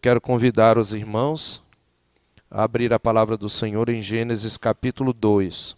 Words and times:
quero 0.00 0.20
convidar 0.20 0.78
os 0.78 0.94
irmãos 0.94 1.62
a 2.50 2.64
abrir 2.64 2.90
a 2.92 2.98
palavra 2.98 3.36
do 3.36 3.50
Senhor 3.50 3.90
em 3.90 4.00
Gênesis 4.00 4.56
capítulo 4.56 5.12
2. 5.12 5.76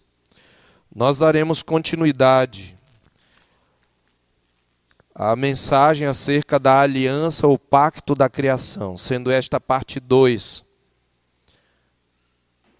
Nós 0.95 1.17
daremos 1.17 1.61
continuidade 1.61 2.77
à 5.13 5.35
mensagem 5.35 6.07
acerca 6.07 6.57
da 6.57 6.79
aliança 6.79 7.45
ou 7.45 7.59
pacto 7.59 8.15
da 8.15 8.29
criação, 8.29 8.95
sendo 8.95 9.29
esta 9.29 9.59
parte 9.59 9.99
2. 9.99 10.63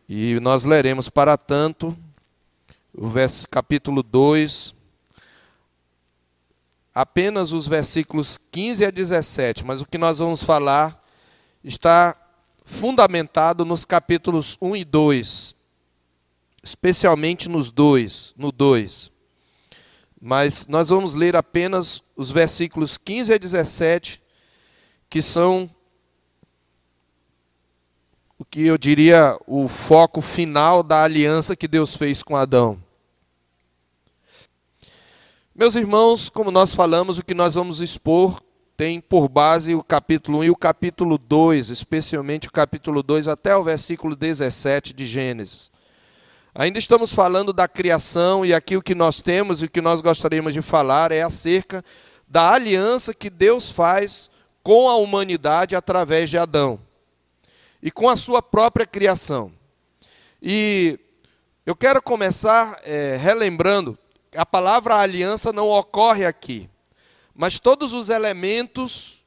E 0.08 0.40
nós 0.40 0.64
leremos, 0.64 1.10
para 1.10 1.36
tanto, 1.38 1.98
o 2.94 3.12
capítulo 3.50 4.02
2, 4.02 4.74
apenas 6.96 7.52
os 7.52 7.68
versículos 7.68 8.40
15 8.50 8.86
a 8.86 8.92
17, 8.92 9.66
mas 9.66 9.82
o 9.82 9.86
que 9.86 9.98
nós 9.98 10.20
vamos 10.20 10.42
falar 10.42 11.03
está 11.64 12.16
fundamentado 12.66 13.64
nos 13.64 13.86
capítulos 13.86 14.58
1 14.62 14.76
e 14.76 14.86
2, 14.86 15.56
especialmente 16.62 17.50
nos 17.50 17.72
dois, 17.72 18.34
no 18.38 18.52
2. 18.52 19.12
Mas 20.20 20.68
nós 20.68 20.90
vamos 20.90 21.14
ler 21.14 21.36
apenas 21.36 22.02
os 22.16 22.32
versículos 22.32 22.98
15 22.98 23.34
a 23.34 23.38
17, 23.38 24.22
que 25.10 25.22
são 25.22 25.70
o 28.38 28.44
que 28.44 28.64
eu 28.66 28.78
diria 28.78 29.40
o 29.48 29.70
foco 29.70 30.20
final 30.20 30.84
da 30.84 31.04
aliança 31.04 31.56
que 31.56 31.68
Deus 31.68 31.96
fez 31.96 32.22
com 32.22 32.36
Adão. 32.36 32.82
Meus 35.56 35.76
irmãos, 35.76 36.30
como 36.30 36.52
nós 36.52 36.74
falamos, 36.74 37.18
o 37.18 37.24
que 37.24 37.34
nós 37.34 37.56
vamos 37.56 37.80
expor 37.80 38.43
tem 38.76 39.00
por 39.00 39.30
base 39.30 39.76
o 39.76 39.84
capítulo 39.84 40.40
1 40.40 40.44
e 40.46 40.50
o 40.50 40.56
capítulo 40.56 41.18
2, 41.18 41.70
especialmente 41.70 42.48
o 42.48 42.52
capítulo 42.52 43.04
2 43.04 43.28
até 43.28 43.56
o 43.56 43.64
versículo 43.64 44.16
17 44.16 44.94
de 44.94 45.06
Gênesis. 45.06 45.72
Ainda 46.56 46.80
estamos 46.80 47.14
falando 47.14 47.52
da 47.52 47.68
criação 47.68 48.46
e 48.46 48.54
aqui 48.54 48.76
o 48.76 48.82
que 48.82 48.96
nós 48.96 49.22
temos 49.22 49.62
e 49.62 49.66
o 49.66 49.70
que 49.70 49.82
nós 49.82 50.02
gostaríamos 50.02 50.54
de 50.54 50.62
falar 50.62 51.12
é 51.12 51.22
acerca 51.22 51.84
da 52.28 52.52
aliança 52.52 53.14
que 53.14 53.30
Deus 53.30 53.70
faz 53.72 54.30
com 54.64 54.90
a 54.90 54.96
humanidade 54.96 55.76
através 55.76 56.30
de 56.30 56.38
Adão 56.38 56.80
e 57.82 57.92
com 57.92 58.10
a 58.10 58.16
sua 58.16 58.42
própria 58.42 58.86
criação. 58.86 59.52
E 60.42 61.00
eu 61.66 61.76
quero 61.76 62.02
começar 62.02 62.80
é, 62.84 63.18
relembrando, 63.18 63.98
a 64.36 64.46
palavra 64.46 64.96
aliança 64.96 65.54
não 65.54 65.70
ocorre 65.70 66.26
aqui. 66.26 66.70
Mas 67.36 67.60
todos 67.60 67.94
os 67.94 68.10
elementos 68.10 69.24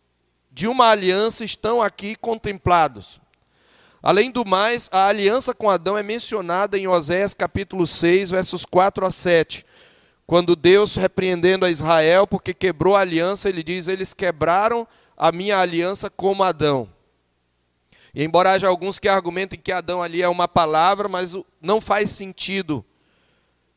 de 0.51 0.69
uma 0.69 0.89
aliança 0.89 1.45
estão 1.45 1.83
aqui 1.83 2.17
contemplados. 2.17 3.21
Além 4.03 4.31
do 4.31 4.45
mais, 4.45 4.89
a 4.93 5.07
aliança 5.07 5.53
com 5.53 5.69
Adão 5.69 5.99
é 5.99 6.03
mencionada 6.03 6.79
em 6.79 6.87
Oséias 6.87 7.35
capítulo 7.35 7.87
6, 7.87 8.31
versos 8.31 8.65
4 8.65 9.05
a 9.05 9.11
7. 9.11 9.67
Quando 10.27 10.55
Deus, 10.57 10.95
repreendendo 10.95 11.65
a 11.65 11.71
Israel 11.71 12.27
porque 12.27 12.55
quebrou 12.55 12.95
a 12.97 13.01
aliança, 13.01 13.49
ele 13.49 13.63
diz: 13.63 13.89
Eles 13.89 14.15
quebraram 14.15 14.87
a 15.17 15.33
minha 15.33 15.59
aliança 15.59 16.09
como 16.09 16.45
Adão. 16.45 16.89
E 18.15 18.25
embora 18.25 18.53
haja 18.53 18.69
alguns 18.69 18.99
que 18.99 19.09
argumentem 19.09 19.59
que 19.59 19.73
Adão 19.73 20.03
ali 20.03 20.23
é 20.23 20.29
uma 20.29 20.49
palavra, 20.49 21.09
mas 21.09 21.35
não 21.61 21.81
faz 21.81 22.11
sentido 22.11 22.85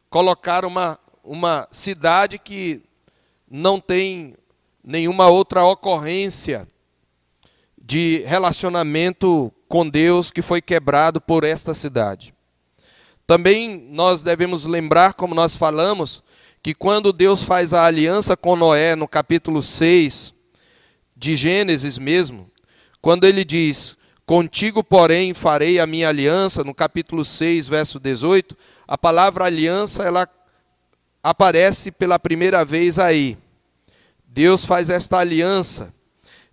colocar 0.09 0.63
uma, 0.63 0.97
uma 1.23 1.67
cidade 1.71 2.39
que 2.39 2.81
não 3.49 3.79
tem 3.79 4.35
nenhuma 4.83 5.27
outra 5.27 5.63
ocorrência 5.63 6.67
de 7.81 8.23
relacionamento 8.27 9.51
com 9.67 9.87
Deus 9.87 10.31
que 10.31 10.41
foi 10.41 10.61
quebrado 10.61 11.19
por 11.19 11.43
esta 11.43 11.73
cidade. 11.73 12.33
Também 13.25 13.87
nós 13.91 14.23
devemos 14.23 14.65
lembrar, 14.65 15.13
como 15.13 15.35
nós 15.35 15.55
falamos, 15.55 16.23
que 16.61 16.73
quando 16.73 17.13
Deus 17.13 17.43
faz 17.43 17.73
a 17.73 17.85
aliança 17.85 18.35
com 18.35 18.55
Noé, 18.55 18.95
no 18.95 19.07
capítulo 19.07 19.61
6 19.61 20.33
de 21.15 21.35
Gênesis 21.35 21.97
mesmo, 21.97 22.49
quando 23.01 23.25
ele 23.25 23.45
diz: 23.45 23.97
Contigo, 24.25 24.83
porém, 24.83 25.33
farei 25.33 25.79
a 25.79 25.87
minha 25.87 26.09
aliança, 26.09 26.63
no 26.63 26.73
capítulo 26.73 27.23
6, 27.23 27.67
verso 27.67 27.99
18, 27.99 28.57
a 28.87 28.97
palavra 28.97 29.45
aliança 29.45 30.03
ela 30.03 30.27
aparece 31.23 31.91
pela 31.91 32.17
primeira 32.17 32.63
vez 32.63 32.97
aí. 32.97 33.37
Deus 34.25 34.63
faz 34.63 34.89
esta 34.89 35.17
aliança. 35.17 35.93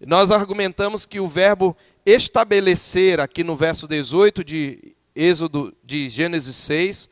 Nós 0.01 0.31
argumentamos 0.31 1.07
que 1.07 1.21
o 1.21 1.29
verbo 1.29 1.77
estabelecer, 2.05 3.21
aqui 3.21 3.43
no 3.43 3.57
verso 3.57 3.89
18 3.89 4.45
de 4.45 4.95
Êxodo 5.15 5.75
de 5.83 6.09
Gênesis 6.09 6.57
6, 6.57 7.09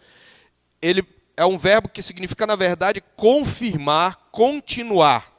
ele 0.82 1.04
é 1.36 1.44
um 1.44 1.56
verbo 1.56 1.88
que 1.88 2.02
significa, 2.02 2.46
na 2.46 2.54
verdade, 2.54 3.02
confirmar, 3.16 4.16
continuar. 4.30 5.32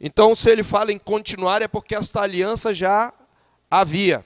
Então, 0.00 0.34
se 0.34 0.48
ele 0.50 0.62
fala 0.62 0.92
em 0.92 0.98
continuar, 0.98 1.60
é 1.62 1.68
porque 1.68 1.94
esta 1.94 2.20
aliança 2.20 2.72
já 2.72 3.12
havia. 3.70 4.24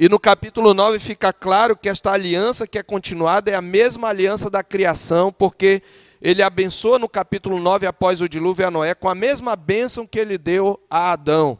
E 0.00 0.08
no 0.08 0.20
capítulo 0.20 0.72
9 0.74 1.00
fica 1.00 1.32
claro 1.32 1.76
que 1.76 1.88
esta 1.88 2.12
aliança 2.12 2.68
que 2.68 2.78
é 2.78 2.84
continuada 2.84 3.50
é 3.50 3.56
a 3.56 3.60
mesma 3.60 4.06
aliança 4.06 4.48
da 4.48 4.62
criação, 4.62 5.32
porque 5.32 5.82
ele 6.22 6.40
abençoa 6.40 7.00
no 7.00 7.08
capítulo 7.08 7.58
9, 7.58 7.84
após 7.84 8.20
o 8.20 8.28
dilúvio 8.28 8.64
a 8.64 8.70
Noé, 8.70 8.94
com 8.94 9.08
a 9.08 9.14
mesma 9.14 9.56
bênção 9.56 10.06
que 10.06 10.20
ele 10.20 10.38
deu 10.38 10.80
a 10.88 11.10
Adão: 11.10 11.58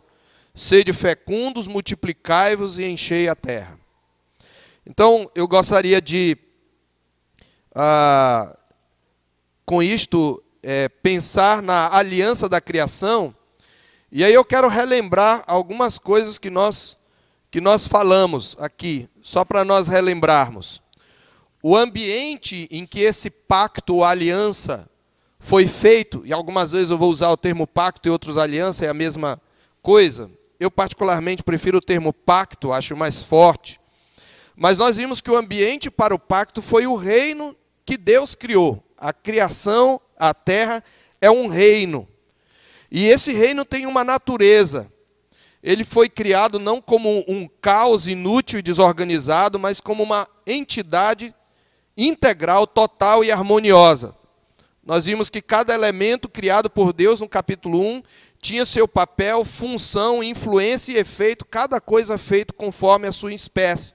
sede 0.54 0.92
fecundos, 0.92 1.66
multiplicai-vos 1.66 2.78
e 2.78 2.84
enchei 2.84 3.28
a 3.28 3.34
terra. 3.34 3.76
Então, 4.86 5.28
eu 5.34 5.48
gostaria 5.48 6.00
de, 6.00 6.38
ah, 7.74 8.56
com 9.66 9.82
isto, 9.82 10.40
é, 10.62 10.88
pensar 10.88 11.60
na 11.60 11.92
aliança 11.92 12.48
da 12.48 12.60
criação, 12.60 13.34
e 14.12 14.22
aí 14.22 14.32
eu 14.32 14.44
quero 14.44 14.68
relembrar 14.68 15.42
algumas 15.44 15.98
coisas 15.98 16.38
que 16.38 16.50
nós 16.50 16.97
que 17.50 17.60
nós 17.60 17.86
falamos 17.86 18.56
aqui, 18.58 19.08
só 19.22 19.44
para 19.44 19.64
nós 19.64 19.88
relembrarmos. 19.88 20.82
O 21.62 21.76
ambiente 21.76 22.68
em 22.70 22.86
que 22.86 23.00
esse 23.00 23.30
pacto 23.30 23.96
ou 23.96 24.04
aliança 24.04 24.88
foi 25.38 25.66
feito, 25.66 26.22
e 26.24 26.32
algumas 26.32 26.72
vezes 26.72 26.90
eu 26.90 26.98
vou 26.98 27.10
usar 27.10 27.30
o 27.30 27.36
termo 27.36 27.66
pacto 27.66 28.08
e 28.08 28.10
outros 28.10 28.36
aliança, 28.36 28.84
é 28.84 28.88
a 28.88 28.94
mesma 28.94 29.40
coisa. 29.80 30.30
Eu, 30.60 30.70
particularmente, 30.70 31.42
prefiro 31.42 31.78
o 31.78 31.82
termo 31.82 32.12
pacto, 32.12 32.72
acho 32.72 32.96
mais 32.96 33.24
forte. 33.24 33.80
Mas 34.54 34.76
nós 34.76 34.96
vimos 34.96 35.20
que 35.20 35.30
o 35.30 35.36
ambiente 35.36 35.90
para 35.90 36.14
o 36.14 36.18
pacto 36.18 36.60
foi 36.60 36.86
o 36.86 36.96
reino 36.96 37.56
que 37.86 37.96
Deus 37.96 38.34
criou. 38.34 38.82
A 38.96 39.12
criação, 39.12 40.00
a 40.18 40.34
terra, 40.34 40.82
é 41.20 41.30
um 41.30 41.46
reino. 41.46 42.06
E 42.90 43.06
esse 43.06 43.32
reino 43.32 43.64
tem 43.64 43.86
uma 43.86 44.02
natureza 44.02 44.92
ele 45.62 45.84
foi 45.84 46.08
criado 46.08 46.58
não 46.58 46.80
como 46.80 47.24
um 47.26 47.48
caos 47.60 48.06
inútil 48.06 48.60
e 48.60 48.62
desorganizado, 48.62 49.58
mas 49.58 49.80
como 49.80 50.02
uma 50.02 50.28
entidade 50.46 51.34
integral, 51.96 52.66
total 52.66 53.24
e 53.24 53.32
harmoniosa. 53.32 54.14
Nós 54.84 55.04
vimos 55.04 55.28
que 55.28 55.42
cada 55.42 55.74
elemento 55.74 56.28
criado 56.28 56.70
por 56.70 56.92
Deus 56.92 57.20
no 57.20 57.28
capítulo 57.28 57.80
1 57.80 58.02
tinha 58.40 58.64
seu 58.64 58.86
papel, 58.86 59.44
função, 59.44 60.22
influência 60.22 60.92
e 60.92 60.96
efeito, 60.96 61.44
cada 61.44 61.80
coisa 61.80 62.16
feita 62.16 62.54
conforme 62.54 63.06
a 63.08 63.12
sua 63.12 63.34
espécie. 63.34 63.92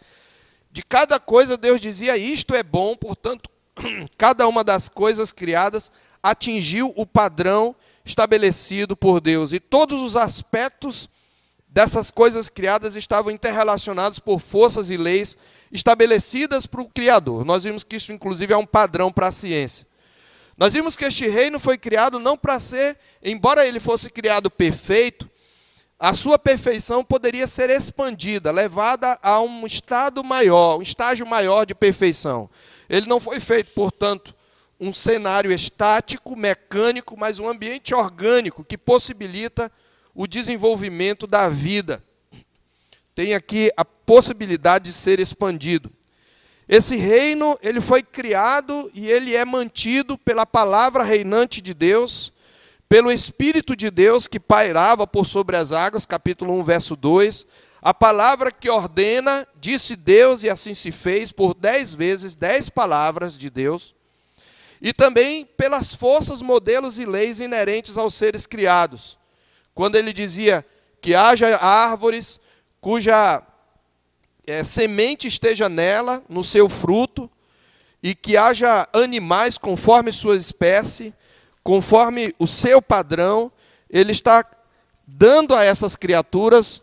De 0.69 0.83
cada 0.83 1.19
coisa 1.19 1.57
Deus 1.57 1.79
dizia: 1.79 2.17
Isto 2.17 2.53
é 2.53 2.61
bom, 2.61 2.95
portanto, 2.95 3.49
cada 4.17 4.47
uma 4.47 4.63
das 4.63 4.89
coisas 4.89 5.31
criadas 5.31 5.91
atingiu 6.21 6.93
o 6.95 7.05
padrão 7.05 7.75
estabelecido 8.05 8.95
por 8.95 9.21
Deus. 9.21 9.53
E 9.53 9.59
todos 9.59 10.01
os 10.01 10.15
aspectos 10.15 11.09
dessas 11.73 12.11
coisas 12.11 12.49
criadas 12.49 12.95
estavam 12.95 13.31
interrelacionados 13.31 14.19
por 14.19 14.39
forças 14.39 14.91
e 14.91 14.95
leis 14.95 15.35
estabelecidas 15.71 16.67
para 16.67 16.81
o 16.81 16.87
Criador. 16.87 17.43
Nós 17.43 17.63
vimos 17.63 17.83
que 17.83 17.95
isso, 17.95 18.11
inclusive, 18.11 18.53
é 18.53 18.57
um 18.57 18.65
padrão 18.65 19.11
para 19.11 19.27
a 19.27 19.31
ciência. 19.31 19.87
Nós 20.55 20.71
vimos 20.71 20.95
que 20.95 21.03
este 21.03 21.27
reino 21.27 21.59
foi 21.59 21.75
criado 21.79 22.19
não 22.19 22.37
para 22.37 22.59
ser, 22.59 22.95
embora 23.23 23.65
ele 23.65 23.79
fosse 23.79 24.07
criado 24.11 24.51
perfeito, 24.51 25.27
a 25.97 26.13
sua 26.13 26.37
perfeição 26.37 27.03
poderia 27.03 27.47
ser 27.47 27.71
expandida, 27.71 28.51
levada 28.51 29.17
a 29.23 29.41
um 29.41 29.65
estado 29.65 30.23
maior, 30.23 30.77
um 30.77 30.81
estágio 30.83 31.25
maior 31.25 31.65
de 31.65 31.73
perfeição. 31.73 32.47
Ele 32.87 33.07
não 33.07 33.19
foi 33.19 33.39
feito, 33.39 33.71
portanto, 33.73 34.35
um 34.79 34.93
cenário 34.93 35.51
estático, 35.51 36.35
mecânico, 36.35 37.17
mas 37.17 37.39
um 37.39 37.49
ambiente 37.49 37.95
orgânico 37.95 38.63
que 38.63 38.77
possibilita 38.77 39.71
o 40.13 40.27
desenvolvimento 40.27 41.25
da 41.25 41.49
vida. 41.49 42.03
Tem 43.15 43.33
aqui 43.33 43.71
a 43.77 43.85
possibilidade 43.85 44.85
de 44.85 44.93
ser 44.93 45.19
expandido. 45.19 45.91
Esse 46.67 46.95
reino, 46.95 47.57
ele 47.61 47.81
foi 47.81 48.01
criado 48.01 48.89
e 48.93 49.07
ele 49.07 49.35
é 49.35 49.43
mantido 49.43 50.17
pela 50.17 50.45
palavra 50.45 51.03
reinante 51.03 51.61
de 51.61 51.73
Deus, 51.73 52.31
pelo 52.87 53.11
Espírito 53.11 53.75
de 53.75 53.91
Deus 53.91 54.27
que 54.27 54.39
pairava 54.39 55.05
por 55.05 55.25
sobre 55.25 55.57
as 55.57 55.71
águas, 55.71 56.05
capítulo 56.05 56.53
1, 56.59 56.63
verso 56.63 56.95
2. 56.95 57.45
A 57.81 57.93
palavra 57.93 58.51
que 58.51 58.69
ordena, 58.69 59.45
disse 59.59 59.95
Deus 59.95 60.43
e 60.43 60.49
assim 60.49 60.73
se 60.73 60.91
fez, 60.91 61.31
por 61.31 61.53
dez 61.53 61.93
vezes, 61.93 62.35
dez 62.35 62.69
palavras 62.69 63.37
de 63.37 63.49
Deus. 63.49 63.93
E 64.81 64.93
também 64.93 65.45
pelas 65.45 65.93
forças, 65.93 66.41
modelos 66.41 66.97
e 66.97 67.05
leis 67.05 67.39
inerentes 67.39 67.97
aos 67.97 68.13
seres 68.13 68.45
criados. 68.45 69.17
Quando 69.73 69.95
ele 69.95 70.13
dizia 70.13 70.65
que 71.01 71.15
haja 71.15 71.57
árvores 71.57 72.39
cuja 72.79 73.41
é, 74.45 74.63
semente 74.63 75.27
esteja 75.27 75.69
nela, 75.69 76.23
no 76.27 76.43
seu 76.43 76.69
fruto, 76.69 77.29
e 78.01 78.13
que 78.13 78.35
haja 78.35 78.87
animais 78.91 79.57
conforme 79.57 80.11
sua 80.11 80.35
espécie, 80.35 81.13
conforme 81.63 82.35
o 82.37 82.45
seu 82.45 82.81
padrão, 82.81 83.51
ele 83.89 84.11
está 84.11 84.45
dando 85.07 85.55
a 85.55 85.63
essas 85.63 85.95
criaturas 85.95 86.81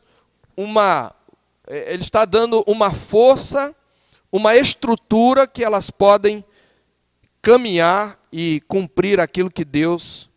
uma 0.56 1.14
é, 1.70 1.94
ele 1.94 2.02
está 2.02 2.24
dando 2.24 2.64
uma 2.66 2.92
força, 2.92 3.74
uma 4.32 4.56
estrutura 4.56 5.46
que 5.46 5.62
elas 5.62 5.88
podem 5.88 6.44
caminhar 7.40 8.18
e 8.32 8.60
cumprir 8.66 9.20
aquilo 9.20 9.50
que 9.50 9.64
Deus 9.64 10.28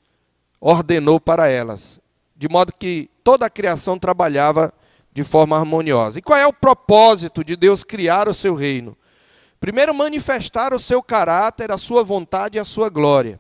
ordenou 0.62 1.20
para 1.20 1.50
elas, 1.50 2.00
de 2.44 2.50
modo 2.50 2.74
que 2.78 3.10
toda 3.24 3.46
a 3.46 3.50
criação 3.50 3.98
trabalhava 3.98 4.74
de 5.14 5.24
forma 5.24 5.58
harmoniosa. 5.58 6.20
E 6.20 6.22
qual 6.22 6.38
é 6.38 6.46
o 6.46 6.52
propósito 6.52 7.42
de 7.42 7.56
Deus 7.56 7.86
criar 7.86 8.28
o 8.28 8.34
seu 8.34 8.54
reino? 8.54 8.98
Primeiro, 9.62 9.94
manifestar 9.94 10.74
o 10.74 10.80
seu 10.80 11.02
caráter, 11.02 11.72
a 11.72 11.78
sua 11.78 12.04
vontade 12.04 12.58
e 12.58 12.60
a 12.60 12.66
sua 12.66 12.90
glória. 12.90 13.40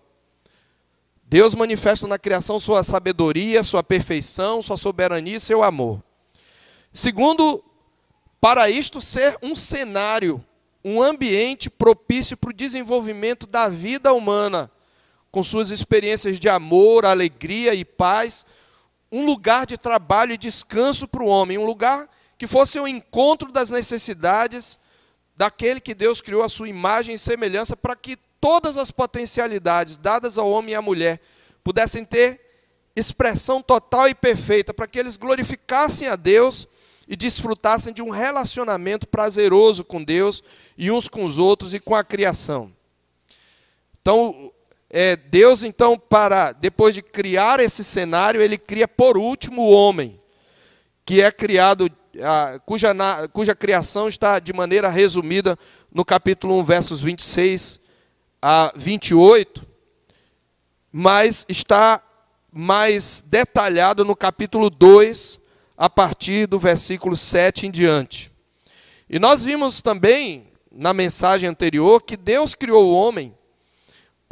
Deus 1.26 1.54
manifesta 1.54 2.08
na 2.08 2.18
criação 2.18 2.58
sua 2.58 2.82
sabedoria, 2.82 3.62
sua 3.62 3.84
perfeição, 3.84 4.62
sua 4.62 4.78
soberania 4.78 5.36
e 5.36 5.42
seu 5.42 5.62
amor. 5.64 6.02
Segundo, 6.94 7.62
para 8.40 8.70
isto 8.70 9.02
ser 9.02 9.38
um 9.44 9.54
cenário, 9.54 10.42
um 10.82 11.04
ambiente 11.04 11.70
propício 11.70 12.38
para 12.38 12.52
o 12.52 12.54
desenvolvimento 12.54 13.46
da 13.46 13.68
vida 13.68 14.14
humana, 14.14 14.72
com 15.30 15.44
suas 15.44 15.72
experiências 15.72 16.40
de 16.40 16.48
amor, 16.48 17.06
alegria 17.06 17.74
e 17.74 17.84
paz, 17.84 18.46
um 19.14 19.28
lugar 19.28 19.68
de 19.68 19.78
trabalho 19.78 20.34
e 20.34 20.38
descanso 20.40 21.08
para 21.08 21.22
o 21.22 21.28
homem, 21.28 21.60
um 21.60 21.66
lugar 21.68 22.10
que 22.36 22.48
fosse 22.48 22.80
o 22.80 22.84
um 22.84 22.88
encontro 22.88 23.52
das 23.52 23.70
necessidades 23.70 24.80
daquele 25.38 25.80
que 25.80 25.94
Deus 25.94 26.20
criou 26.20 26.42
a 26.42 26.50
sua 26.50 26.68
imagem 26.68 27.14
e 27.14 27.20
semelhança 27.20 27.78
para 27.78 27.96
que 27.96 28.18
todas 28.42 28.76
as 28.76 28.90
potencialidades 28.90 29.98
dadas 29.98 30.40
ao 30.40 30.50
homem 30.50 30.72
e 30.72 30.76
à 30.76 30.82
mulher 30.82 31.22
pudessem 31.64 32.04
ter 32.04 32.42
expressão 32.96 33.62
total 33.62 34.10
e 34.10 34.16
perfeita, 34.16 34.74
para 34.74 34.88
que 34.88 34.98
eles 34.98 35.16
glorificassem 35.16 36.08
a 36.08 36.16
Deus 36.16 36.68
e 37.08 37.16
desfrutassem 37.16 37.94
de 37.94 38.02
um 38.02 38.10
relacionamento 38.10 39.08
prazeroso 39.08 39.84
com 39.84 40.04
Deus 40.04 40.44
e 40.76 40.90
uns 40.90 41.08
com 41.08 41.24
os 41.24 41.38
outros 41.38 41.76
e 41.76 41.80
com 41.80 41.96
a 41.96 42.04
criação. 42.04 42.74
Então, 44.02 44.52
é, 44.96 45.16
Deus, 45.16 45.64
então, 45.64 45.98
para 45.98 46.52
depois 46.52 46.94
de 46.94 47.02
criar 47.02 47.60
esse 47.60 47.84
cenário, 47.84 48.40
ele 48.40 48.60
cria 48.60 48.88
por 48.88 49.18
último 49.18 49.64
o 49.64 49.72
homem, 49.72 50.22
que 51.04 51.20
é 51.20 51.32
criado, 51.32 51.90
a, 52.22 52.60
cuja, 52.60 52.94
na, 52.94 53.28
cuja 53.28 53.56
criação 53.56 54.08
está 54.08 54.38
de 54.38 54.54
maneira 54.54 54.90
resumida 54.90 55.58
no 55.92 56.06
capítulo 56.06 56.60
1, 56.60 56.64
versos 56.64 57.02
26 57.02 57.82
a 58.40 58.72
28, 58.76 59.66
mas 60.92 61.44
está 61.50 62.00
mais 62.52 63.24
detalhado 63.26 64.06
no 64.06 64.16
capítulo 64.16 64.70
2, 64.70 65.42
a 65.76 65.90
partir 65.90 66.46
do 66.46 66.60
versículo 66.60 67.18
7 67.18 67.66
em 67.66 67.72
diante. 67.72 68.32
E 69.10 69.18
nós 69.18 69.44
vimos 69.44 69.82
também, 69.82 70.52
na 70.72 70.94
mensagem 70.94 71.50
anterior, 71.50 72.00
que 72.04 72.16
Deus 72.16 72.54
criou 72.54 72.92
o 72.92 72.94
homem 72.94 73.34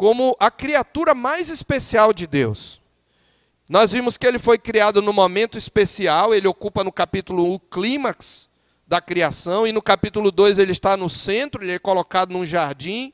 como 0.01 0.36
a 0.39 0.50
criatura 0.50 1.13
mais 1.13 1.51
especial 1.51 2.12
de 2.12 2.25
Deus. 2.25 2.81
Nós 3.69 3.92
vimos 3.92 4.18
que 4.18 4.25
ele 4.25 4.39
foi 4.39 4.57
criado 4.57 5.00
no 5.00 5.13
momento 5.13 5.59
especial, 5.59 6.33
ele 6.33 6.48
ocupa 6.48 6.83
no 6.83 6.92
capítulo 6.92 7.45
1 7.45 7.53
o 7.53 7.59
clímax 7.59 8.50
da 8.88 9.00
criação, 9.00 9.68
e 9.68 9.71
no 9.71 9.80
capítulo 9.80 10.31
2 10.31 10.57
ele 10.57 10.71
está 10.71 10.98
no 10.98 11.07
centro, 11.07 11.63
ele 11.63 11.74
é 11.74 11.77
colocado 11.77 12.31
num 12.31 12.44
jardim 12.44 13.13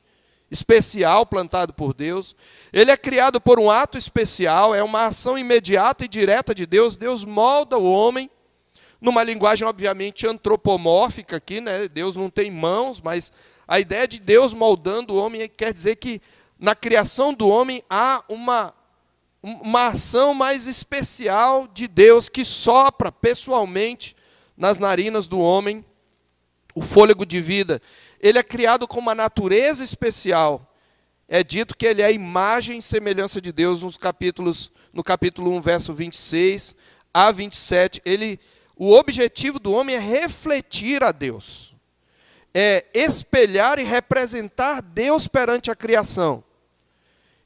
especial 0.50 1.26
plantado 1.26 1.74
por 1.74 1.92
Deus. 1.92 2.34
Ele 2.72 2.90
é 2.90 2.96
criado 2.96 3.38
por 3.38 3.60
um 3.60 3.70
ato 3.70 3.98
especial, 3.98 4.74
é 4.74 4.82
uma 4.82 5.08
ação 5.08 5.36
imediata 5.36 6.06
e 6.06 6.08
direta 6.08 6.54
de 6.54 6.64
Deus. 6.64 6.96
Deus 6.96 7.22
molda 7.22 7.76
o 7.76 7.84
homem 7.84 8.30
numa 8.98 9.22
linguagem 9.22 9.68
obviamente 9.68 10.26
antropomórfica 10.26 11.36
aqui, 11.36 11.60
né? 11.60 11.86
Deus 11.86 12.16
não 12.16 12.30
tem 12.30 12.50
mãos, 12.50 12.98
mas 12.98 13.30
a 13.68 13.78
ideia 13.78 14.08
de 14.08 14.18
Deus 14.18 14.54
moldando 14.54 15.12
o 15.12 15.22
homem 15.22 15.46
quer 15.54 15.74
dizer 15.74 15.96
que 15.96 16.22
na 16.58 16.74
criação 16.74 17.32
do 17.32 17.48
homem 17.48 17.82
há 17.88 18.24
uma 18.28 18.74
uma 19.40 19.88
ação 19.88 20.34
mais 20.34 20.66
especial 20.66 21.68
de 21.68 21.86
Deus 21.86 22.28
que 22.28 22.44
sopra 22.44 23.12
pessoalmente 23.12 24.16
nas 24.56 24.80
narinas 24.80 25.28
do 25.28 25.38
homem 25.38 25.84
o 26.74 26.82
fôlego 26.82 27.24
de 27.24 27.40
vida 27.40 27.80
ele 28.20 28.38
é 28.38 28.42
criado 28.42 28.86
com 28.86 28.98
uma 28.98 29.14
natureza 29.14 29.84
especial. 29.84 30.64
É 31.28 31.44
dito 31.44 31.76
que 31.76 31.86
ele 31.86 32.02
é 32.02 32.06
a 32.06 32.10
imagem 32.10 32.78
e 32.78 32.82
semelhança 32.82 33.40
de 33.40 33.52
Deus 33.52 33.82
nos 33.82 33.96
capítulos, 33.96 34.72
no 34.92 35.04
capítulo 35.04 35.52
1, 35.52 35.60
verso 35.60 35.94
26 35.94 36.74
a 37.12 37.30
27. 37.30 38.00
Ele, 38.04 38.40
o 38.74 38.92
objetivo 38.92 39.58
do 39.58 39.72
homem 39.72 39.94
é 39.94 39.98
refletir 39.98 41.02
a 41.04 41.12
Deus. 41.12 41.74
É 42.52 42.86
espelhar 42.94 43.78
e 43.78 43.84
representar 43.84 44.80
Deus 44.80 45.28
perante 45.28 45.70
a 45.70 45.76
criação. 45.76 46.42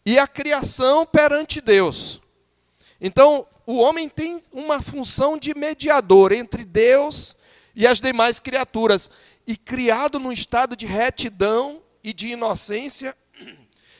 E 0.04 0.18
a 0.18 0.26
criação 0.26 1.06
perante 1.06 1.60
Deus. 1.60 2.20
Então, 3.00 3.46
o 3.66 3.76
homem 3.76 4.08
tem 4.08 4.42
uma 4.52 4.82
função 4.82 5.38
de 5.38 5.54
mediador 5.54 6.32
entre 6.32 6.64
Deus 6.64 7.36
e 7.74 7.86
as 7.86 8.00
demais 8.00 8.40
criaturas 8.40 9.08
e 9.46 9.56
criado 9.56 10.18
num 10.18 10.32
estado 10.32 10.76
de 10.76 10.86
retidão 10.86 11.82
e 12.02 12.12
de 12.12 12.28
inocência, 12.28 13.16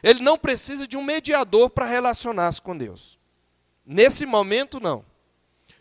ele 0.02 0.22
não 0.22 0.36
precisa 0.36 0.86
de 0.86 0.96
um 0.96 1.02
mediador 1.02 1.70
para 1.70 1.86
relacionar-se 1.86 2.60
com 2.60 2.76
Deus. 2.76 3.18
Nesse 3.84 4.26
momento, 4.26 4.80
não. 4.80 5.04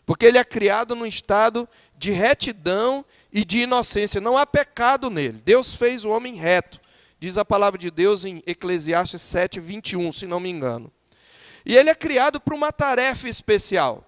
Porque 0.04 0.26
ele 0.26 0.38
é 0.38 0.44
criado 0.44 0.94
num 0.94 1.06
estado 1.06 1.68
de 1.96 2.10
retidão 2.10 3.04
e 3.32 3.44
de 3.44 3.60
inocência. 3.60 4.20
Não 4.20 4.36
há 4.36 4.44
pecado 4.44 5.08
nele. 5.08 5.40
Deus 5.44 5.74
fez 5.74 6.04
o 6.04 6.10
homem 6.10 6.34
reto. 6.34 6.80
Diz 7.22 7.38
a 7.38 7.44
palavra 7.44 7.78
de 7.78 7.88
Deus 7.88 8.24
em 8.24 8.42
Eclesiastes 8.44 9.22
7, 9.22 9.60
21, 9.60 10.10
se 10.10 10.26
não 10.26 10.40
me 10.40 10.50
engano. 10.50 10.90
E 11.64 11.76
ele 11.76 11.88
é 11.88 11.94
criado 11.94 12.40
para 12.40 12.52
uma 12.52 12.72
tarefa 12.72 13.28
especial. 13.28 14.04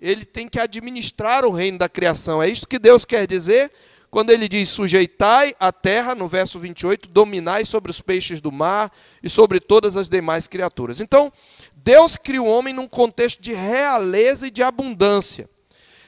Ele 0.00 0.24
tem 0.24 0.48
que 0.48 0.58
administrar 0.58 1.44
o 1.44 1.50
reino 1.50 1.76
da 1.76 1.90
criação. 1.90 2.42
É 2.42 2.48
isso 2.48 2.66
que 2.66 2.78
Deus 2.78 3.04
quer 3.04 3.26
dizer 3.26 3.70
quando 4.10 4.30
ele 4.30 4.48
diz: 4.48 4.70
sujeitai 4.70 5.54
a 5.60 5.70
terra, 5.70 6.14
no 6.14 6.26
verso 6.26 6.58
28, 6.58 7.06
dominai 7.10 7.66
sobre 7.66 7.90
os 7.90 8.00
peixes 8.00 8.40
do 8.40 8.50
mar 8.50 8.90
e 9.22 9.28
sobre 9.28 9.60
todas 9.60 9.94
as 9.94 10.08
demais 10.08 10.46
criaturas. 10.46 11.02
Então, 11.02 11.30
Deus 11.76 12.16
cria 12.16 12.42
o 12.42 12.46
homem 12.46 12.72
num 12.72 12.88
contexto 12.88 13.42
de 13.42 13.52
realeza 13.52 14.46
e 14.46 14.50
de 14.50 14.62
abundância. 14.62 15.50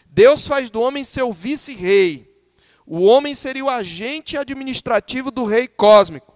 Deus 0.07 0.47
faz 0.47 0.71
do 0.71 0.81
homem 0.81 1.05
seu 1.05 1.31
vice-rei. 1.35 2.35
O 2.87 3.03
homem 3.03 3.35
seria 3.35 3.63
o 3.63 3.69
agente 3.69 4.39
administrativo 4.39 5.31
do 5.31 5.45
rei 5.45 5.69
cósmico. 5.69 6.36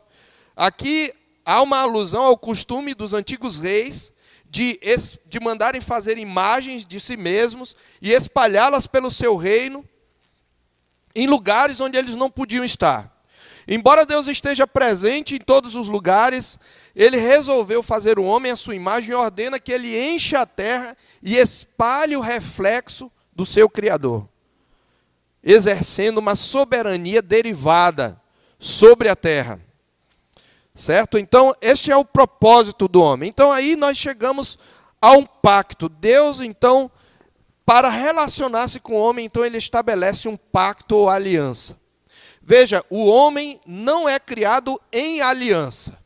Aqui 0.61 1.11
há 1.43 1.63
uma 1.63 1.79
alusão 1.79 2.23
ao 2.23 2.37
costume 2.37 2.93
dos 2.93 3.15
antigos 3.15 3.57
reis 3.57 4.13
de, 4.45 4.79
de 5.25 5.41
mandarem 5.41 5.81
fazer 5.81 6.19
imagens 6.19 6.85
de 6.85 7.01
si 7.01 7.17
mesmos 7.17 7.75
e 7.99 8.13
espalhá-las 8.13 8.87
pelo 8.87 9.11
seu 9.11 9.37
reino 9.37 9.83
em 11.15 11.27
lugares 11.27 11.81
onde 11.81 11.97
eles 11.97 12.15
não 12.15 12.31
podiam 12.31 12.63
estar. 12.63 13.11
Embora 13.67 14.05
Deus 14.05 14.27
esteja 14.27 14.67
presente 14.67 15.35
em 15.35 15.39
todos 15.39 15.75
os 15.75 15.89
lugares, 15.89 16.59
ele 16.95 17.17
resolveu 17.17 17.83
fazer 17.83 18.19
o 18.19 18.25
homem 18.25 18.53
à 18.53 18.57
sua 18.57 18.75
imagem 18.75 19.13
e 19.13 19.15
ordena 19.15 19.59
que 19.59 19.73
ele 19.73 19.99
enche 19.99 20.37
a 20.37 20.45
terra 20.45 20.95
e 21.23 21.39
espalhe 21.39 22.19
o 22.19 22.21
reflexo 22.21 23.11
do 23.35 23.47
seu 23.47 23.67
Criador, 23.67 24.29
exercendo 25.43 26.19
uma 26.19 26.35
soberania 26.35 27.23
derivada 27.23 28.21
sobre 28.59 29.09
a 29.09 29.17
terra. 29.17 29.70
Certo? 30.75 31.19
Então, 31.19 31.55
este 31.61 31.91
é 31.91 31.97
o 31.97 32.05
propósito 32.05 32.89
do 32.89 33.03
homem. 33.03 33.29
Então, 33.29 33.51
aí 33.51 33.77
nós 33.77 33.99
chegamos 33.99 34.59
a 35.01 35.13
um 35.13 35.25
pacto. 35.25 35.89
Deus, 35.89 36.41
então, 36.41 36.91
para 37.65 37.89
relacionar-se 37.89 38.81
com 38.81 38.95
o 38.95 39.01
homem, 39.01 39.27
então 39.27 39.45
ele 39.45 39.57
estabelece 39.57 40.29
um 40.29 40.37
pacto 40.37 40.97
ou 40.97 41.09
aliança. 41.09 41.79
Veja, 42.43 42.85
o 42.91 43.07
homem 43.07 43.61
não 43.67 44.09
é 44.09 44.19
criado 44.19 44.81
em 44.93 45.21
aliança. 45.21 45.97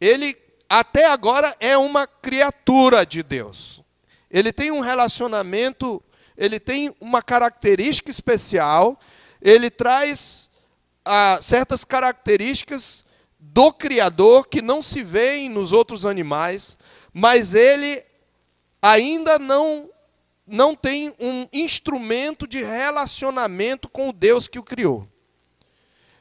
Ele 0.00 0.36
até 0.68 1.06
agora 1.06 1.54
é 1.60 1.76
uma 1.76 2.06
criatura 2.06 3.04
de 3.04 3.22
Deus. 3.22 3.82
Ele 4.30 4.52
tem 4.52 4.70
um 4.70 4.80
relacionamento, 4.80 6.02
ele 6.36 6.58
tem 6.58 6.94
uma 7.00 7.22
característica 7.22 8.10
especial, 8.10 8.98
ele 9.40 9.70
traz 9.70 10.50
ah, 11.04 11.38
certas 11.42 11.84
características 11.84 13.03
do 13.54 13.72
Criador 13.72 14.48
que 14.48 14.60
não 14.60 14.82
se 14.82 15.04
veem 15.04 15.48
nos 15.48 15.70
outros 15.70 16.04
animais, 16.04 16.76
mas 17.12 17.54
ele 17.54 18.04
ainda 18.82 19.38
não, 19.38 19.88
não 20.44 20.74
tem 20.74 21.14
um 21.20 21.46
instrumento 21.52 22.48
de 22.48 22.64
relacionamento 22.64 23.88
com 23.88 24.08
o 24.08 24.12
Deus 24.12 24.48
que 24.48 24.58
o 24.58 24.62
criou. 24.64 25.06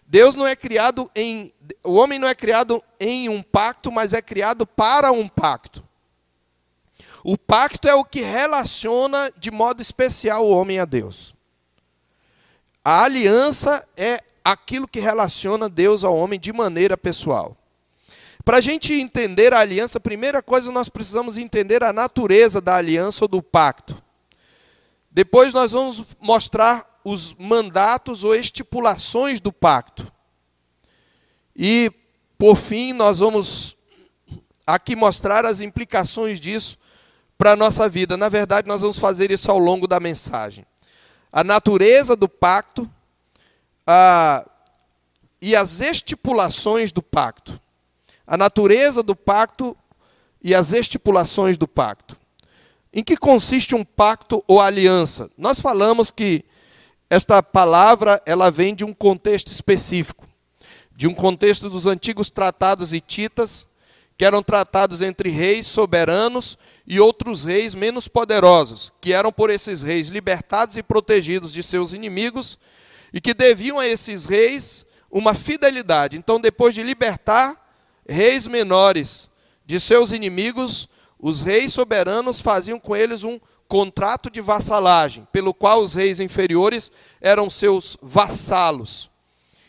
Deus 0.06 0.36
não 0.36 0.46
é 0.46 0.56
criado 0.56 1.10
em. 1.16 1.52
O 1.84 1.94
homem 1.94 2.20
não 2.20 2.28
é 2.28 2.36
criado 2.36 2.84
em 3.00 3.28
um 3.30 3.42
pacto, 3.42 3.92
mas 3.92 4.13
é 4.13 4.22
criado 4.22 4.68
para 4.68 5.12
um 5.12 5.28
pacto. 5.28 5.84
O 7.24 7.36
pacto 7.36 7.88
é 7.88 7.96
o 7.96 8.06
que 8.06 8.22
relaciona 8.22 9.34
de 9.36 9.50
modo 9.50 9.82
especial 9.82 10.46
o 10.46 10.52
homem 10.52 10.78
a 10.78 10.86
Deus. 10.86 11.34
A 12.86 13.06
aliança 13.06 13.88
é 13.98 14.22
aquilo 14.44 14.88
que 14.88 15.00
relaciona 15.00 15.70
Deus 15.70 16.04
ao 16.04 16.16
homem 16.16 16.40
de 16.40 16.52
maneira 16.52 16.98
pessoal. 16.98 17.58
Para 18.44 18.58
a 18.58 18.62
gente 18.62 18.94
entender 18.94 19.54
a 19.54 19.60
aliança, 19.60 19.98
a 19.98 20.02
primeira 20.02 20.42
coisa 20.42 20.72
nós 20.72 20.90
precisamos 20.90 21.38
entender 21.38 21.84
a 21.84 21.94
natureza 21.94 22.60
da 22.60 22.76
aliança 22.76 23.24
ou 23.24 23.28
do 23.28 23.42
pacto. 23.42 24.04
Depois 25.10 25.54
nós 25.54 25.72
vamos 25.72 26.04
mostrar 26.20 27.00
os 27.06 27.34
mandatos 27.36 28.24
ou 28.24 28.36
estipulações 28.36 29.40
do 29.40 29.54
pacto. 29.54 30.12
E, 31.56 31.92
por 32.38 32.56
fim, 32.56 32.92
nós 32.92 33.20
vamos 33.20 33.78
aqui 34.66 34.96
mostrar 34.96 35.46
as 35.46 35.62
implicações 35.62 36.40
disso 36.40 36.78
para 37.38 37.52
a 37.52 37.56
nossa 37.56 37.88
vida. 37.88 38.18
Na 38.18 38.28
verdade, 38.28 38.68
nós 38.68 38.82
vamos 38.82 38.98
fazer 38.98 39.32
isso 39.32 39.52
ao 39.52 39.60
longo 39.60 39.88
da 39.88 40.00
mensagem. 40.00 40.66
A 41.32 41.44
natureza 41.44 42.16
do 42.16 42.28
pacto 42.28 42.90
a, 43.86 44.48
e 45.42 45.56
as 45.56 45.82
estipulações 45.82 46.92
do 46.92 47.02
pacto. 47.02 47.60
A 48.25 48.38
natureza 48.38 49.04
do 49.04 49.16
pacto 49.16 49.75
e 50.42 50.56
as 50.56 50.74
estipulações 50.74 51.58
do 51.58 51.68
pacto. 51.68 52.18
Em 52.94 53.04
que 53.04 53.18
consiste 53.18 53.75
um 53.75 53.84
pacto 53.84 54.44
ou 54.48 54.62
aliança? 54.62 55.30
Nós 55.38 55.60
falamos 55.60 56.12
que 56.12 56.46
esta 57.10 57.42
palavra 57.44 58.22
ela 58.25 58.50
vem 58.50 58.74
de 58.74 58.84
um 58.84 58.94
contexto 58.94 59.48
específico, 59.52 60.28
de 60.96 61.08
um 61.08 61.13
contexto 61.13 61.70
dos 61.70 61.88
antigos 61.88 62.30
tratados 62.30 62.94
hititas, 62.94 63.68
que 64.18 64.25
eram 64.25 64.44
tratados 64.44 65.02
entre 65.02 65.30
reis 65.30 65.68
soberanos 65.68 66.58
e 66.86 67.00
outros 67.00 67.44
reis 67.44 67.74
menos 67.74 68.08
poderosos, 68.08 68.94
que 69.02 69.12
eram 69.12 69.32
por 69.32 69.50
esses 69.50 69.82
reis 69.82 70.10
libertados 70.10 70.78
e 70.78 70.84
protegidos 70.84 71.52
de 71.52 71.63
seus 71.63 71.94
inimigos 71.94 72.60
e 73.13 73.22
que 73.22 73.34
deviam 73.34 73.79
a 73.79 73.88
esses 73.88 74.25
reis 74.25 74.86
uma 75.10 75.36
fidelidade. 75.36 76.17
Então, 76.17 76.41
depois 76.41 76.74
de 76.74 76.82
libertar 76.82 77.55
reis 78.08 78.48
menores 78.48 79.29
de 79.65 79.79
seus 79.79 80.12
inimigos, 80.12 80.89
os 81.20 81.41
reis 81.41 81.72
soberanos 81.72 82.41
faziam 82.41 82.79
com 82.79 82.96
eles 82.96 83.24
um 83.24 83.39
contrato 83.67 84.29
de 84.29 84.41
vassalagem, 84.41 85.27
pelo 85.32 85.53
qual 85.53 85.82
os 85.82 85.93
reis 85.93 86.20
inferiores 86.20 86.91
eram 87.22 87.50
seus 87.50 87.98
vassalos 88.01 89.10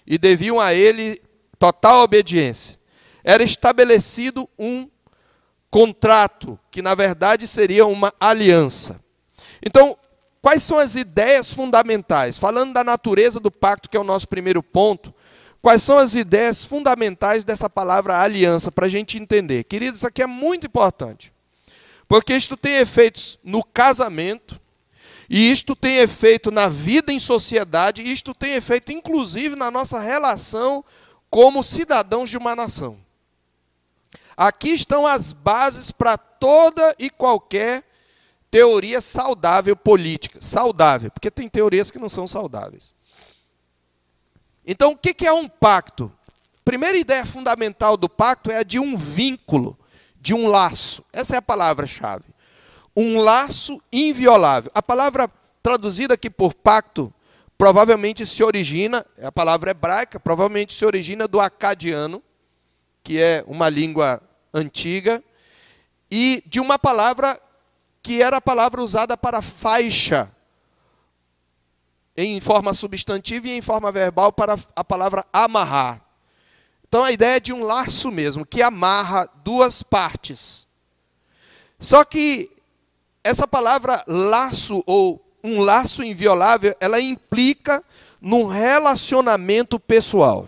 e 0.06 0.18
deviam 0.18 0.58
a 0.60 0.74
ele 0.74 1.22
total 1.58 2.02
obediência. 2.02 2.78
Era 3.22 3.42
estabelecido 3.42 4.48
um 4.58 4.88
contrato, 5.70 6.58
que 6.70 6.82
na 6.82 6.94
verdade 6.94 7.48
seria 7.48 7.86
uma 7.86 8.12
aliança. 8.20 9.00
Então, 9.64 9.96
quais 10.44 10.62
são 10.62 10.78
as 10.78 10.94
ideias 10.94 11.50
fundamentais? 11.50 12.36
Falando 12.36 12.74
da 12.74 12.84
natureza 12.84 13.40
do 13.40 13.50
pacto, 13.50 13.88
que 13.88 13.96
é 13.96 14.00
o 14.00 14.04
nosso 14.04 14.28
primeiro 14.28 14.62
ponto, 14.62 15.14
quais 15.62 15.82
são 15.82 15.96
as 15.96 16.14
ideias 16.14 16.62
fundamentais 16.62 17.46
dessa 17.46 17.70
palavra 17.70 18.20
aliança, 18.20 18.70
para 18.70 18.84
a 18.84 18.88
gente 18.90 19.16
entender? 19.16 19.64
Queridos, 19.64 20.00
isso 20.00 20.06
aqui 20.06 20.22
é 20.22 20.26
muito 20.26 20.66
importante. 20.66 21.32
Porque 22.06 22.36
isto 22.36 22.58
tem 22.58 22.74
efeitos 22.74 23.38
no 23.42 23.64
casamento, 23.64 24.60
e 25.30 25.50
isto 25.50 25.74
tem 25.74 25.96
efeito 25.96 26.50
na 26.50 26.68
vida 26.68 27.10
em 27.10 27.18
sociedade, 27.18 28.02
e 28.02 28.12
isto 28.12 28.34
tem 28.34 28.52
efeito 28.52 28.92
inclusive 28.92 29.56
na 29.56 29.70
nossa 29.70 29.98
relação 29.98 30.84
como 31.30 31.64
cidadãos 31.64 32.28
de 32.28 32.36
uma 32.36 32.54
nação. 32.54 32.98
Aqui 34.36 34.74
estão 34.74 35.06
as 35.06 35.32
bases 35.32 35.90
para 35.90 36.18
toda 36.18 36.94
e 36.98 37.08
qualquer 37.08 37.82
teoria 38.54 39.00
saudável 39.00 39.74
política. 39.74 40.38
Saudável, 40.40 41.10
porque 41.10 41.28
tem 41.28 41.48
teorias 41.48 41.90
que 41.90 41.98
não 41.98 42.08
são 42.08 42.24
saudáveis. 42.24 42.94
Então, 44.64 44.92
o 44.92 44.96
que 44.96 45.26
é 45.26 45.32
um 45.32 45.48
pacto? 45.48 46.12
Primeira 46.64 46.96
ideia 46.96 47.26
fundamental 47.26 47.96
do 47.96 48.08
pacto 48.08 48.52
é 48.52 48.58
a 48.58 48.62
de 48.62 48.78
um 48.78 48.96
vínculo 48.96 49.76
de 50.20 50.32
um 50.32 50.46
laço. 50.46 51.04
Essa 51.12 51.34
é 51.34 51.38
a 51.38 51.42
palavra-chave. 51.42 52.26
Um 52.96 53.18
laço 53.18 53.82
inviolável. 53.92 54.70
A 54.72 54.80
palavra 54.80 55.28
traduzida 55.60 56.14
aqui 56.14 56.30
por 56.30 56.54
pacto 56.54 57.12
provavelmente 57.58 58.24
se 58.24 58.44
origina, 58.44 59.04
a 59.20 59.32
palavra 59.32 59.72
hebraica, 59.72 60.20
provavelmente 60.20 60.74
se 60.74 60.86
origina 60.86 61.26
do 61.26 61.40
acadiano, 61.40 62.22
que 63.02 63.20
é 63.20 63.42
uma 63.48 63.68
língua 63.68 64.22
antiga, 64.54 65.20
e 66.08 66.40
de 66.46 66.60
uma 66.60 66.78
palavra 66.78 67.36
que 68.04 68.22
era 68.22 68.36
a 68.36 68.40
palavra 68.40 68.82
usada 68.82 69.16
para 69.16 69.40
faixa, 69.40 70.30
em 72.14 72.38
forma 72.38 72.74
substantiva 72.74 73.48
e 73.48 73.56
em 73.56 73.62
forma 73.62 73.90
verbal 73.90 74.30
para 74.30 74.56
a 74.76 74.84
palavra 74.84 75.24
amarrar. 75.32 76.04
Então 76.86 77.02
a 77.02 77.10
ideia 77.10 77.36
é 77.36 77.40
de 77.40 77.50
um 77.50 77.64
laço 77.64 78.12
mesmo, 78.12 78.44
que 78.44 78.62
amarra 78.62 79.26
duas 79.42 79.82
partes. 79.82 80.68
Só 81.80 82.04
que 82.04 82.50
essa 83.24 83.48
palavra 83.48 84.04
laço 84.06 84.84
ou 84.86 85.24
um 85.42 85.62
laço 85.62 86.04
inviolável, 86.04 86.76
ela 86.78 87.00
implica 87.00 87.82
num 88.20 88.46
relacionamento 88.46 89.80
pessoal. 89.80 90.46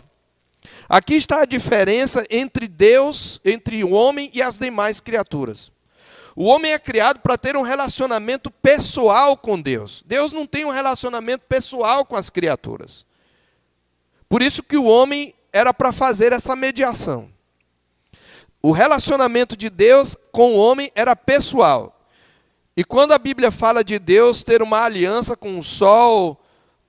Aqui 0.87 1.15
está 1.15 1.41
a 1.41 1.47
diferença 1.47 2.25
entre 2.31 2.69
Deus, 2.69 3.41
entre 3.43 3.83
o 3.83 3.93
homem 3.93 4.31
e 4.35 4.43
as 4.43 4.59
demais 4.59 5.01
criaturas. 5.01 5.73
O 6.39 6.45
homem 6.45 6.73
é 6.73 6.79
criado 6.79 7.21
para 7.21 7.39
ter 7.39 7.57
um 7.57 7.63
relacionamento 7.63 8.51
pessoal 8.51 9.39
com 9.39 9.59
Deus. 9.59 10.05
Deus 10.07 10.33
não 10.33 10.47
tem 10.47 10.67
um 10.67 10.71
relacionamento 10.71 11.47
pessoal 11.49 12.05
com 12.05 12.15
as 12.15 12.29
criaturas. 12.29 13.07
Por 14.29 14.43
isso 14.43 14.63
que 14.63 14.77
o 14.77 14.85
homem 14.85 15.35
era 15.51 15.73
para 15.73 15.93
fazer 15.93 16.35
essa 16.35 16.55
mediação. 16.55 17.31
O 18.63 18.71
relacionamento 18.71 19.57
de 19.57 19.71
Deus 19.71 20.15
com 20.31 20.53
o 20.53 20.59
homem 20.59 20.93
era 20.95 21.17
pessoal. 21.17 22.07
E 22.77 22.85
quando 22.85 23.13
a 23.13 23.19
Bíblia 23.19 23.51
fala 23.51 23.83
de 23.83 23.99
Deus 23.99 24.43
ter 24.45 24.61
uma 24.61 24.85
aliança 24.85 25.35
com 25.39 25.59
o 25.59 25.63
sol, 25.63 26.39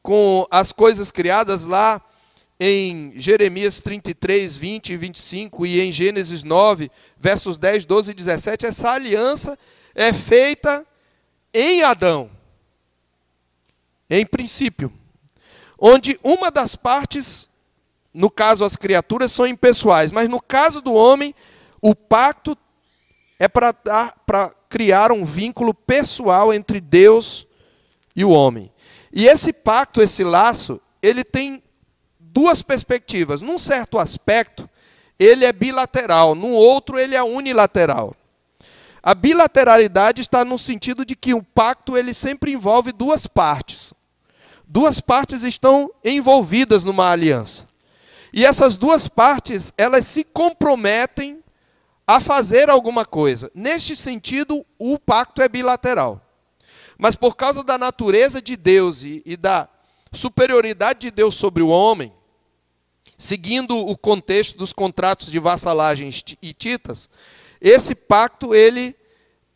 com 0.03 0.45
as 0.51 0.73
coisas 0.73 1.09
criadas 1.09 1.63
lá 1.63 2.01
em 2.59 3.13
Jeremias 3.15 3.81
33, 3.81 4.57
20 4.57 4.89
e 4.93 4.97
25 4.97 5.65
e 5.65 5.79
em 5.79 5.91
Gênesis 5.91 6.43
9, 6.43 6.89
versos 7.17 7.57
10, 7.57 7.85
12 7.85 8.11
e 8.11 8.13
17, 8.13 8.65
essa 8.65 8.91
aliança 8.91 9.57
é 9.93 10.11
feita 10.11 10.85
em 11.53 11.83
Adão. 11.83 12.31
Em 14.09 14.25
princípio, 14.25 14.91
onde 15.77 16.19
uma 16.23 16.49
das 16.49 16.75
partes 16.75 17.49
no 18.17 18.31
caso 18.31 18.65
as 18.65 18.75
criaturas 18.75 19.31
são 19.31 19.45
impessoais, 19.45 20.11
mas 20.11 20.27
no 20.27 20.41
caso 20.41 20.81
do 20.81 20.91
homem, 20.91 21.35
o 21.79 21.93
pacto 21.93 22.57
é 23.37 23.47
para 23.47 24.55
criar 24.67 25.11
um 25.11 25.23
vínculo 25.23 25.71
pessoal 25.71 26.51
entre 26.51 26.81
Deus 26.81 27.45
e 28.15 28.25
o 28.25 28.31
homem. 28.31 28.71
E 29.13 29.27
esse 29.27 29.53
pacto, 29.53 30.01
esse 30.01 30.23
laço, 30.23 30.81
ele 30.99 31.23
tem 31.23 31.61
duas 32.33 32.61
perspectivas. 32.61 33.41
Num 33.41 33.57
certo 33.57 33.97
aspecto, 33.97 34.69
ele 35.19 35.45
é 35.45 35.51
bilateral, 35.51 36.35
no 36.35 36.49
outro 36.49 36.99
ele 36.99 37.15
é 37.15 37.23
unilateral. 37.23 38.15
A 39.01 39.15
bilateralidade 39.15 40.21
está 40.21 40.43
no 40.43 40.57
sentido 40.57 41.05
de 41.05 41.15
que 41.15 41.33
o 41.33 41.41
pacto 41.41 41.97
ele 41.97 42.13
sempre 42.13 42.51
envolve 42.51 42.91
duas 42.91 43.25
partes. 43.25 43.93
Duas 44.67 44.99
partes 44.99 45.43
estão 45.43 45.89
envolvidas 46.03 46.83
numa 46.83 47.09
aliança. 47.09 47.65
E 48.33 48.45
essas 48.45 48.77
duas 48.77 49.07
partes, 49.07 49.71
elas 49.77 50.05
se 50.05 50.23
comprometem 50.25 51.41
a 52.05 52.19
fazer 52.19 52.69
alguma 52.69 53.05
coisa. 53.05 53.49
Neste 53.55 53.95
sentido, 53.95 54.65
o 54.77 54.99
pacto 54.99 55.41
é 55.41 55.47
bilateral. 55.47 56.21
Mas 56.97 57.15
por 57.15 57.35
causa 57.35 57.63
da 57.63 57.77
natureza 57.77 58.41
de 58.41 58.57
Deus 58.57 59.03
e, 59.03 59.21
e 59.25 59.37
da 59.37 59.69
superioridade 60.11 60.99
de 60.99 61.11
Deus 61.11 61.35
sobre 61.35 61.63
o 61.63 61.67
homem, 61.67 62.11
seguindo 63.17 63.75
o 63.75 63.97
contexto 63.97 64.57
dos 64.57 64.71
contratos 64.71 65.31
de 65.31 65.39
vassalagem 65.39 66.09
hititas, 66.41 67.09
esse 67.59 67.95
pacto 67.95 68.53
ele 68.53 68.95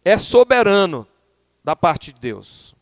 é 0.04 0.18
soberano 0.18 1.08
da 1.64 1.76
parte 1.76 2.12
de 2.12 2.20
Deus. 2.20 2.74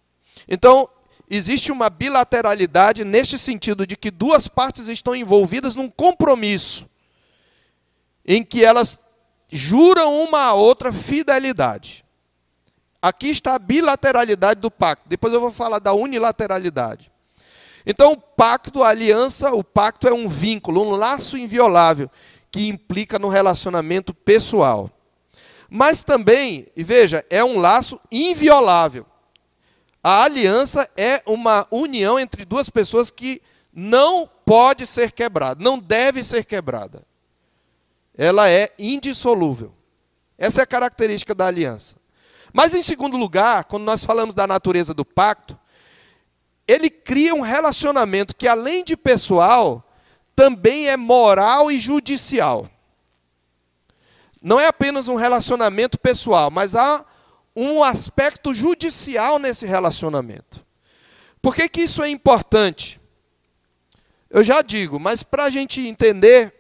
Então, 0.48 0.90
existe 1.30 1.72
uma 1.72 1.90
bilateralidade 1.90 3.04
neste 3.04 3.38
sentido 3.38 3.86
de 3.86 3.98
que 3.98 4.10
duas 4.10 4.48
partes 4.48 4.88
estão 4.88 5.16
envolvidas 5.16 5.76
num 5.76 5.90
compromisso 5.90 6.90
em 8.26 8.44
que 8.44 8.64
elas 8.64 9.00
juram 9.50 10.24
uma 10.24 10.44
à 10.44 10.54
outra 10.54 10.94
fidelidade. 10.94 12.06
Aqui 13.02 13.30
está 13.30 13.56
a 13.56 13.60
bilateralidade 13.60 14.60
do 14.60 14.70
pacto. 14.70 15.08
Depois 15.08 15.34
eu 15.34 15.40
vou 15.40 15.52
falar 15.52 15.80
da 15.80 15.94
unilateralidade. 15.94 17.12
Então, 17.86 18.14
o 18.14 18.18
pacto, 18.18 18.84
a 18.84 18.90
aliança, 18.90 19.54
o 19.54 19.64
pacto 19.64 20.08
é 20.08 20.14
um 20.14 20.28
vínculo, 20.28 20.82
um 20.82 20.92
laço 20.92 21.38
inviolável 21.38 22.10
que 22.52 22.68
implica 22.68 23.20
no 23.20 23.30
relacionamento 23.30 24.14
pessoal. 24.14 24.90
Mas 25.70 26.04
também, 26.04 26.68
e 26.76 26.84
veja, 26.84 27.24
é 27.30 27.44
um 27.44 27.60
laço 27.60 28.00
inviolável. 28.12 29.06
A 30.04 30.24
aliança 30.24 30.90
é 30.98 31.22
uma 31.26 31.68
união 31.70 32.18
entre 32.18 32.46
duas 32.46 32.70
pessoas 32.70 33.12
que 33.12 33.42
não 33.74 34.30
pode 34.46 34.88
ser 34.88 35.12
quebrada, 35.12 35.64
não 35.64 35.78
deve 35.78 36.24
ser 36.24 36.46
quebrada. 36.46 37.04
Ela 38.18 38.50
é 38.50 38.74
indissolúvel. 38.80 39.74
Essa 40.38 40.62
é 40.62 40.64
a 40.64 40.68
característica 40.68 41.36
da 41.36 41.48
aliança. 41.48 41.96
Mas, 42.52 42.74
em 42.74 42.82
segundo 42.82 43.18
lugar, 43.18 43.66
quando 43.66 43.84
nós 43.84 44.04
falamos 44.04 44.34
da 44.34 44.48
natureza 44.48 44.94
do 44.94 45.06
pacto, 45.06 45.59
ele 46.70 46.88
cria 46.90 47.34
um 47.34 47.42
relacionamento 47.42 48.36
que, 48.36 48.48
além 48.48 48.84
de 48.84 48.96
pessoal, 48.96 49.84
também 50.36 50.88
é 50.88 50.96
moral 50.96 51.72
e 51.72 51.80
judicial. 51.80 52.70
Não 54.40 54.60
é 54.60 54.68
apenas 54.68 55.08
um 55.08 55.16
relacionamento 55.16 56.00
pessoal, 56.00 56.52
mas 56.52 56.76
há 56.76 57.04
um 57.56 57.84
aspecto 57.84 58.54
judicial 58.54 59.40
nesse 59.40 59.66
relacionamento. 59.66 60.64
Por 61.42 61.56
que, 61.56 61.68
que 61.68 61.82
isso 61.82 62.04
é 62.04 62.10
importante? 62.10 63.02
Eu 64.30 64.44
já 64.44 64.62
digo, 64.62 65.00
mas 65.00 65.24
para 65.24 65.46
a 65.46 65.50
gente 65.50 65.82
entender 65.82 66.54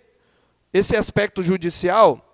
esse 0.73 0.95
aspecto 0.95 1.43
judicial, 1.43 2.25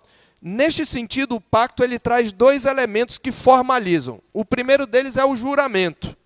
Neste 0.48 0.86
sentido, 0.86 1.34
o 1.34 1.40
pacto 1.40 1.82
ele 1.82 1.98
traz 1.98 2.30
dois 2.30 2.66
elementos 2.66 3.18
que 3.18 3.32
formalizam. 3.32 4.22
O 4.32 4.44
primeiro 4.44 4.86
deles 4.86 5.16
é 5.16 5.24
o 5.24 5.34
juramento. 5.34 6.16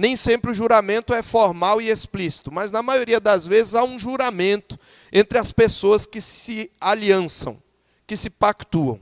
Nem 0.00 0.14
sempre 0.14 0.52
o 0.52 0.54
juramento 0.54 1.12
é 1.12 1.24
formal 1.24 1.82
e 1.82 1.90
explícito, 1.90 2.52
mas 2.52 2.70
na 2.70 2.80
maioria 2.84 3.18
das 3.18 3.48
vezes 3.48 3.74
há 3.74 3.82
um 3.82 3.98
juramento 3.98 4.78
entre 5.12 5.36
as 5.38 5.50
pessoas 5.50 6.06
que 6.06 6.20
se 6.20 6.70
aliançam, 6.80 7.60
que 8.06 8.16
se 8.16 8.30
pactuam. 8.30 9.00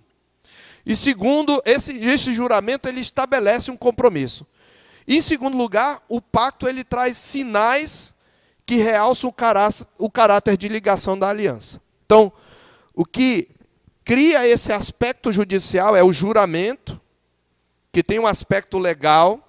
E 0.86 0.96
segundo, 0.96 1.60
esse, 1.66 1.92
esse 1.98 2.32
juramento 2.32 2.88
ele 2.88 3.00
estabelece 3.00 3.70
um 3.70 3.76
compromisso. 3.76 4.46
Em 5.06 5.20
segundo 5.20 5.54
lugar, 5.54 6.02
o 6.08 6.18
pacto 6.18 6.66
ele 6.66 6.82
traz 6.82 7.18
sinais 7.18 8.14
que 8.64 8.76
realçam 8.76 9.28
o 9.28 9.34
o 9.98 10.10
caráter 10.10 10.56
de 10.56 10.66
ligação 10.66 11.18
da 11.18 11.28
aliança. 11.28 11.78
Então, 12.06 12.32
o 12.94 13.04
que 13.04 13.50
cria 14.02 14.48
esse 14.48 14.72
aspecto 14.72 15.30
judicial, 15.30 15.94
é 15.94 16.02
o 16.02 16.10
juramento, 16.10 16.98
que 17.92 18.02
tem 18.02 18.18
um 18.18 18.26
aspecto 18.26 18.78
legal, 18.78 19.45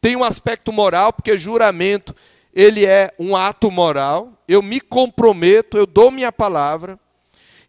tem 0.00 0.16
um 0.16 0.24
aspecto 0.24 0.72
moral, 0.72 1.12
porque 1.12 1.38
juramento 1.38 2.14
ele 2.52 2.86
é 2.86 3.12
um 3.18 3.36
ato 3.36 3.70
moral, 3.70 4.32
eu 4.48 4.62
me 4.62 4.80
comprometo, 4.80 5.76
eu 5.76 5.86
dou 5.86 6.10
minha 6.10 6.32
palavra, 6.32 6.98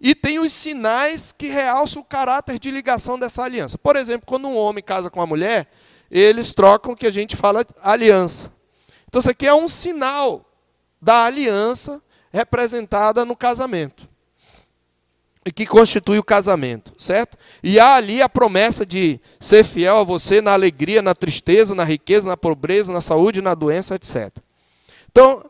e 0.02 0.16
tem 0.16 0.40
os 0.40 0.54
sinais 0.54 1.32
que 1.32 1.48
realçam 1.48 2.02
o 2.02 2.06
caráter 2.06 2.58
de 2.58 2.72
ligação 2.72 3.20
dessa 3.20 3.44
aliança. 3.44 3.78
Por 3.78 3.96
exemplo, 3.96 4.26
quando 4.26 4.48
um 4.48 4.56
homem 4.56 4.84
casa 4.84 5.10
com 5.10 5.20
uma 5.20 5.28
mulher, 5.28 5.68
eles 6.10 6.54
trocam 6.54 6.94
o 6.94 6.96
que 6.96 7.06
a 7.06 7.12
gente 7.12 7.36
fala 7.36 7.66
aliança. 7.82 8.52
Então 9.08 9.20
isso 9.20 9.30
aqui 9.30 9.46
é 9.46 9.54
um 9.54 9.68
sinal 9.68 10.46
da 11.02 11.26
aliança 11.26 12.02
representada 12.32 13.26
no 13.26 13.36
casamento 13.36 14.10
que 15.52 15.66
constitui 15.66 16.20
o 16.20 16.24
casamento, 16.24 16.94
certo? 16.98 17.38
E 17.64 17.80
há 17.80 17.96
ali 17.96 18.22
a 18.22 18.30
promessa 18.30 18.86
de 18.86 19.20
ser 19.40 19.64
fiel 19.64 19.98
a 19.98 20.04
você 20.04 20.42
na 20.42 20.54
alegria, 20.54 21.02
na 21.02 21.16
tristeza, 21.16 21.74
na 21.74 21.84
riqueza, 21.84 22.28
na 22.28 22.38
pobreza, 22.38 22.92
na 22.92 23.02
saúde, 23.02 23.42
na 23.42 23.56
doença, 23.56 23.96
etc. 23.96 24.32
Então, 25.12 25.44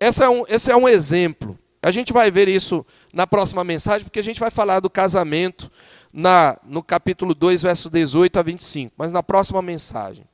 esse 0.00 0.22
é 0.22 0.28
um, 0.28 0.44
esse 0.48 0.70
é 0.70 0.76
um 0.76 0.88
exemplo. 0.88 1.58
A 1.82 1.90
gente 1.90 2.12
vai 2.12 2.30
ver 2.30 2.48
isso 2.48 2.84
na 3.12 3.26
próxima 3.26 3.62
mensagem, 3.62 4.04
porque 4.04 4.18
a 4.18 4.24
gente 4.24 4.40
vai 4.40 4.50
falar 4.50 4.80
do 4.80 4.90
casamento 4.90 5.70
na, 6.12 6.58
no 6.64 6.82
capítulo 6.82 7.34
2, 7.34 7.62
versos 7.62 7.90
18 7.90 8.38
a 8.38 8.42
25, 8.42 8.94
mas 8.96 9.12
na 9.12 9.22
próxima 9.22 9.60
mensagem. 9.62 10.24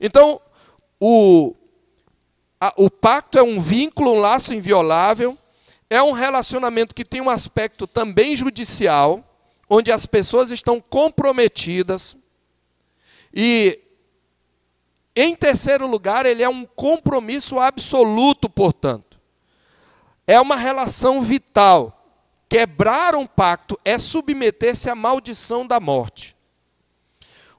Então, 0.00 0.40
o, 1.00 1.54
a, 2.60 2.72
o 2.76 2.90
pacto 2.90 3.38
é 3.38 3.42
um 3.42 3.60
vínculo, 3.60 4.12
um 4.12 4.20
laço 4.20 4.52
inviolável 4.52 5.36
é 5.90 6.00
um 6.00 6.12
relacionamento 6.12 6.94
que 6.94 7.04
tem 7.04 7.20
um 7.20 7.28
aspecto 7.28 7.84
também 7.84 8.36
judicial, 8.36 9.24
onde 9.68 9.90
as 9.90 10.06
pessoas 10.06 10.52
estão 10.52 10.80
comprometidas. 10.80 12.16
E, 13.34 13.80
em 15.16 15.34
terceiro 15.34 15.88
lugar, 15.88 16.24
ele 16.26 16.44
é 16.44 16.48
um 16.48 16.64
compromisso 16.64 17.58
absoluto, 17.58 18.48
portanto. 18.48 19.20
É 20.28 20.40
uma 20.40 20.54
relação 20.54 21.20
vital. 21.20 21.96
Quebrar 22.48 23.16
um 23.16 23.26
pacto 23.26 23.78
é 23.84 23.98
submeter-se 23.98 24.88
à 24.88 24.94
maldição 24.94 25.66
da 25.66 25.80
morte. 25.80 26.36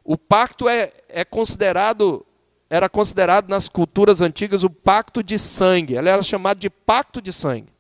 O 0.06 0.18
pacto 0.18 0.70
é, 0.70 0.92
é 1.10 1.26
considerado, 1.26 2.26
era 2.70 2.88
considerado 2.88 3.50
nas 3.50 3.68
culturas 3.68 4.22
antigas 4.22 4.64
o 4.64 4.70
pacto 4.70 5.22
de 5.22 5.38
sangue. 5.38 5.96
Ele 5.96 6.10
era 6.10 6.24
chamado 6.24 6.60
de 6.60 6.70
pacto 6.70 7.22
de 7.22 7.34
sangue. 7.34 7.72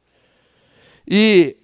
E 1.13 1.57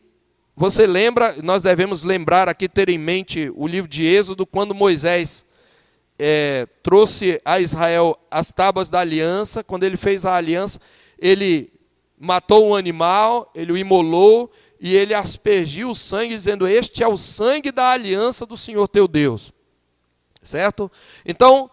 você 0.58 0.86
lembra, 0.86 1.38
nós 1.42 1.64
devemos 1.64 2.04
lembrar 2.04 2.50
aqui, 2.50 2.68
ter 2.68 2.90
em 2.90 2.98
mente 2.98 3.50
o 3.56 3.66
livro 3.66 3.90
de 3.90 4.06
Êxodo, 4.06 4.46
quando 4.46 4.76
Moisés 4.76 5.46
é, 6.20 6.68
trouxe 6.84 7.42
a 7.46 7.58
Israel 7.58 8.20
as 8.30 8.52
tábuas 8.52 8.90
da 8.90 9.00
aliança, 9.00 9.64
quando 9.64 9.86
ele 9.86 9.96
fez 9.96 10.26
a 10.26 10.36
aliança, 10.36 10.82
ele 11.18 11.72
matou 12.20 12.68
um 12.68 12.76
animal, 12.76 13.50
ele 13.56 13.72
o 13.72 13.78
imolou 13.78 14.52
e 14.82 14.94
ele 14.94 15.14
aspergiu 15.14 15.92
o 15.92 15.96
sangue, 15.96 16.36
dizendo: 16.36 16.68
Este 16.68 17.02
é 17.02 17.08
o 17.08 17.16
sangue 17.16 17.72
da 17.72 17.92
aliança 17.92 18.46
do 18.46 18.58
Senhor 18.58 18.86
teu 18.90 19.08
Deus. 19.08 19.54
Certo? 20.44 20.92
Então, 21.26 21.72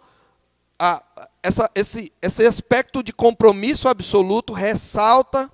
a, 0.78 1.02
essa, 1.42 1.68
esse, 1.74 2.12
esse 2.22 2.46
aspecto 2.46 3.02
de 3.02 3.12
compromisso 3.12 3.88
absoluto 3.88 4.52
ressalta 4.52 5.50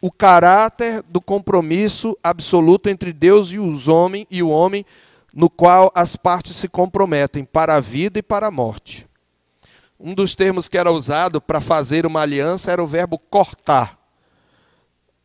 o 0.00 0.10
caráter 0.10 1.02
do 1.02 1.20
compromisso 1.20 2.16
absoluto 2.22 2.88
entre 2.88 3.12
Deus 3.12 3.50
e 3.50 3.58
os 3.58 3.86
homens 3.86 4.26
e 4.30 4.42
o 4.42 4.48
homem, 4.48 4.84
no 5.34 5.50
qual 5.50 5.92
as 5.94 6.16
partes 6.16 6.56
se 6.56 6.68
comprometem 6.68 7.44
para 7.44 7.76
a 7.76 7.80
vida 7.80 8.18
e 8.18 8.22
para 8.22 8.46
a 8.46 8.50
morte. 8.50 9.06
Um 9.98 10.14
dos 10.14 10.34
termos 10.34 10.66
que 10.66 10.78
era 10.78 10.90
usado 10.90 11.40
para 11.40 11.60
fazer 11.60 12.06
uma 12.06 12.22
aliança 12.22 12.72
era 12.72 12.82
o 12.82 12.86
verbo 12.86 13.18
cortar. 13.18 13.98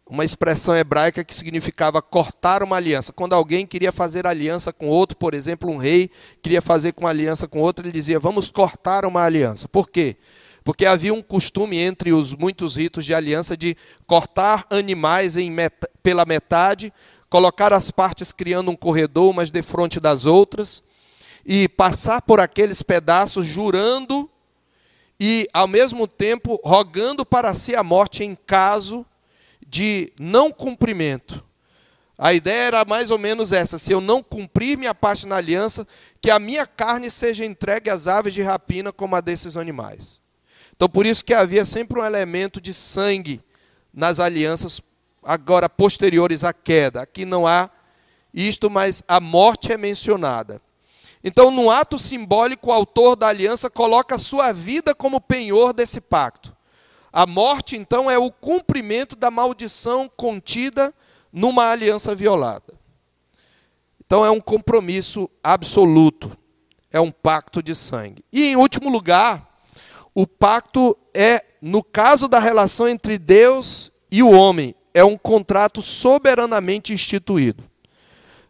Uma 0.08 0.26
expressão 0.26 0.76
hebraica 0.76 1.24
que 1.24 1.34
significava 1.34 2.02
cortar 2.02 2.62
uma 2.62 2.76
aliança. 2.76 3.14
Quando 3.14 3.34
alguém 3.34 3.66
queria 3.66 3.92
fazer 3.92 4.28
aliança 4.28 4.72
com 4.74 4.88
outro, 4.88 5.18
por 5.18 5.34
exemplo, 5.34 5.72
um 5.72 5.78
rei 5.78 6.12
queria 6.44 6.62
fazer 6.62 6.92
com 6.92 7.08
aliança 7.08 7.48
com 7.48 7.60
outro, 7.60 7.86
ele 7.86 7.92
dizia: 7.92 8.20
"Vamos 8.20 8.52
cortar 8.52 9.06
uma 9.06 9.24
aliança". 9.24 9.68
Por 9.68 9.90
quê? 9.90 10.18
Porque 10.66 10.88
havia 10.88 11.14
um 11.14 11.22
costume 11.22 11.78
entre 11.78 12.12
os 12.12 12.34
muitos 12.34 12.76
ritos 12.76 13.06
de 13.06 13.14
aliança 13.14 13.56
de 13.56 13.78
cortar 14.08 14.66
animais 14.72 15.36
met 15.36 15.72
pela 16.02 16.26
metade, 16.26 16.92
colocar 17.30 17.72
as 17.72 17.92
partes 17.92 18.32
criando 18.32 18.72
um 18.72 18.76
corredor 18.76 19.30
umas 19.30 19.52
de 19.52 19.62
frente 19.62 20.00
das 20.00 20.26
outras 20.26 20.82
e 21.46 21.70
passar 21.70 22.24
por 22.24 22.40
aqueles 22.40 22.82
pedaços 22.82 23.46
jurando 23.46 24.28
e 25.20 25.48
ao 25.54 25.68
mesmo 25.68 26.08
tempo 26.08 26.60
rogando 26.64 27.24
para 27.24 27.54
si 27.54 27.76
a 27.76 27.84
morte 27.84 28.24
em 28.24 28.36
caso 28.36 29.06
de 29.68 30.12
não 30.20 30.52
cumprimento. 30.52 31.46
A 32.18 32.34
ideia 32.34 32.64
era 32.64 32.86
mais 32.86 33.12
ou 33.12 33.20
menos 33.20 33.52
essa: 33.52 33.78
se 33.78 33.92
eu 33.92 34.02
não 34.02 34.24
cumprir 34.24 34.80
minha 34.80 34.96
parte 34.96 35.28
na 35.28 35.36
aliança, 35.36 35.86
que 36.20 36.32
a 36.32 36.40
minha 36.40 36.66
carne 36.66 37.12
seja 37.12 37.46
entregue 37.46 37.92
às 37.92 38.08
aves 38.08 38.34
de 38.34 38.42
rapina 38.42 38.92
como 38.92 39.16
a 39.16 39.22
desses 39.22 39.58
animais. 39.58 40.25
Então, 40.76 40.90
por 40.90 41.06
isso 41.06 41.24
que 41.24 41.34
havia 41.34 41.64
sempre 41.66 42.00
um 42.00 42.04
elemento 42.04 42.60
de 42.60 42.74
sangue 42.74 43.42
nas 43.94 44.20
alianças, 44.20 44.82
agora 45.24 45.70
posteriores 45.70 46.44
à 46.44 46.54
queda. 46.54 47.02
Aqui 47.02 47.26
não 47.26 47.48
há 47.48 47.70
isto, 48.34 48.70
mas 48.70 49.02
a 49.08 49.20
morte 49.20 49.72
é 49.72 49.78
mencionada. 49.78 50.62
Então, 51.24 51.50
no 51.50 51.72
ato 51.72 51.98
simbólico, 51.98 52.70
o 52.70 52.74
autor 52.74 53.16
da 53.16 53.28
aliança 53.28 53.70
coloca 53.70 54.16
a 54.16 54.20
sua 54.20 54.52
vida 54.52 54.94
como 54.94 55.22
penhor 55.22 55.74
desse 55.74 56.00
pacto. 56.02 56.56
A 57.12 57.26
morte, 57.26 57.78
então, 57.78 58.12
é 58.12 58.18
o 58.18 58.30
cumprimento 58.30 59.16
da 59.16 59.32
maldição 59.32 60.10
contida 60.16 60.94
numa 61.32 61.72
aliança 61.72 62.14
violada. 62.14 62.76
Então 64.06 64.24
é 64.24 64.30
um 64.30 64.40
compromisso 64.40 65.30
absoluto, 65.44 66.38
é 66.92 67.00
um 67.00 67.12
pacto 67.12 67.62
de 67.62 67.74
sangue. 67.76 68.24
E 68.32 68.46
em 68.46 68.56
último 68.56 68.90
lugar, 68.90 69.55
o 70.16 70.26
pacto 70.26 70.98
é, 71.14 71.44
no 71.62 71.84
caso 71.84 72.30
da 72.30 72.40
relação 72.40 72.88
entre 72.88 73.20
Deus 73.20 73.92
e 74.10 74.24
o 74.24 74.32
homem, 74.32 74.74
é 74.94 75.04
um 75.04 75.18
contrato 75.18 75.82
soberanamente 75.82 76.94
instituído. 76.94 77.66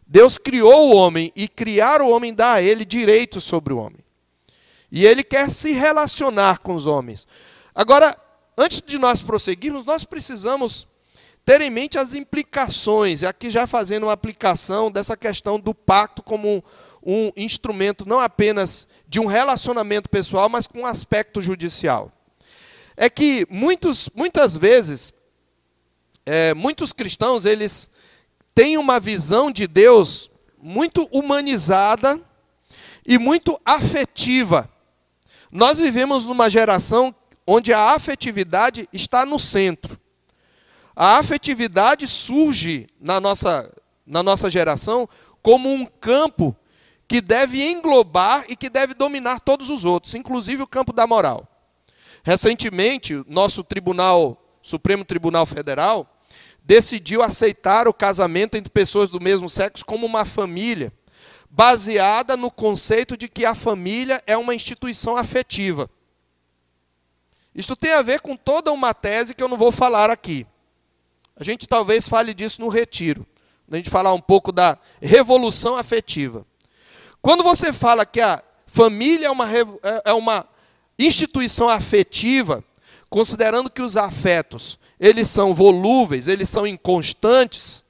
Deus 0.06 0.38
criou 0.38 0.90
o 0.90 0.94
homem 0.94 1.32
e 1.34 1.48
criar 1.48 2.00
o 2.00 2.08
homem 2.08 2.32
dá 2.32 2.52
a 2.52 2.62
ele 2.62 2.84
direitos 2.84 3.42
sobre 3.42 3.74
o 3.74 3.78
homem. 3.78 3.98
E 4.92 5.04
ele 5.04 5.24
quer 5.24 5.50
se 5.50 5.72
relacionar 5.72 6.60
com 6.60 6.72
os 6.72 6.86
homens. 6.86 7.26
Agora, 7.74 8.16
antes 8.56 8.80
de 8.80 8.96
nós 8.96 9.20
prosseguirmos, 9.20 9.84
nós 9.84 10.04
precisamos 10.04 10.86
ter 11.44 11.60
em 11.60 11.70
mente 11.70 11.98
as 11.98 12.14
implicações, 12.14 13.24
aqui 13.24 13.50
já 13.50 13.66
fazendo 13.66 14.04
uma 14.04 14.12
aplicação 14.12 14.90
dessa 14.90 15.16
questão 15.16 15.58
do 15.58 15.74
pacto 15.74 16.22
como 16.22 16.62
um, 17.06 17.28
um 17.28 17.32
instrumento 17.36 18.06
não 18.06 18.18
apenas 18.18 18.88
de 19.06 19.20
um 19.20 19.26
relacionamento 19.26 20.10
pessoal, 20.10 20.48
mas 20.48 20.66
com 20.66 20.80
um 20.80 20.86
aspecto 20.86 21.40
judicial. 21.40 22.10
É 22.96 23.08
que 23.08 23.46
muitos, 23.48 24.10
muitas 24.12 24.56
vezes, 24.56 25.14
é, 26.24 26.52
muitos 26.52 26.92
cristãos, 26.92 27.44
eles 27.44 27.88
têm 28.52 28.76
uma 28.76 28.98
visão 28.98 29.52
de 29.52 29.68
Deus 29.68 30.30
muito 30.58 31.08
humanizada 31.12 32.20
e 33.06 33.18
muito 33.18 33.60
afetiva. 33.64 34.68
Nós 35.52 35.78
vivemos 35.78 36.24
numa 36.24 36.50
geração 36.50 37.14
onde 37.46 37.72
a 37.72 37.92
afetividade 37.94 38.88
está 38.92 39.24
no 39.24 39.38
centro. 39.38 40.00
A 40.94 41.18
afetividade 41.18 42.08
surge 42.08 42.88
na 42.98 43.20
nossa, 43.20 43.72
na 44.04 44.22
nossa 44.22 44.50
geração 44.50 45.08
como 45.42 45.72
um 45.72 45.84
campo 45.84 46.56
que 47.08 47.20
deve 47.20 47.62
englobar 47.62 48.44
e 48.48 48.56
que 48.56 48.68
deve 48.68 48.94
dominar 48.94 49.40
todos 49.40 49.70
os 49.70 49.84
outros, 49.84 50.14
inclusive 50.14 50.62
o 50.62 50.66
campo 50.66 50.92
da 50.92 51.06
moral. 51.06 51.46
Recentemente, 52.22 53.22
nosso 53.28 53.62
Tribunal, 53.62 54.42
Supremo 54.60 55.04
Tribunal 55.04 55.46
Federal, 55.46 56.20
decidiu 56.64 57.22
aceitar 57.22 57.86
o 57.86 57.94
casamento 57.94 58.56
entre 58.56 58.70
pessoas 58.70 59.08
do 59.08 59.20
mesmo 59.20 59.48
sexo 59.48 59.84
como 59.84 60.04
uma 60.04 60.24
família 60.24 60.92
baseada 61.48 62.36
no 62.36 62.50
conceito 62.50 63.16
de 63.16 63.28
que 63.28 63.44
a 63.44 63.54
família 63.54 64.22
é 64.26 64.36
uma 64.36 64.54
instituição 64.54 65.16
afetiva. 65.16 65.88
Isto 67.54 67.76
tem 67.76 67.92
a 67.92 68.02
ver 68.02 68.20
com 68.20 68.36
toda 68.36 68.72
uma 68.72 68.92
tese 68.92 69.34
que 69.34 69.42
eu 69.42 69.48
não 69.48 69.56
vou 69.56 69.70
falar 69.70 70.10
aqui. 70.10 70.46
A 71.36 71.44
gente 71.44 71.66
talvez 71.66 72.08
fale 72.08 72.34
disso 72.34 72.60
no 72.60 72.68
retiro, 72.68 73.24
a 73.70 73.76
gente 73.76 73.88
falar 73.88 74.12
um 74.12 74.20
pouco 74.20 74.50
da 74.50 74.76
revolução 75.00 75.76
afetiva. 75.76 76.44
Quando 77.26 77.42
você 77.42 77.72
fala 77.72 78.06
que 78.06 78.20
a 78.20 78.40
família 78.66 79.26
é 79.26 79.30
uma, 79.32 79.52
é, 79.52 79.64
é 80.04 80.12
uma 80.12 80.46
instituição 80.96 81.68
afetiva, 81.68 82.62
considerando 83.10 83.68
que 83.68 83.82
os 83.82 83.96
afetos, 83.96 84.78
eles 85.00 85.28
são 85.28 85.52
volúveis, 85.52 86.28
eles 86.28 86.48
são 86.48 86.64
inconstantes, 86.64 87.84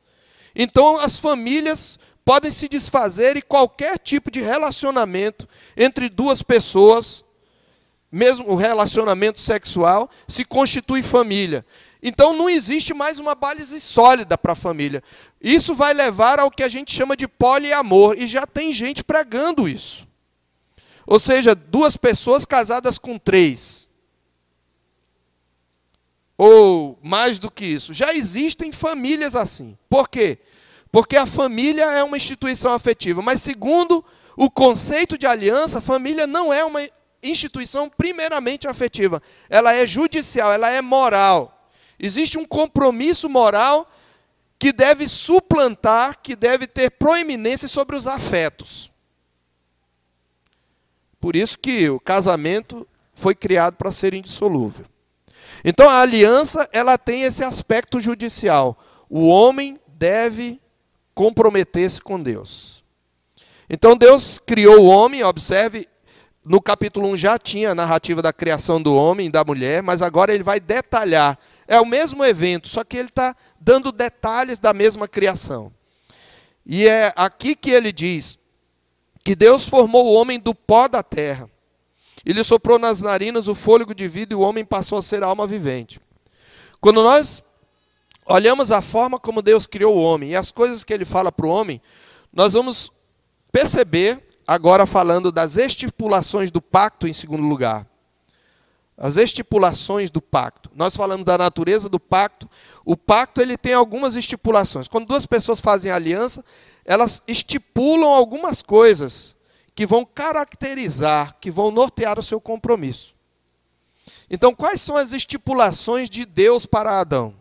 então 0.55 0.97
as 0.99 1.19
famílias 1.19 1.99
podem 2.25 2.51
se 2.51 2.67
desfazer 2.67 3.37
e 3.37 3.43
qualquer 3.43 3.99
tipo 3.99 4.31
de 4.31 4.41
relacionamento 4.41 5.47
entre 5.77 6.09
duas 6.09 6.43
pessoas, 6.43 7.23
mesmo 8.11 8.51
o 8.51 8.55
relacionamento 8.55 9.39
sexual, 9.39 10.09
se 10.27 10.47
constitui 10.47 11.03
família. 11.03 11.63
Então 12.03 12.37
não 12.37 12.49
existe 12.49 12.93
mais 12.93 13.19
uma 13.19 13.35
base 13.35 13.81
sólida 13.81 14.37
para 14.37 14.53
a 14.53 14.57
família. 14.57 15.03
Isso 15.41 15.75
vai 15.75 15.93
levar 15.95 16.39
ao 16.39 16.51
que 16.51 16.63
a 16.63 16.69
gente 16.69 16.93
chama 16.93 17.17
de 17.17 17.27
poliamor, 17.27 18.17
e 18.19 18.27
já 18.27 18.47
tem 18.47 18.73
gente 18.73 19.03
pregando 19.03 19.69
isso. 19.69 20.07
Ou 21.07 21.19
seja, 21.19 21.55
duas 21.55 21.97
pessoas 21.97 22.45
casadas 22.45 22.99
com 22.99 23.17
três. 23.17 23.89
Ou 26.37 26.99
mais 27.03 27.39
do 27.39 27.51
que 27.51 27.65
isso. 27.65 27.95
Já 27.95 28.13
existem 28.13 28.73
famílias 28.73 29.35
assim. 29.35 29.79
Por 29.89 30.09
quê? 30.09 30.39
Porque 30.91 31.17
a 31.17 31.27
família 31.27 31.85
é 31.85 32.03
uma 32.03 32.17
instituição 32.17 32.73
afetiva, 32.73 33.23
mas 33.23 33.41
segundo 33.41 34.05
o 34.37 34.51
conceito 34.51 35.17
de 35.17 35.27
aliança, 35.27 35.79
a 35.79 35.83
família 35.83 36.27
não 36.27 36.53
é 36.53 36.65
uma 36.65 36.81
instituição 37.23 37.89
primeiramente 37.89 38.69
afetiva. 38.69 39.23
Ela 39.49 39.75
é 39.75 39.87
judicial, 39.87 40.53
ela 40.53 40.71
é 40.71 40.83
moral. 40.83 41.56
Existe 41.99 42.39
um 42.39 42.45
compromisso 42.45 43.29
moral 43.29 43.91
que 44.59 44.73
deve 44.73 45.07
suplantar, 45.07 46.19
que 46.23 46.35
deve 46.35 46.67
ter 46.67 46.91
proeminência 46.91 47.69
sobre 47.69 47.97
os 47.97 48.07
afetos. 48.07 48.91
Por 51.21 51.37
isso 51.37 51.59
que 51.59 51.89
o 51.89 52.01
casamento 52.01 52.87
foi 53.13 53.35
criado 53.35 53.77
para 53.77 53.91
ser 53.91 54.15
indissolúvel. 54.15 54.87
Então 55.65 55.89
a 55.89 56.01
aliança, 56.01 56.69
ela 56.73 56.97
tem 56.99 57.23
esse 57.23 57.43
aspecto 57.43 58.01
judicial. 58.01 58.79
O 59.09 59.27
homem 59.27 59.81
deve 59.89 60.61
comprometesse 61.15 62.01
com 62.01 62.23
Deus. 62.23 62.85
Então 63.69 63.97
Deus 63.97 64.39
criou 64.39 64.83
o 64.83 64.87
homem, 64.87 65.25
observe, 65.25 65.89
no 66.45 66.63
capítulo 66.63 67.09
1 67.09 67.17
já 67.17 67.39
tinha 67.39 67.71
a 67.71 67.75
narrativa 67.75 68.23
da 68.23 68.33
criação 68.33 68.81
do 68.81 68.95
homem 68.95 69.27
e 69.27 69.33
da 69.33 69.43
mulher, 69.43 69.83
mas 69.83 70.03
agora 70.03 70.33
ele 70.33 70.45
vai 70.45 70.61
detalhar. 70.61 71.37
É 71.69 71.81
o 71.81 71.87
mesmo 71.87 72.25
evento, 72.25 72.69
só 72.69 72.85
que 72.85 72.97
ele 72.97 73.09
está 73.09 73.35
dando 73.61 73.91
detalhes 73.91 74.61
da 74.61 74.73
mesma 74.73 75.09
criação. 75.09 75.73
E 76.65 76.87
é 76.87 77.13
aqui 77.17 77.55
que 77.55 77.71
ele 77.71 77.93
diz 77.93 78.39
que 79.25 79.35
Deus 79.35 79.69
formou 79.69 80.07
o 80.07 80.13
homem 80.13 80.39
do 80.39 80.55
pó 80.55 80.87
da 80.89 81.03
terra. 81.03 81.51
Ele 82.25 82.43
soprou 82.43 82.79
nas 82.79 83.01
narinas 83.01 83.49
o 83.49 83.55
fôlego 83.55 83.95
de 83.95 84.09
vida 84.09 84.35
e 84.35 84.37
o 84.37 84.41
homem 84.41 84.65
passou 84.65 84.99
a 84.99 85.03
ser 85.03 85.23
alma 85.23 85.47
vivente. 85.47 86.01
Quando 86.81 87.03
nós 87.03 87.43
olhamos 88.27 88.73
a 88.73 88.83
forma 88.83 89.19
como 89.19 89.43
Deus 89.43 89.67
criou 89.67 89.97
o 89.97 90.03
homem 90.03 90.31
e 90.31 90.37
as 90.37 90.51
coisas 90.51 90.83
que 90.83 90.93
ele 90.93 91.05
fala 91.05 91.31
para 91.31 91.47
o 91.47 91.51
homem, 91.51 91.81
nós 92.33 92.53
vamos 92.53 92.91
perceber, 93.53 94.23
agora 94.47 94.87
falando 94.87 95.31
das 95.33 95.57
estipulações 95.57 96.51
do 96.51 96.61
pacto 96.61 97.07
em 97.07 97.13
segundo 97.13 97.45
lugar. 97.45 97.87
As 98.97 99.17
estipulações 99.17 100.11
do 100.11 100.23
pacto. 100.23 100.71
Nós 100.75 100.97
falamos 100.97 101.25
da 101.25 101.37
natureza 101.37 101.89
do 101.89 102.01
pacto. 102.01 102.49
O 102.85 102.97
pacto 102.97 103.43
ele 103.43 103.59
tem 103.59 103.75
algumas 103.75 104.15
estipulações. 104.15 104.89
Quando 104.89 105.07
duas 105.07 105.27
pessoas 105.27 105.61
fazem 105.61 105.91
aliança, 105.91 106.45
elas 106.85 107.23
estipulam 107.27 108.11
algumas 108.11 108.63
coisas 108.63 109.37
que 109.75 109.85
vão 109.85 110.05
caracterizar, 110.05 111.37
que 111.39 111.51
vão 111.51 111.71
nortear 111.71 112.19
o 112.19 112.23
seu 112.23 112.41
compromisso. 112.41 113.15
Então, 114.31 114.55
quais 114.55 114.81
são 114.81 114.97
as 114.97 115.13
estipulações 115.13 116.09
de 116.09 116.25
Deus 116.25 116.65
para 116.65 116.99
Adão? 116.99 117.35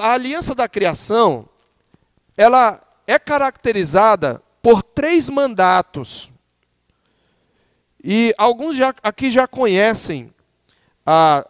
a 0.00 0.12
aliança 0.12 0.54
da 0.54 0.68
criação, 0.68 1.48
ela 2.36 2.80
é 3.06 3.18
caracterizada 3.18 4.42
por 4.62 4.82
três 4.82 5.28
mandatos. 5.28 6.31
E 8.02 8.34
alguns 8.36 8.76
já, 8.76 8.92
aqui 9.02 9.30
já 9.30 9.46
conhecem 9.46 10.32
a, 11.06 11.46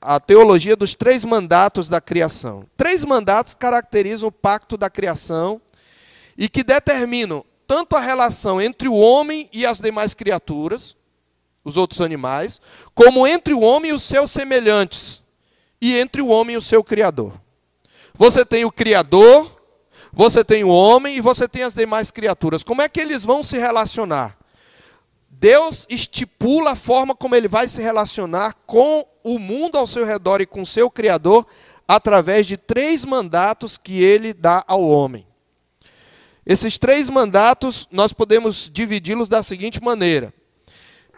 a 0.00 0.20
teologia 0.20 0.76
dos 0.76 0.94
três 0.94 1.24
mandatos 1.24 1.88
da 1.88 2.00
criação. 2.00 2.66
Três 2.76 3.04
mandatos 3.04 3.54
caracterizam 3.54 4.28
o 4.28 4.32
pacto 4.32 4.76
da 4.76 4.90
criação 4.90 5.60
e 6.36 6.48
que 6.48 6.62
determinam 6.62 7.44
tanto 7.66 7.96
a 7.96 8.00
relação 8.00 8.60
entre 8.60 8.88
o 8.88 8.94
homem 8.94 9.48
e 9.52 9.64
as 9.64 9.80
demais 9.80 10.12
criaturas, 10.12 10.96
os 11.64 11.76
outros 11.76 12.00
animais, 12.00 12.60
como 12.94 13.26
entre 13.26 13.54
o 13.54 13.60
homem 13.60 13.90
e 13.90 13.94
os 13.94 14.02
seus 14.02 14.30
semelhantes, 14.30 15.22
e 15.80 15.96
entre 15.96 16.20
o 16.20 16.28
homem 16.28 16.54
e 16.54 16.56
o 16.58 16.62
seu 16.62 16.82
Criador. 16.82 17.32
Você 18.14 18.44
tem 18.44 18.64
o 18.64 18.72
Criador, 18.72 19.60
você 20.12 20.44
tem 20.44 20.64
o 20.64 20.68
homem 20.68 21.16
e 21.16 21.20
você 21.20 21.48
tem 21.48 21.62
as 21.62 21.74
demais 21.74 22.10
criaturas. 22.10 22.62
Como 22.62 22.82
é 22.82 22.88
que 22.88 23.00
eles 23.00 23.24
vão 23.24 23.42
se 23.42 23.56
relacionar? 23.56 24.39
Deus 25.40 25.86
estipula 25.88 26.72
a 26.72 26.76
forma 26.76 27.14
como 27.14 27.34
ele 27.34 27.48
vai 27.48 27.66
se 27.66 27.80
relacionar 27.80 28.54
com 28.66 29.06
o 29.24 29.38
mundo 29.38 29.78
ao 29.78 29.86
seu 29.86 30.04
redor 30.04 30.42
e 30.42 30.46
com 30.46 30.66
seu 30.66 30.90
Criador 30.90 31.46
através 31.88 32.46
de 32.46 32.58
três 32.58 33.06
mandatos 33.06 33.78
que 33.78 34.04
ele 34.04 34.34
dá 34.34 34.62
ao 34.68 34.86
homem. 34.86 35.26
Esses 36.44 36.76
três 36.76 37.08
mandatos 37.08 37.88
nós 37.90 38.12
podemos 38.12 38.68
dividi-los 38.70 39.30
da 39.30 39.42
seguinte 39.42 39.82
maneira. 39.82 40.30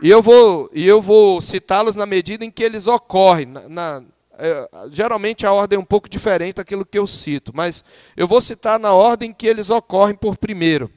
E 0.01 0.09
eu 0.09 0.23
vou, 0.23 0.71
eu 0.73 1.01
vou 1.01 1.41
citá-los 1.41 1.97
na 1.97 2.07
medida 2.07 2.45
em 2.45 2.51
que 2.51 2.63
eles 2.63 2.87
ocorrem, 2.87 3.47
na, 3.47 3.69
na, 3.69 4.05
é, 4.39 4.69
geralmente 4.93 5.45
a 5.45 5.53
ordem 5.53 5.77
é 5.77 5.81
um 5.81 5.85
pouco 5.85 6.09
diferente 6.09 6.57
daquilo 6.57 6.87
que 6.87 6.99
eu 6.99 7.09
cito, 7.09 7.51
mas 7.53 7.85
eu 8.17 8.29
vou 8.29 8.41
citar 8.41 8.79
na 8.79 8.95
ordem 8.95 9.33
que 9.33 9.49
eles 9.49 9.69
ocorrem 9.69 10.15
por 10.15 10.37
primeiro. 10.37 10.89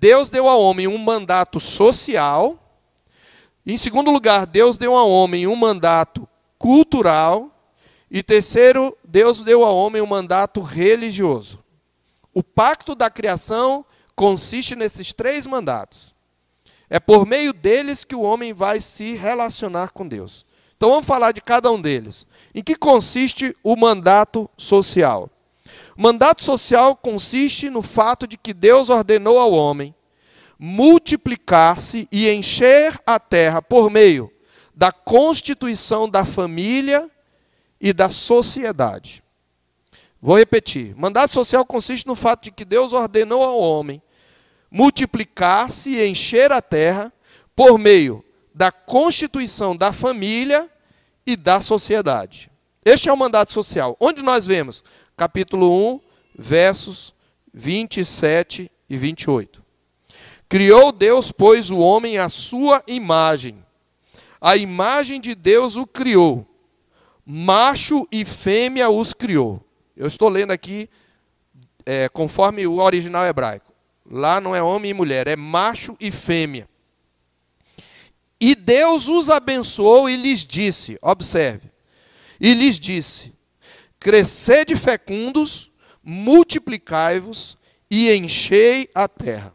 Deus 0.00 0.30
deu 0.30 0.48
ao 0.48 0.60
homem 0.60 0.86
um 0.86 0.96
mandato 0.96 1.58
social. 1.58 2.56
Em 3.66 3.76
segundo 3.76 4.12
lugar, 4.12 4.46
Deus 4.46 4.76
deu 4.76 4.94
ao 4.94 5.10
homem 5.10 5.46
um 5.46 5.56
mandato 5.56 6.28
cultural. 6.56 7.50
E 8.08 8.22
terceiro, 8.22 8.96
Deus 9.02 9.40
deu 9.40 9.64
ao 9.64 9.76
homem 9.76 10.00
um 10.00 10.06
mandato 10.06 10.60
religioso. 10.60 11.62
O 12.32 12.44
pacto 12.44 12.94
da 12.94 13.10
criação 13.10 13.84
consiste 14.14 14.76
nesses 14.76 15.12
três 15.12 15.46
mandatos. 15.46 16.14
É 16.88 17.00
por 17.00 17.26
meio 17.26 17.52
deles 17.52 18.04
que 18.04 18.14
o 18.14 18.22
homem 18.22 18.54
vai 18.54 18.80
se 18.80 19.16
relacionar 19.16 19.90
com 19.90 20.06
Deus. 20.06 20.46
Então 20.76 20.90
vamos 20.90 21.06
falar 21.06 21.32
de 21.32 21.40
cada 21.40 21.72
um 21.72 21.80
deles. 21.80 22.24
Em 22.54 22.62
que 22.62 22.76
consiste 22.76 23.54
o 23.64 23.74
mandato 23.74 24.48
social? 24.56 25.28
Mandato 26.00 26.44
social 26.44 26.94
consiste 26.94 27.68
no 27.68 27.82
fato 27.82 28.24
de 28.24 28.38
que 28.38 28.54
Deus 28.54 28.88
ordenou 28.88 29.36
ao 29.36 29.50
homem 29.50 29.92
multiplicar-se 30.56 32.06
e 32.12 32.30
encher 32.30 33.02
a 33.04 33.18
terra 33.18 33.60
por 33.60 33.90
meio 33.90 34.32
da 34.72 34.92
constituição 34.92 36.08
da 36.08 36.24
família 36.24 37.10
e 37.80 37.92
da 37.92 38.08
sociedade. 38.08 39.24
Vou 40.22 40.38
repetir. 40.38 40.94
Mandato 40.94 41.34
social 41.34 41.66
consiste 41.66 42.06
no 42.06 42.14
fato 42.14 42.44
de 42.44 42.52
que 42.52 42.64
Deus 42.64 42.92
ordenou 42.92 43.42
ao 43.42 43.58
homem 43.58 44.00
multiplicar-se 44.70 45.90
e 45.96 46.06
encher 46.06 46.52
a 46.52 46.62
terra 46.62 47.12
por 47.56 47.76
meio 47.76 48.24
da 48.54 48.70
constituição 48.70 49.76
da 49.76 49.92
família 49.92 50.70
e 51.26 51.34
da 51.34 51.60
sociedade. 51.60 52.52
Este 52.84 53.08
é 53.08 53.12
o 53.12 53.16
mandato 53.16 53.52
social. 53.52 53.96
Onde 53.98 54.22
nós 54.22 54.46
vemos? 54.46 54.84
Capítulo 55.18 55.94
1, 55.94 56.00
versos 56.38 57.12
27 57.52 58.70
e 58.88 58.96
28. 58.96 59.64
Criou 60.48 60.92
Deus, 60.92 61.32
pois, 61.32 61.72
o 61.72 61.78
homem 61.80 62.18
à 62.18 62.28
sua 62.28 62.84
imagem. 62.86 63.58
A 64.40 64.56
imagem 64.56 65.20
de 65.20 65.34
Deus 65.34 65.74
o 65.74 65.84
criou. 65.88 66.46
Macho 67.26 68.06
e 68.12 68.24
fêmea 68.24 68.88
os 68.90 69.12
criou. 69.12 69.60
Eu 69.96 70.06
estou 70.06 70.28
lendo 70.28 70.52
aqui 70.52 70.88
é, 71.84 72.08
conforme 72.08 72.64
o 72.64 72.78
original 72.78 73.26
hebraico. 73.26 73.72
Lá 74.08 74.40
não 74.40 74.54
é 74.54 74.62
homem 74.62 74.92
e 74.92 74.94
mulher, 74.94 75.26
é 75.26 75.34
macho 75.34 75.96
e 75.98 76.12
fêmea. 76.12 76.68
E 78.40 78.54
Deus 78.54 79.08
os 79.08 79.28
abençoou 79.28 80.08
e 80.08 80.14
lhes 80.14 80.46
disse: 80.46 80.96
observe, 81.02 81.68
e 82.40 82.54
lhes 82.54 82.78
disse: 82.78 83.36
crescede 83.98 84.76
fecundos, 84.76 85.70
multiplicai-vos 86.02 87.56
e 87.90 88.12
enchei 88.12 88.88
a 88.94 89.08
terra. 89.08 89.54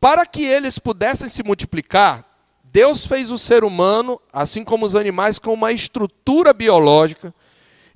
Para 0.00 0.26
que 0.26 0.44
eles 0.44 0.78
pudessem 0.78 1.28
se 1.28 1.42
multiplicar, 1.42 2.24
Deus 2.64 3.06
fez 3.06 3.30
o 3.30 3.38
ser 3.38 3.64
humano, 3.64 4.20
assim 4.32 4.64
como 4.64 4.84
os 4.84 4.96
animais, 4.96 5.38
com 5.38 5.52
uma 5.52 5.72
estrutura 5.72 6.52
biológica, 6.52 7.34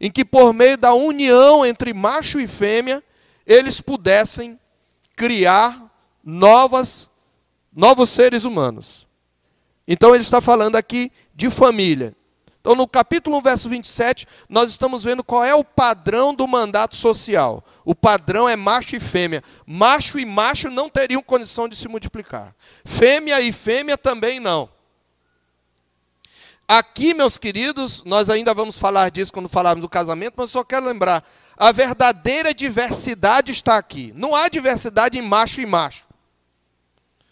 em 0.00 0.10
que 0.10 0.24
por 0.24 0.52
meio 0.52 0.78
da 0.78 0.94
união 0.94 1.66
entre 1.66 1.92
macho 1.92 2.38
e 2.38 2.46
fêmea, 2.46 3.02
eles 3.44 3.80
pudessem 3.80 4.58
criar 5.16 5.92
novas, 6.22 7.10
novos 7.72 8.08
seres 8.10 8.44
humanos. 8.44 9.08
Então 9.86 10.14
ele 10.14 10.22
está 10.22 10.40
falando 10.40 10.76
aqui 10.76 11.10
de 11.34 11.50
família. 11.50 12.14
Então 12.68 12.76
no 12.76 12.86
capítulo 12.86 13.38
1, 13.38 13.40
verso 13.40 13.66
27, 13.70 14.26
nós 14.46 14.68
estamos 14.68 15.02
vendo 15.02 15.24
qual 15.24 15.42
é 15.42 15.54
o 15.54 15.64
padrão 15.64 16.34
do 16.34 16.46
mandato 16.46 16.96
social. 16.96 17.64
O 17.82 17.94
padrão 17.94 18.46
é 18.46 18.56
macho 18.56 18.94
e 18.94 19.00
fêmea. 19.00 19.42
Macho 19.66 20.18
e 20.18 20.26
macho 20.26 20.68
não 20.68 20.90
teriam 20.90 21.22
condição 21.22 21.66
de 21.66 21.74
se 21.74 21.88
multiplicar. 21.88 22.54
Fêmea 22.84 23.40
e 23.40 23.52
fêmea 23.52 23.96
também 23.96 24.38
não. 24.38 24.68
Aqui, 26.68 27.14
meus 27.14 27.38
queridos, 27.38 28.04
nós 28.04 28.28
ainda 28.28 28.52
vamos 28.52 28.76
falar 28.76 29.10
disso 29.10 29.32
quando 29.32 29.48
falarmos 29.48 29.80
do 29.80 29.88
casamento, 29.88 30.34
mas 30.36 30.50
só 30.50 30.62
quero 30.62 30.84
lembrar, 30.84 31.26
a 31.56 31.72
verdadeira 31.72 32.52
diversidade 32.52 33.50
está 33.50 33.78
aqui. 33.78 34.12
Não 34.14 34.34
há 34.34 34.46
diversidade 34.50 35.18
em 35.18 35.22
macho 35.22 35.62
e 35.62 35.64
macho. 35.64 36.06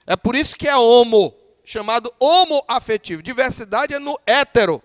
É 0.07 0.16
por 0.16 0.35
isso 0.35 0.57
que 0.57 0.66
é 0.66 0.79
homo, 0.79 1.35
chamado 1.62 2.11
homoafetivo. 2.18 3.22
Diversidade 3.22 3.92
é 3.92 3.99
no 3.99 4.18
hétero. 4.25 4.83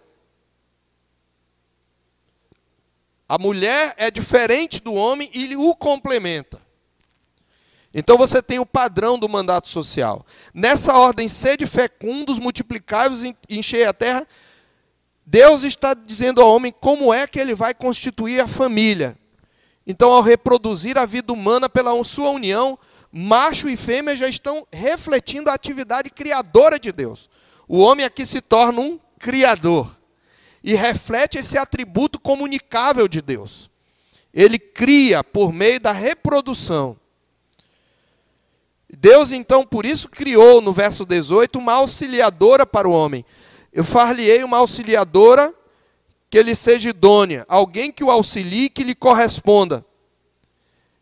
A 3.31 3.37
mulher 3.37 3.93
é 3.95 4.11
diferente 4.11 4.81
do 4.81 4.93
homem 4.93 5.31
e 5.33 5.55
o 5.55 5.73
complementa. 5.73 6.61
Então 7.93 8.17
você 8.17 8.41
tem 8.41 8.59
o 8.59 8.65
padrão 8.65 9.17
do 9.17 9.29
mandato 9.29 9.69
social. 9.69 10.25
Nessa 10.53 10.97
ordem, 10.97 11.29
sede 11.29 11.65
fecundos, 11.65 12.39
multiplicai-vos 12.39 13.23
e 13.23 13.83
a 13.85 13.93
terra. 13.93 14.27
Deus 15.25 15.63
está 15.63 15.93
dizendo 15.93 16.41
ao 16.41 16.53
homem 16.53 16.73
como 16.77 17.13
é 17.13 17.25
que 17.25 17.39
ele 17.39 17.55
vai 17.55 17.73
constituir 17.73 18.41
a 18.41 18.49
família. 18.49 19.17
Então, 19.87 20.11
ao 20.11 20.21
reproduzir 20.21 20.97
a 20.97 21.05
vida 21.05 21.31
humana 21.31 21.69
pela 21.69 22.03
sua 22.03 22.31
união, 22.31 22.77
macho 23.09 23.69
e 23.69 23.77
fêmea 23.77 24.13
já 24.13 24.27
estão 24.27 24.67
refletindo 24.73 25.49
a 25.49 25.53
atividade 25.53 26.09
criadora 26.09 26.77
de 26.77 26.91
Deus. 26.91 27.29
O 27.65 27.79
homem 27.79 28.05
aqui 28.05 28.25
se 28.25 28.41
torna 28.41 28.81
um 28.81 28.99
criador 29.17 30.00
e 30.63 30.75
reflete 30.75 31.37
esse 31.37 31.57
atributo 31.57 32.19
comunicável 32.19 33.07
de 33.07 33.21
Deus. 33.21 33.69
Ele 34.33 34.59
cria 34.59 35.23
por 35.23 35.51
meio 35.51 35.79
da 35.79 35.91
reprodução. 35.91 36.97
Deus, 38.89 39.31
então, 39.31 39.65
por 39.65 39.85
isso 39.85 40.09
criou 40.09 40.61
no 40.61 40.73
verso 40.73 41.05
18 41.05 41.57
uma 41.57 41.73
auxiliadora 41.73 42.65
para 42.65 42.87
o 42.87 42.91
homem. 42.91 43.25
Eu 43.71 43.83
far-lhe-ei 43.83 44.43
uma 44.43 44.57
auxiliadora 44.57 45.53
que 46.29 46.37
ele 46.37 46.55
seja 46.55 46.89
idônea, 46.89 47.45
alguém 47.47 47.91
que 47.91 48.03
o 48.03 48.11
auxilie, 48.11 48.69
que 48.69 48.83
lhe 48.83 48.95
corresponda. 48.95 49.85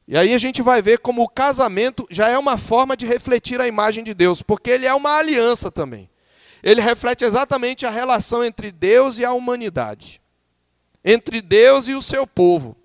E 0.08 0.18
aí 0.18 0.34
a 0.34 0.38
gente 0.40 0.62
vai 0.64 0.82
ver 0.82 0.98
como 1.00 1.22
o 1.22 1.30
casamento 1.30 2.08
já 2.10 2.28
é 2.28 2.38
uma 2.38 2.58
forma 2.58 2.98
de 2.98 3.06
refletir 3.06 3.62
a 3.62 3.68
imagem 3.68 4.04
de 4.04 4.16
Deus, 4.16 4.42
porque 4.42 4.72
ele 4.72 4.88
é 4.88 4.94
uma 4.94 5.18
aliança 5.18 5.70
também. 5.70 6.09
Ele 6.62 6.82
reflete 6.82 7.24
exatamente 7.24 7.86
a 7.86 7.90
relação 7.90 8.44
entre 8.44 8.72
Deus 8.72 9.18
e 9.18 9.26
a 9.26 9.34
humanidade, 9.34 10.22
entre 11.04 11.42
Deus 11.42 11.88
e 11.88 11.94
o 11.94 12.02
seu 12.02 12.28
povo, 12.28 12.76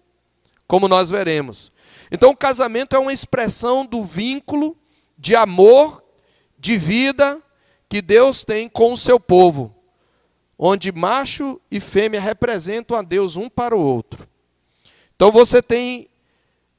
como 0.66 0.88
nós 0.88 1.10
veremos. 1.10 1.72
Então 2.10 2.30
o 2.30 2.36
casamento 2.36 2.94
é 2.94 2.98
uma 2.98 3.12
expressão 3.12 3.84
do 3.84 4.04
vínculo 4.04 4.76
de 5.18 5.34
amor, 5.34 6.04
de 6.58 6.78
vida 6.78 7.42
que 7.88 8.00
Deus 8.00 8.44
tem 8.44 8.68
com 8.68 8.92
o 8.92 8.96
seu 8.96 9.18
povo, 9.18 9.74
onde 10.58 10.92
macho 10.92 11.60
e 11.70 11.80
fêmea 11.80 12.20
representam 12.20 12.96
a 12.96 13.02
Deus 13.02 13.36
um 13.36 13.48
para 13.48 13.76
o 13.76 13.80
outro. 13.80 14.28
Então 15.14 15.30
você 15.30 15.62
tem 15.62 16.08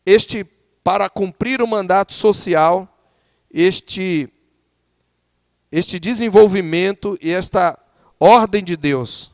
este, 0.05 0.43
para 0.84 1.10
cumprir 1.10 1.62
o 1.62 1.67
mandato 1.67 2.13
social, 2.13 2.88
este, 3.51 4.29
este 5.77 5.99
desenvolvimento 5.99 7.17
e 7.21 7.31
esta 7.31 7.77
ordem 8.17 8.63
de 8.63 8.77
Deus: 8.77 9.33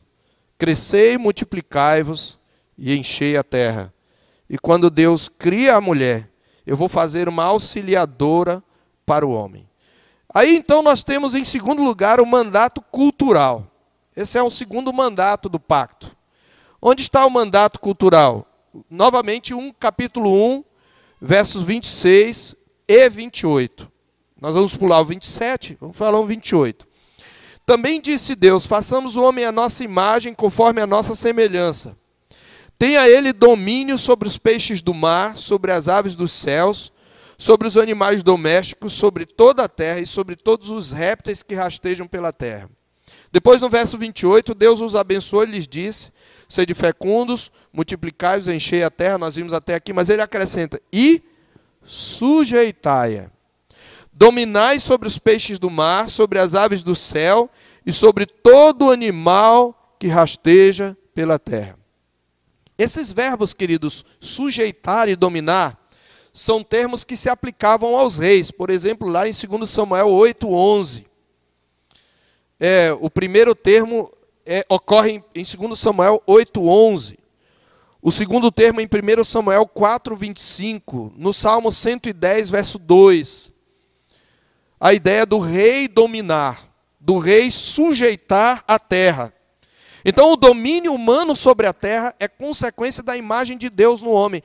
crescei, 0.57 1.15
multiplicai-vos 1.15 2.39
e 2.75 2.97
enchei 2.97 3.37
a 3.37 3.43
terra. 3.43 3.93
E 4.49 4.57
quando 4.57 4.89
Deus 4.89 5.29
cria 5.29 5.75
a 5.75 5.81
mulher, 5.81 6.27
eu 6.65 6.75
vou 6.75 6.89
fazer 6.89 7.29
uma 7.29 7.43
auxiliadora 7.43 8.63
para 9.05 9.23
o 9.23 9.29
homem. 9.29 9.69
Aí 10.33 10.55
então 10.55 10.81
nós 10.81 11.03
temos 11.03 11.35
em 11.35 11.43
segundo 11.43 11.83
lugar 11.83 12.19
o 12.19 12.25
mandato 12.25 12.81
cultural. 12.81 13.67
Esse 14.15 14.35
é 14.35 14.41
o 14.41 14.49
segundo 14.49 14.91
mandato 14.91 15.47
do 15.47 15.59
pacto. 15.59 16.17
Onde 16.81 17.03
está 17.03 17.23
o 17.23 17.29
mandato 17.29 17.79
cultural? 17.79 18.47
Novamente, 18.89 19.53
um 19.53 19.71
capítulo 19.71 20.33
1, 20.55 20.63
versos 21.21 21.61
26 21.61 22.55
e 22.87 23.09
28. 23.09 23.90
Nós 24.41 24.55
vamos 24.55 24.75
pular 24.75 24.99
o 24.99 25.05
27, 25.05 25.77
vamos 25.79 25.95
falar 25.95 26.19
o 26.19 26.25
28. 26.25 26.87
Também 27.63 28.01
disse 28.01 28.35
Deus: 28.35 28.65
façamos 28.65 29.15
o 29.15 29.21
homem 29.21 29.45
à 29.45 29.51
nossa 29.51 29.83
imagem, 29.83 30.33
conforme 30.33 30.81
a 30.81 30.87
nossa 30.87 31.13
semelhança. 31.13 31.95
Tenha 32.79 33.07
ele 33.07 33.31
domínio 33.31 33.99
sobre 33.99 34.27
os 34.27 34.39
peixes 34.39 34.81
do 34.81 34.95
mar, 34.95 35.37
sobre 35.37 35.71
as 35.71 35.87
aves 35.87 36.15
dos 36.15 36.31
céus, 36.31 36.91
sobre 37.37 37.67
os 37.67 37.77
animais 37.77 38.23
domésticos, 38.23 38.93
sobre 38.93 39.27
toda 39.27 39.65
a 39.65 39.69
terra 39.69 39.99
e 39.99 40.07
sobre 40.07 40.35
todos 40.35 40.71
os 40.71 40.91
répteis 40.91 41.43
que 41.43 41.53
rastejam 41.53 42.07
pela 42.07 42.33
terra. 42.33 42.67
Depois, 43.31 43.61
no 43.61 43.69
verso 43.69 43.95
28, 43.95 44.55
Deus 44.55 44.81
os 44.81 44.95
abençoou 44.95 45.43
e 45.43 45.51
lhes 45.51 45.67
disse: 45.67 46.11
Sede 46.49 46.73
fecundos, 46.73 47.51
multiplicai-vos, 47.71 48.47
enchei 48.47 48.83
a 48.83 48.89
terra. 48.89 49.19
Nós 49.19 49.35
vimos 49.35 49.53
até 49.53 49.75
aqui, 49.75 49.93
mas 49.93 50.09
ele 50.09 50.23
acrescenta: 50.23 50.81
E 50.91 51.21
sujeitai-a. 51.83 53.29
Dominai 54.21 54.79
sobre 54.79 55.07
os 55.07 55.17
peixes 55.17 55.57
do 55.57 55.67
mar, 55.67 56.07
sobre 56.07 56.37
as 56.37 56.53
aves 56.53 56.83
do 56.83 56.95
céu 56.95 57.49
e 57.83 57.91
sobre 57.91 58.27
todo 58.27 58.91
animal 58.91 59.95
que 59.97 60.05
rasteja 60.05 60.95
pela 61.11 61.39
terra. 61.39 61.75
Esses 62.77 63.11
verbos, 63.11 63.51
queridos, 63.51 64.05
sujeitar 64.19 65.09
e 65.09 65.15
dominar, 65.15 65.75
são 66.31 66.63
termos 66.63 67.03
que 67.03 67.17
se 67.17 67.29
aplicavam 67.29 67.97
aos 67.97 68.15
reis. 68.15 68.51
Por 68.51 68.69
exemplo, 68.69 69.09
lá 69.09 69.27
em 69.27 69.31
2 69.31 69.67
Samuel 69.67 70.09
8:11. 70.09 71.07
É, 72.59 72.95
o 73.01 73.09
primeiro 73.09 73.55
termo 73.55 74.13
é, 74.45 74.63
ocorre 74.69 75.13
em, 75.13 75.23
em 75.33 75.43
2 75.43 75.79
Samuel 75.79 76.21
8:11. 76.27 77.17
O 77.99 78.11
segundo 78.11 78.51
termo 78.51 78.81
em 78.81 78.85
1 78.85 79.23
Samuel 79.23 79.65
4, 79.65 80.15
25. 80.15 81.11
No 81.17 81.33
Salmo 81.33 81.71
110, 81.71 82.51
verso 82.51 82.77
2. 82.77 83.51
A 84.81 84.93
ideia 84.95 85.27
do 85.27 85.37
rei 85.37 85.87
dominar, 85.87 86.67
do 86.99 87.19
rei 87.19 87.51
sujeitar 87.51 88.63
a 88.67 88.79
terra. 88.79 89.31
Então, 90.03 90.31
o 90.31 90.35
domínio 90.35 90.91
humano 90.91 91.35
sobre 91.35 91.67
a 91.67 91.73
terra 91.73 92.15
é 92.19 92.27
consequência 92.27 93.03
da 93.03 93.15
imagem 93.15 93.59
de 93.59 93.69
Deus 93.69 94.01
no 94.01 94.09
homem. 94.09 94.41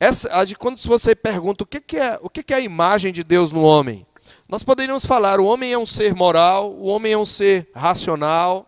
Essa, 0.00 0.30
quando 0.58 0.78
você 0.78 1.14
pergunta 1.14 1.64
o 1.64 1.66
que, 1.66 1.98
é, 1.98 2.18
o 2.22 2.30
que 2.30 2.52
é 2.52 2.56
a 2.56 2.60
imagem 2.60 3.12
de 3.12 3.22
Deus 3.22 3.52
no 3.52 3.60
homem, 3.60 4.06
nós 4.48 4.62
poderíamos 4.62 5.04
falar: 5.04 5.38
o 5.38 5.44
homem 5.44 5.72
é 5.72 5.78
um 5.78 5.86
ser 5.86 6.14
moral, 6.14 6.72
o 6.72 6.86
homem 6.86 7.12
é 7.12 7.18
um 7.18 7.26
ser 7.26 7.68
racional, 7.74 8.66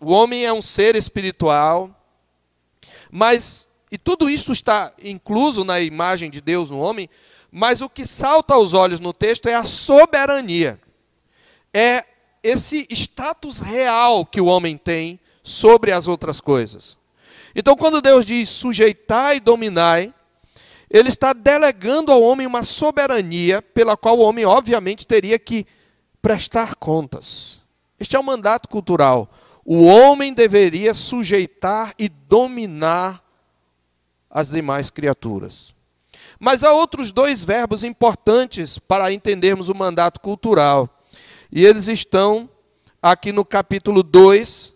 o 0.00 0.10
homem 0.10 0.44
é 0.44 0.52
um 0.52 0.62
ser 0.62 0.96
espiritual, 0.96 1.90
mas, 3.10 3.68
e 3.90 3.98
tudo 3.98 4.28
isso 4.28 4.50
está 4.50 4.92
incluso 5.02 5.62
na 5.64 5.80
imagem 5.80 6.30
de 6.30 6.40
Deus 6.40 6.70
no 6.70 6.78
homem, 6.78 7.08
mas 7.50 7.80
o 7.80 7.88
que 7.88 8.04
salta 8.04 8.54
aos 8.54 8.74
olhos 8.74 9.00
no 9.00 9.12
texto 9.12 9.48
é 9.48 9.54
a 9.54 9.64
soberania, 9.64 10.80
é 11.72 12.04
esse 12.42 12.86
status 12.90 13.58
real 13.58 14.24
que 14.24 14.40
o 14.40 14.46
homem 14.46 14.76
tem 14.76 15.18
sobre 15.42 15.92
as 15.92 16.08
outras 16.08 16.40
coisas. 16.40 16.96
Então, 17.54 17.76
quando 17.76 18.02
Deus 18.02 18.26
diz 18.26 18.48
sujeitai 18.48 19.36
e 19.36 19.40
dominai, 19.40 20.12
ele 20.90 21.08
está 21.08 21.32
delegando 21.32 22.12
ao 22.12 22.22
homem 22.22 22.46
uma 22.46 22.62
soberania 22.62 23.60
pela 23.60 23.96
qual 23.96 24.18
o 24.18 24.22
homem, 24.22 24.44
obviamente, 24.44 25.06
teria 25.06 25.38
que 25.38 25.66
prestar 26.22 26.74
contas. 26.74 27.62
Este 27.98 28.16
é 28.16 28.18
o 28.18 28.24
mandato 28.24 28.68
cultural. 28.68 29.30
O 29.64 29.84
homem 29.84 30.32
deveria 30.32 30.94
sujeitar 30.94 31.94
e 31.98 32.08
dominar 32.08 33.22
as 34.30 34.48
demais 34.48 34.90
criaturas. 34.90 35.75
Mas 36.38 36.62
há 36.62 36.72
outros 36.72 37.12
dois 37.12 37.42
verbos 37.42 37.82
importantes 37.82 38.78
para 38.78 39.12
entendermos 39.12 39.68
o 39.68 39.74
mandato 39.74 40.20
cultural. 40.20 40.88
E 41.50 41.64
eles 41.64 41.88
estão 41.88 42.48
aqui 43.00 43.32
no 43.32 43.44
capítulo 43.44 44.02
2, 44.02 44.74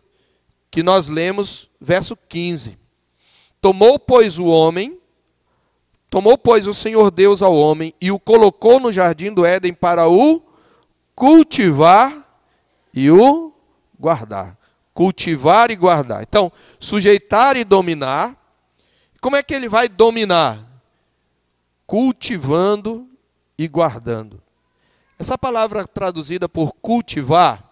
que 0.71 0.83
nós 0.83 1.09
lemos, 1.09 1.71
verso 1.81 2.17
15. 2.17 2.79
Tomou, 3.61 3.99
pois, 3.99 4.39
o 4.39 4.47
homem, 4.47 4.99
tomou, 6.09 6.39
pois, 6.39 6.67
o 6.67 6.75
Senhor 6.75 7.11
Deus 7.11 7.43
ao 7.43 7.55
homem 7.55 7.93
e 8.01 8.11
o 8.11 8.19
colocou 8.19 8.81
no 8.81 8.91
jardim 8.91 9.33
do 9.33 9.45
Éden 9.45 9.75
para 9.75 10.09
o 10.09 10.43
cultivar 11.15 12.27
e 12.95 13.11
o 13.11 13.53
guardar 13.99 14.61
cultivar 15.01 15.71
e 15.71 15.77
guardar. 15.77 16.23
Então, 16.23 16.53
sujeitar 16.79 17.57
e 17.57 17.65
dominar. 17.65 18.37
Como 19.19 19.35
é 19.35 19.43
que 19.43 19.55
ele 19.55 19.67
vai 19.67 19.89
dominar? 19.89 20.59
Cultivando 21.91 23.09
e 23.59 23.67
guardando. 23.67 24.41
Essa 25.19 25.37
palavra 25.37 25.85
traduzida 25.89 26.49
por 26.49 26.73
cultivar 26.75 27.69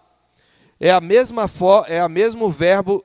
é 0.77 0.91
a 0.91 0.99
mesma 0.99 1.49
é 1.87 2.01
a 2.01 2.09
mesmo 2.09 2.51
verbo 2.51 3.01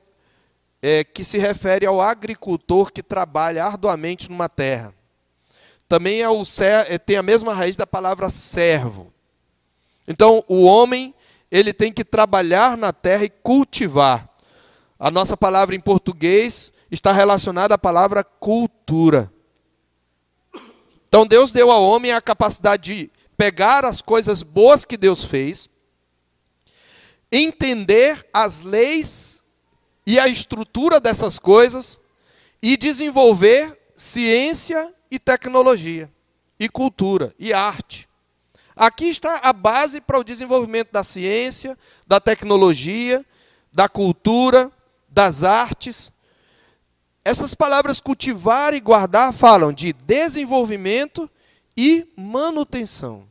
é, 0.83 1.05
que 1.05 1.23
se 1.23 1.39
refere 1.39 1.87
ao 1.87 2.01
agricultor 2.01 2.91
que 2.91 3.01
trabalha 3.01 3.65
arduamente 3.65 4.29
numa 4.29 4.49
terra. 4.49 4.93
Também 5.89 6.21
é 6.21 6.29
o, 6.29 6.43
é, 6.89 6.99
tem 6.99 7.17
a 7.17 7.23
mesma 7.23 7.55
raiz 7.55 7.77
da 7.77 7.87
palavra 7.87 8.29
servo. 8.29 9.13
Então, 10.09 10.43
o 10.49 10.65
homem 10.65 11.15
ele 11.49 11.73
tem 11.73 11.93
que 11.93 12.05
trabalhar 12.05 12.77
na 12.77 12.93
terra 12.93 13.25
e 13.25 13.31
cultivar. 13.31 14.29
A 14.99 15.13
nossa 15.13 15.37
palavra 15.37 15.77
em 15.77 15.81
português 15.81 16.73
está 16.91 17.13
relacionada 17.13 17.77
à 17.77 17.79
palavra 17.79 18.25
cultura. 18.25 19.33
Então 21.15 21.25
Deus 21.25 21.53
deu 21.53 21.71
ao 21.71 21.85
homem 21.85 22.11
a 22.11 22.21
capacidade 22.21 22.93
de 22.93 23.11
pegar 23.37 23.85
as 23.85 24.03
coisas 24.03 24.43
boas 24.43 24.85
que 24.85 24.97
Deus 24.97 25.23
fez, 25.23 25.71
entender 27.31 28.29
as 28.33 28.63
leis 28.63 29.45
e 30.05 30.19
a 30.19 30.27
estrutura 30.27 30.99
dessas 30.99 31.39
coisas 31.39 32.01
e 32.61 32.77
desenvolver 32.77 33.81
ciência 33.95 34.93
e 35.09 35.21
tecnologia, 35.21 36.13
e 36.59 36.69
cultura 36.69 37.33
e 37.39 37.53
arte. 37.53 38.09
Aqui 38.75 39.05
está 39.05 39.37
a 39.45 39.53
base 39.53 40.01
para 40.01 40.19
o 40.19 40.25
desenvolvimento 40.25 40.91
da 40.91 41.05
ciência, 41.05 41.79
da 42.05 42.19
tecnologia, 42.19 43.25
da 43.73 43.89
cultura, 43.89 44.69
das 45.09 45.45
artes. 45.45 46.13
Essas 47.25 47.55
palavras 47.55 48.01
cultivar 48.01 48.75
e 48.75 48.81
guardar 48.81 49.33
falam 49.33 49.73
de 49.73 49.93
desenvolvimento 49.93 51.31
e 51.77 52.07
manutenção. 52.17 53.27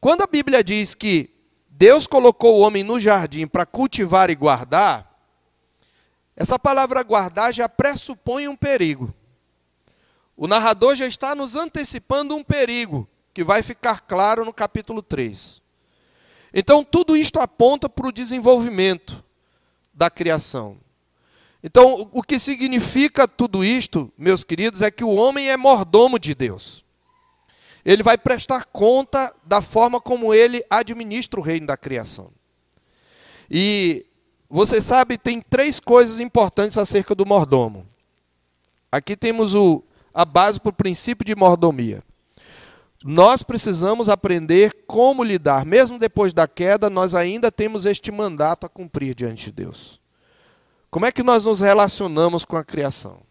Quando 0.00 0.22
a 0.22 0.26
Bíblia 0.26 0.64
diz 0.64 0.94
que 0.94 1.28
Deus 1.68 2.06
colocou 2.06 2.58
o 2.58 2.60
homem 2.60 2.82
no 2.82 2.98
jardim 2.98 3.46
para 3.46 3.66
cultivar 3.66 4.30
e 4.30 4.34
guardar, 4.34 5.12
essa 6.34 6.58
palavra 6.58 7.02
guardar 7.02 7.52
já 7.52 7.68
pressupõe 7.68 8.48
um 8.48 8.56
perigo. 8.56 9.12
O 10.34 10.48
narrador 10.48 10.96
já 10.96 11.06
está 11.06 11.34
nos 11.34 11.54
antecipando 11.54 12.34
um 12.34 12.42
perigo 12.42 13.06
que 13.34 13.44
vai 13.44 13.62
ficar 13.62 14.00
claro 14.00 14.44
no 14.44 14.52
capítulo 14.52 15.02
3. 15.02 15.60
Então, 16.54 16.82
tudo 16.82 17.16
isto 17.16 17.38
aponta 17.38 17.88
para 17.88 18.06
o 18.06 18.12
desenvolvimento 18.12 19.22
da 19.92 20.10
criação. 20.10 20.81
Então, 21.62 22.08
o 22.12 22.22
que 22.22 22.38
significa 22.38 23.28
tudo 23.28 23.64
isto, 23.64 24.12
meus 24.18 24.42
queridos, 24.42 24.82
é 24.82 24.90
que 24.90 25.04
o 25.04 25.14
homem 25.14 25.48
é 25.48 25.56
mordomo 25.56 26.18
de 26.18 26.34
Deus. 26.34 26.84
Ele 27.84 28.02
vai 28.02 28.18
prestar 28.18 28.64
conta 28.66 29.32
da 29.44 29.62
forma 29.62 30.00
como 30.00 30.34
ele 30.34 30.64
administra 30.68 31.38
o 31.38 31.42
reino 31.42 31.66
da 31.66 31.76
criação. 31.76 32.30
E 33.48 34.06
você 34.50 34.80
sabe, 34.80 35.16
tem 35.16 35.40
três 35.40 35.78
coisas 35.78 36.18
importantes 36.18 36.78
acerca 36.78 37.14
do 37.14 37.24
mordomo. 37.24 37.86
Aqui 38.90 39.16
temos 39.16 39.54
o, 39.54 39.84
a 40.12 40.24
base 40.24 40.60
para 40.60 40.70
o 40.70 40.74
princípio 40.74 41.24
de 41.24 41.34
mordomia. 41.34 42.02
Nós 43.04 43.42
precisamos 43.42 44.08
aprender 44.08 44.84
como 44.86 45.24
lidar. 45.24 45.64
Mesmo 45.64 45.98
depois 45.98 46.32
da 46.32 46.46
queda, 46.46 46.90
nós 46.90 47.14
ainda 47.14 47.50
temos 47.50 47.86
este 47.86 48.12
mandato 48.12 48.66
a 48.66 48.68
cumprir 48.68 49.14
diante 49.14 49.46
de 49.46 49.52
Deus. 49.52 50.01
Como 50.92 51.06
é 51.06 51.10
que 51.10 51.22
nós 51.22 51.46
nos 51.46 51.60
relacionamos 51.60 52.44
com 52.44 52.54
a 52.54 52.62
criação? 52.62 53.22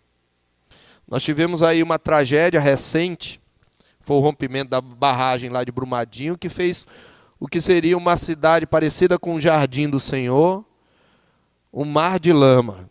Nós 1.08 1.22
tivemos 1.22 1.62
aí 1.62 1.84
uma 1.84 2.00
tragédia 2.00 2.60
recente, 2.60 3.40
foi 4.00 4.18
o 4.18 4.20
rompimento 4.20 4.72
da 4.72 4.82
barragem 4.82 5.52
lá 5.52 5.64
de 5.64 5.72
Brumadinho, 5.72 6.36
que 6.36 6.50
fez 6.50 6.88
o 7.40 7.48
que 7.48 7.62
seria 7.62 7.96
uma 7.96 8.18
cidade 8.18 8.66
parecida 8.66 9.20
com 9.20 9.36
o 9.36 9.40
jardim 9.40 9.88
do 9.88 10.00
Senhor, 10.00 10.66
um 11.72 11.86
mar 11.86 12.20
de 12.20 12.34
lama. 12.34 12.90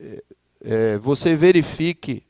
É, 0.00 0.24
é, 0.64 0.98
você 0.98 1.36
verifique 1.36 2.22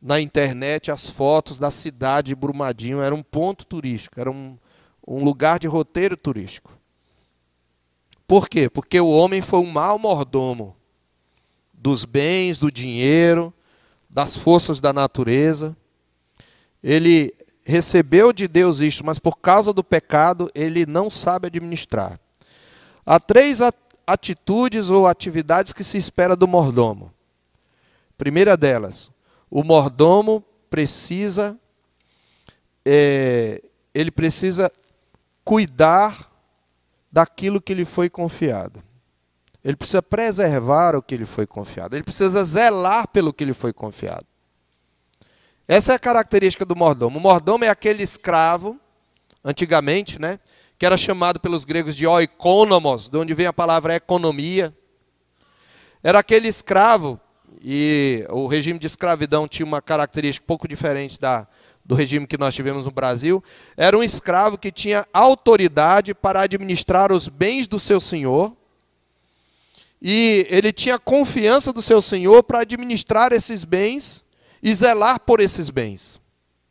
na 0.00 0.20
internet 0.20 0.92
as 0.92 1.10
fotos 1.10 1.58
da 1.58 1.72
cidade 1.72 2.28
de 2.28 2.36
Brumadinho. 2.36 3.00
Era 3.00 3.16
um 3.16 3.22
ponto 3.22 3.66
turístico, 3.66 4.20
era 4.20 4.30
um, 4.30 4.56
um 5.04 5.24
lugar 5.24 5.58
de 5.58 5.66
roteiro 5.66 6.16
turístico. 6.16 6.72
Por 8.26 8.48
quê? 8.48 8.68
Porque 8.68 9.00
o 9.00 9.10
homem 9.10 9.40
foi 9.40 9.60
um 9.60 9.70
mau 9.70 9.98
mordomo 9.98 10.76
dos 11.72 12.04
bens, 12.04 12.58
do 12.58 12.70
dinheiro, 12.70 13.52
das 14.08 14.36
forças 14.36 14.78
da 14.78 14.92
natureza. 14.92 15.76
Ele 16.82 17.34
recebeu 17.64 18.32
de 18.32 18.46
Deus 18.46 18.80
isto, 18.80 19.04
mas 19.04 19.18
por 19.18 19.38
causa 19.38 19.72
do 19.72 19.82
pecado 19.82 20.50
ele 20.54 20.86
não 20.86 21.10
sabe 21.10 21.46
administrar. 21.46 22.20
Há 23.04 23.18
três 23.18 23.60
atitudes 24.06 24.90
ou 24.90 25.06
atividades 25.06 25.72
que 25.72 25.84
se 25.84 25.98
espera 25.98 26.36
do 26.36 26.46
mordomo. 26.46 27.12
Primeira 28.16 28.56
delas, 28.56 29.10
o 29.50 29.64
mordomo 29.64 30.44
precisa, 30.70 31.58
é, 32.84 33.62
ele 33.92 34.10
precisa 34.10 34.70
cuidar 35.44 36.31
daquilo 37.12 37.60
que 37.60 37.74
lhe 37.74 37.84
foi 37.84 38.08
confiado. 38.08 38.82
Ele 39.62 39.76
precisa 39.76 40.02
preservar 40.02 40.96
o 40.96 41.02
que 41.02 41.16
lhe 41.16 41.26
foi 41.26 41.46
confiado. 41.46 41.94
Ele 41.94 42.02
precisa 42.02 42.42
zelar 42.44 43.06
pelo 43.08 43.32
que 43.32 43.44
lhe 43.44 43.52
foi 43.52 43.72
confiado. 43.72 44.26
Essa 45.68 45.92
é 45.92 45.94
a 45.94 45.98
característica 45.98 46.64
do 46.64 46.74
mordomo. 46.74 47.18
O 47.18 47.22
mordomo 47.22 47.64
é 47.64 47.68
aquele 47.68 48.02
escravo, 48.02 48.80
antigamente, 49.44 50.20
né, 50.20 50.40
que 50.76 50.84
era 50.84 50.96
chamado 50.96 51.38
pelos 51.38 51.64
gregos 51.64 51.94
de 51.94 52.06
oikonomos, 52.06 53.08
de 53.08 53.16
onde 53.16 53.34
vem 53.34 53.46
a 53.46 53.52
palavra 53.52 53.94
economia. 53.94 54.76
Era 56.02 56.18
aquele 56.18 56.48
escravo 56.48 57.20
e 57.62 58.26
o 58.30 58.48
regime 58.48 58.78
de 58.78 58.88
escravidão 58.88 59.46
tinha 59.46 59.64
uma 59.64 59.80
característica 59.80 60.42
um 60.44 60.48
pouco 60.48 60.66
diferente 60.66 61.20
da, 61.20 61.46
do 61.84 61.94
regime 61.94 62.26
que 62.26 62.38
nós 62.38 62.54
tivemos 62.54 62.84
no 62.84 62.90
Brasil. 62.90 63.42
Era 63.76 63.96
um 63.96 64.02
escravo 64.02 64.56
que 64.58 64.70
tinha 64.70 65.06
autoridade 65.12 66.14
para 66.14 66.42
administrar 66.42 67.12
os 67.12 67.28
bens 67.28 67.66
do 67.66 67.80
seu 67.80 68.00
senhor 68.00 68.56
e 70.04 70.46
ele 70.50 70.72
tinha 70.72 70.98
confiança 70.98 71.72
do 71.72 71.80
seu 71.80 72.02
senhor 72.02 72.42
para 72.42 72.60
administrar 72.62 73.32
esses 73.32 73.62
bens 73.62 74.24
e 74.60 74.74
zelar 74.74 75.20
por 75.20 75.38
esses 75.38 75.70
bens, 75.70 76.20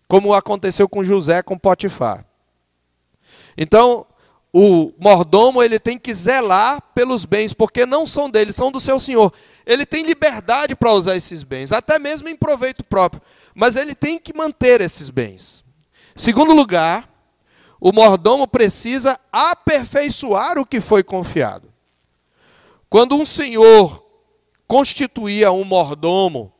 como 0.06 0.34
aconteceu 0.34 0.88
com 0.90 1.02
José 1.02 1.42
com 1.42 1.58
Potifar. 1.58 2.26
Então, 3.58 4.06
o 4.54 4.92
mordomo 5.00 5.64
ele 5.64 5.80
tem 5.80 5.98
que 5.98 6.14
zelar 6.14 6.82
pelos 6.94 7.24
bens, 7.24 7.54
porque 7.54 7.86
não 7.86 8.06
são 8.06 8.30
dele, 8.30 8.52
são 8.52 8.70
do 8.70 8.82
seu 8.82 9.00
senhor. 9.00 9.34
Ele 9.66 9.86
tem 9.86 10.04
liberdade 10.04 10.76
para 10.76 10.92
usar 10.92 11.16
esses 11.16 11.42
bens, 11.42 11.72
até 11.72 11.98
mesmo 11.98 12.28
em 12.28 12.36
proveito 12.36 12.84
próprio, 12.84 13.22
mas 13.56 13.76
ele 13.76 13.94
tem 13.94 14.18
que 14.18 14.36
manter 14.36 14.82
esses 14.82 15.10
bens. 15.10 15.64
Segundo 16.16 16.54
lugar, 16.54 17.10
o 17.80 17.92
mordomo 17.92 18.48
precisa 18.48 19.20
aperfeiçoar 19.32 20.58
o 20.60 20.66
que 20.66 20.80
foi 20.80 21.04
confiado. 21.04 21.72
Quando 22.90 23.16
um 23.16 23.26
senhor 23.26 24.06
constituía 24.68 25.52
um 25.52 25.64
mordomo, 25.64 26.54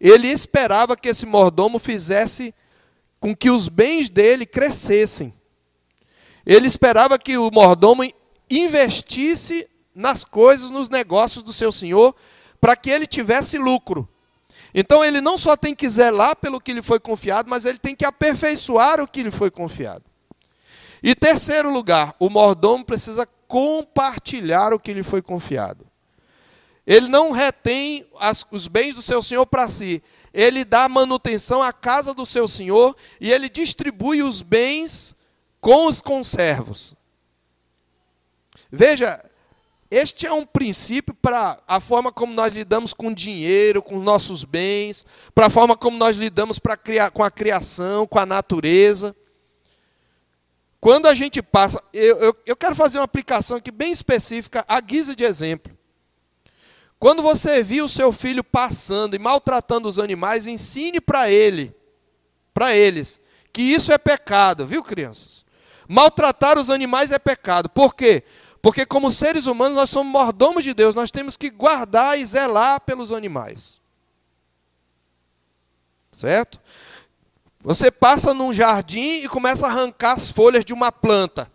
ele 0.00 0.28
esperava 0.28 0.96
que 0.96 1.08
esse 1.08 1.26
mordomo 1.26 1.78
fizesse 1.78 2.54
com 3.20 3.36
que 3.36 3.50
os 3.50 3.68
bens 3.68 4.08
dele 4.08 4.46
crescessem. 4.46 5.32
Ele 6.44 6.66
esperava 6.66 7.18
que 7.18 7.36
o 7.36 7.50
mordomo 7.50 8.02
investisse 8.50 9.68
nas 9.94 10.24
coisas, 10.24 10.70
nos 10.70 10.88
negócios 10.88 11.44
do 11.44 11.52
seu 11.52 11.70
senhor, 11.70 12.16
para 12.60 12.74
que 12.74 12.90
ele 12.90 13.06
tivesse 13.06 13.58
lucro. 13.58 14.08
Então 14.74 15.04
ele 15.04 15.20
não 15.20 15.36
só 15.36 15.56
tem 15.56 15.74
que 15.74 15.88
zelar 15.88 16.36
pelo 16.36 16.60
que 16.60 16.72
lhe 16.72 16.82
foi 16.82 17.00
confiado, 17.00 17.50
mas 17.50 17.64
ele 17.64 17.78
tem 17.78 17.94
que 17.94 18.04
aperfeiçoar 18.04 19.00
o 19.00 19.08
que 19.08 19.22
lhe 19.22 19.30
foi 19.30 19.50
confiado. 19.50 20.04
E 21.02 21.14
terceiro 21.14 21.72
lugar, 21.72 22.14
o 22.18 22.28
mordomo 22.28 22.84
precisa 22.84 23.26
compartilhar 23.48 24.72
o 24.72 24.78
que 24.78 24.92
lhe 24.92 25.02
foi 25.02 25.22
confiado. 25.22 25.86
Ele 26.86 27.08
não 27.08 27.30
retém 27.30 28.06
as, 28.18 28.44
os 28.50 28.68
bens 28.68 28.94
do 28.94 29.02
seu 29.02 29.22
senhor 29.22 29.46
para 29.46 29.68
si. 29.68 30.02
Ele 30.32 30.64
dá 30.64 30.88
manutenção 30.88 31.62
à 31.62 31.72
casa 31.72 32.14
do 32.14 32.24
seu 32.26 32.46
senhor 32.46 32.96
e 33.20 33.30
ele 33.32 33.48
distribui 33.48 34.22
os 34.22 34.42
bens 34.42 35.14
com 35.60 35.86
os 35.86 36.00
conservos. 36.00 36.94
Veja, 38.70 39.22
este 39.90 40.24
é 40.24 40.32
um 40.32 40.46
princípio 40.46 41.12
para 41.12 41.58
a 41.66 41.80
forma 41.80 42.12
como 42.12 42.32
nós 42.32 42.52
lidamos 42.52 42.94
com 42.94 43.12
dinheiro, 43.12 43.82
com 43.82 43.98
nossos 43.98 44.44
bens, 44.44 45.04
para 45.34 45.46
a 45.46 45.50
forma 45.50 45.76
como 45.76 45.98
nós 45.98 46.16
lidamos 46.16 46.60
criar, 46.76 47.10
com 47.10 47.24
a 47.24 47.30
criação, 47.30 48.06
com 48.06 48.18
a 48.18 48.24
natureza. 48.24 49.14
Quando 50.80 51.06
a 51.06 51.14
gente 51.14 51.42
passa, 51.42 51.82
eu, 51.92 52.16
eu, 52.18 52.36
eu 52.46 52.56
quero 52.56 52.74
fazer 52.76 52.98
uma 52.98 53.04
aplicação 53.04 53.56
aqui 53.56 53.72
bem 53.72 53.90
específica, 53.90 54.64
à 54.68 54.80
guisa 54.80 55.14
de 55.16 55.24
exemplo. 55.24 55.76
Quando 56.98 57.22
você 57.22 57.62
viu 57.62 57.86
o 57.86 57.88
seu 57.88 58.12
filho 58.12 58.44
passando 58.44 59.16
e 59.16 59.18
maltratando 59.18 59.88
os 59.88 59.98
animais, 59.98 60.46
ensine 60.46 61.00
para 61.00 61.30
ele, 61.30 61.74
para 62.54 62.76
eles, 62.76 63.20
que 63.52 63.62
isso 63.62 63.92
é 63.92 63.98
pecado, 63.98 64.66
viu, 64.66 64.84
crianças? 64.84 65.44
Maltratar 65.88 66.58
os 66.58 66.70
animais 66.70 67.10
é 67.10 67.18
pecado. 67.18 67.68
Por 67.68 67.96
quê? 67.96 68.22
Porque 68.62 68.84
como 68.84 69.10
seres 69.10 69.46
humanos 69.46 69.76
nós 69.76 69.90
somos 69.90 70.12
mordomos 70.12 70.62
de 70.62 70.74
Deus, 70.74 70.94
nós 70.94 71.10
temos 71.10 71.36
que 71.36 71.50
guardar 71.50 72.18
e 72.18 72.26
zelar 72.26 72.80
pelos 72.80 73.10
animais. 73.12 73.80
Certo? 76.12 76.60
Você 77.62 77.90
passa 77.90 78.34
num 78.34 78.52
jardim 78.52 79.22
e 79.22 79.28
começa 79.28 79.66
a 79.66 79.70
arrancar 79.70 80.12
as 80.12 80.30
folhas 80.30 80.64
de 80.64 80.72
uma 80.72 80.92
planta. 80.92 81.50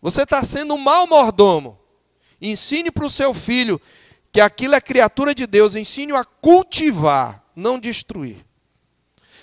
Você 0.00 0.22
está 0.22 0.42
sendo 0.42 0.74
um 0.74 0.78
mau 0.78 1.06
mordomo. 1.06 1.78
Ensine 2.40 2.90
para 2.90 3.06
o 3.06 3.10
seu 3.10 3.32
filho 3.32 3.80
que 4.32 4.40
aquilo 4.40 4.74
é 4.74 4.80
criatura 4.80 5.34
de 5.34 5.46
Deus. 5.46 5.76
Ensine-o 5.76 6.16
a 6.16 6.24
cultivar, 6.24 7.44
não 7.54 7.78
destruir. 7.78 8.44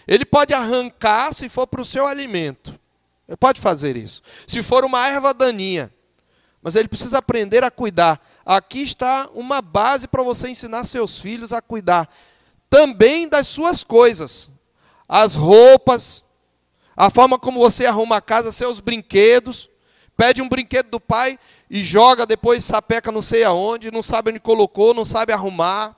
Ele 0.05 0.26
pode 0.26 0.53
arrancar 0.53 1.34
se 1.34 1.47
for 1.47 1.67
para 1.67 1.82
o 1.82 1.86
seu 1.86 2.05
alimento. 2.07 2.78
Ele 3.28 3.38
pode 3.38 3.61
fazer 3.61 3.95
isso. 3.95 4.22
Se 4.47 4.61
for 4.63 4.84
uma 4.84 5.07
erva 5.07 5.34
daninha. 5.34 5.93
Mas 6.62 6.76
ele 6.76 6.88
precisa 6.88 7.20
aprender 7.20 7.64
a 7.64 7.72
cuidar. 7.72 8.20
Aqui 8.45 8.82
está 8.82 9.30
uma 9.34 9.62
base 9.62 10.07
para 10.07 10.24
você 10.24 10.49
ensinar 10.49 10.86
seus 10.86 11.18
filhos 11.20 11.53
a 11.53 11.62
cuidar 11.62 12.10
também 12.70 13.28
das 13.28 13.47
suas 13.47 13.84
coisas 13.84 14.51
as 15.07 15.34
roupas, 15.34 16.24
a 16.95 17.10
forma 17.10 17.39
como 17.39 17.60
você 17.60 17.88
arruma 17.88 18.18
a 18.18 18.22
casa, 18.22 18.51
seus 18.51 18.80
brinquedos. 18.80 19.68
Pede 20.16 20.39
um 20.39 20.47
brinquedo 20.47 20.91
do 20.91 20.99
pai 20.99 21.39
e 21.68 21.84
joga, 21.84 22.28
depois 22.28 22.64
sapeca 22.64 23.12
não 23.12 23.22
sei 23.22 23.43
aonde, 23.43 23.89
não 23.89 24.03
sabe 24.03 24.30
onde 24.30 24.39
colocou, 24.39 24.93
não 24.93 25.03
sabe 25.03 25.34
arrumar. 25.34 25.95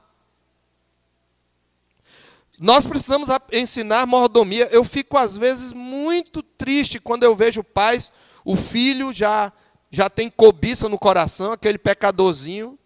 Nós 2.57 2.85
precisamos 2.85 3.27
ensinar 3.51 4.05
mordomia. 4.05 4.69
Eu 4.71 4.85
fico 4.85 5.17
às 5.17 5.35
vezes 5.35 5.73
muito 5.73 6.41
triste 6.41 6.99
quando 6.99 7.23
eu 7.23 7.35
vejo 7.35 7.63
pais, 7.63 8.13
o 8.45 8.55
filho 8.55 9.11
já 9.11 9.51
já 9.91 10.09
tem 10.09 10.29
cobiça 10.29 10.87
no 10.87 10.97
coração, 10.97 11.51
aquele 11.51 11.77
pecadorzinho, 11.77 12.79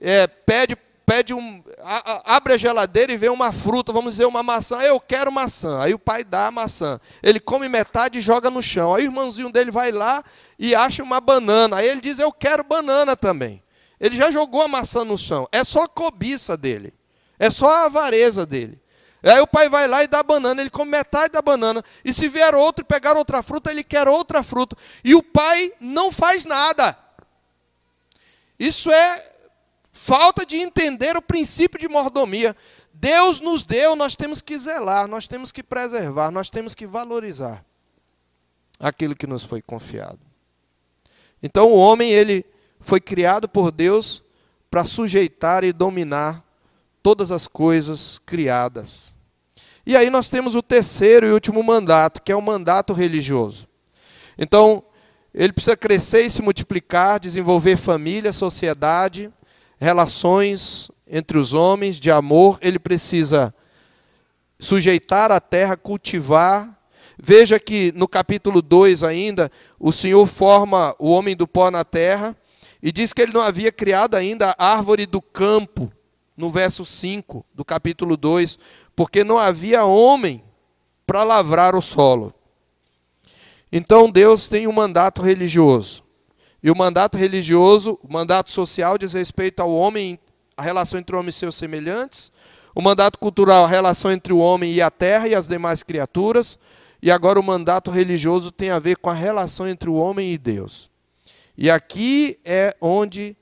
é, 0.00 0.26
pede 0.26 0.76
pede 1.06 1.34
um, 1.34 1.62
a, 1.80 2.12
a, 2.12 2.36
abre 2.36 2.54
a 2.54 2.56
geladeira 2.56 3.12
e 3.12 3.16
vê 3.16 3.28
uma 3.28 3.52
fruta, 3.52 3.92
vamos 3.92 4.14
dizer 4.14 4.24
uma 4.24 4.42
maçã. 4.42 4.80
Eu 4.80 4.98
quero 4.98 5.30
maçã. 5.30 5.80
Aí 5.80 5.92
o 5.92 5.98
pai 5.98 6.24
dá 6.24 6.46
a 6.46 6.50
maçã. 6.50 6.98
Ele 7.22 7.38
come 7.38 7.68
metade 7.68 8.18
e 8.18 8.22
joga 8.22 8.50
no 8.50 8.62
chão. 8.62 8.94
Aí 8.94 9.04
o 9.04 9.10
irmãozinho 9.10 9.50
dele 9.50 9.70
vai 9.70 9.92
lá 9.92 10.24
e 10.58 10.74
acha 10.74 11.02
uma 11.02 11.20
banana. 11.20 11.76
Aí 11.76 11.88
ele 11.88 12.00
diz: 12.00 12.18
Eu 12.18 12.32
quero 12.32 12.64
banana 12.64 13.16
também. 13.16 13.62
Ele 14.00 14.16
já 14.16 14.30
jogou 14.30 14.62
a 14.62 14.68
maçã 14.68 15.04
no 15.04 15.16
chão. 15.16 15.48
É 15.52 15.62
só 15.62 15.84
a 15.84 15.88
cobiça 15.88 16.56
dele. 16.56 16.92
É 17.38 17.50
só 17.50 17.68
a 17.68 17.84
avareza 17.86 18.46
dele. 18.46 18.80
Aí 19.24 19.40
o 19.40 19.46
pai 19.46 19.70
vai 19.70 19.88
lá 19.88 20.04
e 20.04 20.06
dá 20.06 20.22
banana, 20.22 20.60
ele 20.60 20.68
come 20.68 20.90
metade 20.90 21.32
da 21.32 21.40
banana. 21.40 21.82
E 22.04 22.12
se 22.12 22.28
vier 22.28 22.54
outro 22.54 22.84
e 22.84 22.86
pegar 22.86 23.16
outra 23.16 23.42
fruta, 23.42 23.70
ele 23.70 23.82
quer 23.82 24.06
outra 24.06 24.42
fruta. 24.42 24.76
E 25.02 25.14
o 25.14 25.22
pai 25.22 25.72
não 25.80 26.12
faz 26.12 26.44
nada. 26.44 26.96
Isso 28.58 28.90
é 28.90 29.32
falta 29.90 30.44
de 30.44 30.58
entender 30.58 31.16
o 31.16 31.22
princípio 31.22 31.78
de 31.78 31.88
mordomia. 31.88 32.54
Deus 32.92 33.40
nos 33.40 33.64
deu, 33.64 33.96
nós 33.96 34.14
temos 34.14 34.42
que 34.42 34.58
zelar, 34.58 35.08
nós 35.08 35.26
temos 35.26 35.50
que 35.50 35.62
preservar, 35.62 36.30
nós 36.30 36.50
temos 36.50 36.74
que 36.74 36.86
valorizar 36.86 37.64
aquilo 38.78 39.16
que 39.16 39.26
nos 39.26 39.42
foi 39.42 39.62
confiado. 39.62 40.20
Então 41.42 41.70
o 41.70 41.76
homem 41.76 42.10
ele 42.10 42.44
foi 42.80 43.00
criado 43.00 43.48
por 43.48 43.70
Deus 43.70 44.22
para 44.70 44.84
sujeitar 44.84 45.64
e 45.64 45.72
dominar 45.72 46.44
todas 47.02 47.30
as 47.32 47.46
coisas 47.46 48.18
criadas. 48.18 49.13
E 49.86 49.96
aí 49.96 50.08
nós 50.08 50.28
temos 50.28 50.54
o 50.54 50.62
terceiro 50.62 51.26
e 51.26 51.32
último 51.32 51.62
mandato, 51.62 52.22
que 52.22 52.32
é 52.32 52.36
o 52.36 52.40
mandato 52.40 52.92
religioso. 52.92 53.68
Então, 54.38 54.82
ele 55.32 55.52
precisa 55.52 55.76
crescer 55.76 56.24
e 56.24 56.30
se 56.30 56.40
multiplicar, 56.40 57.20
desenvolver 57.20 57.76
família, 57.76 58.32
sociedade, 58.32 59.30
relações 59.78 60.90
entre 61.06 61.38
os 61.38 61.52
homens, 61.52 62.00
de 62.00 62.10
amor, 62.10 62.58
ele 62.62 62.78
precisa 62.78 63.54
sujeitar 64.58 65.30
a 65.30 65.40
terra, 65.40 65.76
cultivar. 65.76 66.80
Veja 67.22 67.60
que 67.60 67.92
no 67.94 68.08
capítulo 68.08 68.62
2 68.62 69.04
ainda, 69.04 69.50
o 69.78 69.92
Senhor 69.92 70.26
forma 70.26 70.94
o 70.98 71.10
homem 71.10 71.36
do 71.36 71.46
pó 71.46 71.70
na 71.70 71.84
terra 71.84 72.36
e 72.82 72.90
diz 72.90 73.12
que 73.12 73.22
ele 73.22 73.32
não 73.32 73.40
havia 73.40 73.70
criado 73.70 74.14
ainda 74.14 74.54
a 74.58 74.72
árvore 74.72 75.06
do 75.06 75.20
campo, 75.20 75.92
no 76.36 76.50
verso 76.50 76.84
5 76.84 77.44
do 77.54 77.64
capítulo 77.64 78.16
2, 78.16 78.58
porque 78.94 79.22
não 79.22 79.38
havia 79.38 79.84
homem 79.84 80.42
para 81.06 81.22
lavrar 81.22 81.74
o 81.74 81.80
solo. 81.80 82.34
Então 83.70 84.10
Deus 84.10 84.48
tem 84.48 84.66
um 84.66 84.72
mandato 84.72 85.22
religioso. 85.22 86.02
E 86.62 86.70
o 86.70 86.76
mandato 86.76 87.18
religioso, 87.18 87.98
o 88.02 88.12
mandato 88.12 88.50
social 88.50 88.96
diz 88.96 89.12
respeito 89.12 89.60
ao 89.60 89.72
homem, 89.72 90.18
a 90.56 90.62
relação 90.62 90.98
entre 90.98 91.14
o 91.14 91.18
homem 91.18 91.28
e 91.28 91.32
seus 91.32 91.56
semelhantes. 91.56 92.32
O 92.74 92.80
mandato 92.80 93.18
cultural, 93.18 93.64
a 93.64 93.68
relação 93.68 94.10
entre 94.10 94.32
o 94.32 94.38
homem 94.38 94.72
e 94.72 94.80
a 94.80 94.90
terra 94.90 95.28
e 95.28 95.34
as 95.34 95.46
demais 95.46 95.82
criaturas. 95.82 96.58
E 97.02 97.10
agora 97.10 97.38
o 97.38 97.42
mandato 97.42 97.90
religioso 97.90 98.50
tem 98.50 98.70
a 98.70 98.78
ver 98.78 98.96
com 98.96 99.10
a 99.10 99.14
relação 99.14 99.68
entre 99.68 99.90
o 99.90 99.94
homem 99.94 100.32
e 100.32 100.38
Deus. 100.38 100.90
E 101.56 101.70
aqui 101.70 102.38
é 102.44 102.74
onde 102.80 103.36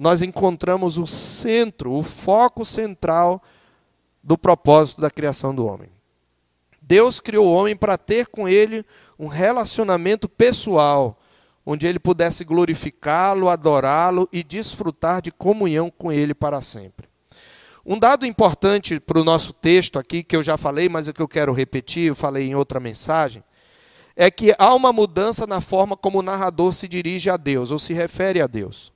nós 0.00 0.22
encontramos 0.22 0.96
o 0.96 1.06
centro, 1.06 1.92
o 1.92 2.02
foco 2.02 2.64
central 2.64 3.42
do 4.24 4.38
propósito 4.38 4.98
da 4.98 5.10
criação 5.10 5.54
do 5.54 5.66
homem. 5.66 5.90
Deus 6.80 7.20
criou 7.20 7.46
o 7.46 7.52
homem 7.52 7.76
para 7.76 7.98
ter 7.98 8.28
com 8.28 8.48
ele 8.48 8.82
um 9.18 9.26
relacionamento 9.26 10.26
pessoal, 10.26 11.20
onde 11.66 11.86
ele 11.86 11.98
pudesse 11.98 12.44
glorificá-lo, 12.44 13.50
adorá-lo 13.50 14.26
e 14.32 14.42
desfrutar 14.42 15.20
de 15.20 15.30
comunhão 15.30 15.90
com 15.90 16.10
ele 16.10 16.32
para 16.32 16.62
sempre. 16.62 17.06
Um 17.84 17.98
dado 17.98 18.24
importante 18.24 18.98
para 18.98 19.20
o 19.20 19.24
nosso 19.24 19.52
texto 19.52 19.98
aqui, 19.98 20.24
que 20.24 20.34
eu 20.34 20.42
já 20.42 20.56
falei, 20.56 20.88
mas 20.88 21.08
é 21.08 21.12
que 21.12 21.20
eu 21.20 21.28
quero 21.28 21.52
repetir, 21.52 22.06
eu 22.06 22.14
falei 22.14 22.48
em 22.48 22.54
outra 22.54 22.80
mensagem, 22.80 23.44
é 24.16 24.30
que 24.30 24.54
há 24.58 24.74
uma 24.74 24.94
mudança 24.94 25.46
na 25.46 25.60
forma 25.60 25.94
como 25.94 26.20
o 26.20 26.22
narrador 26.22 26.72
se 26.72 26.88
dirige 26.88 27.28
a 27.28 27.36
Deus, 27.36 27.70
ou 27.70 27.78
se 27.78 27.92
refere 27.92 28.40
a 28.40 28.46
Deus. 28.46 28.90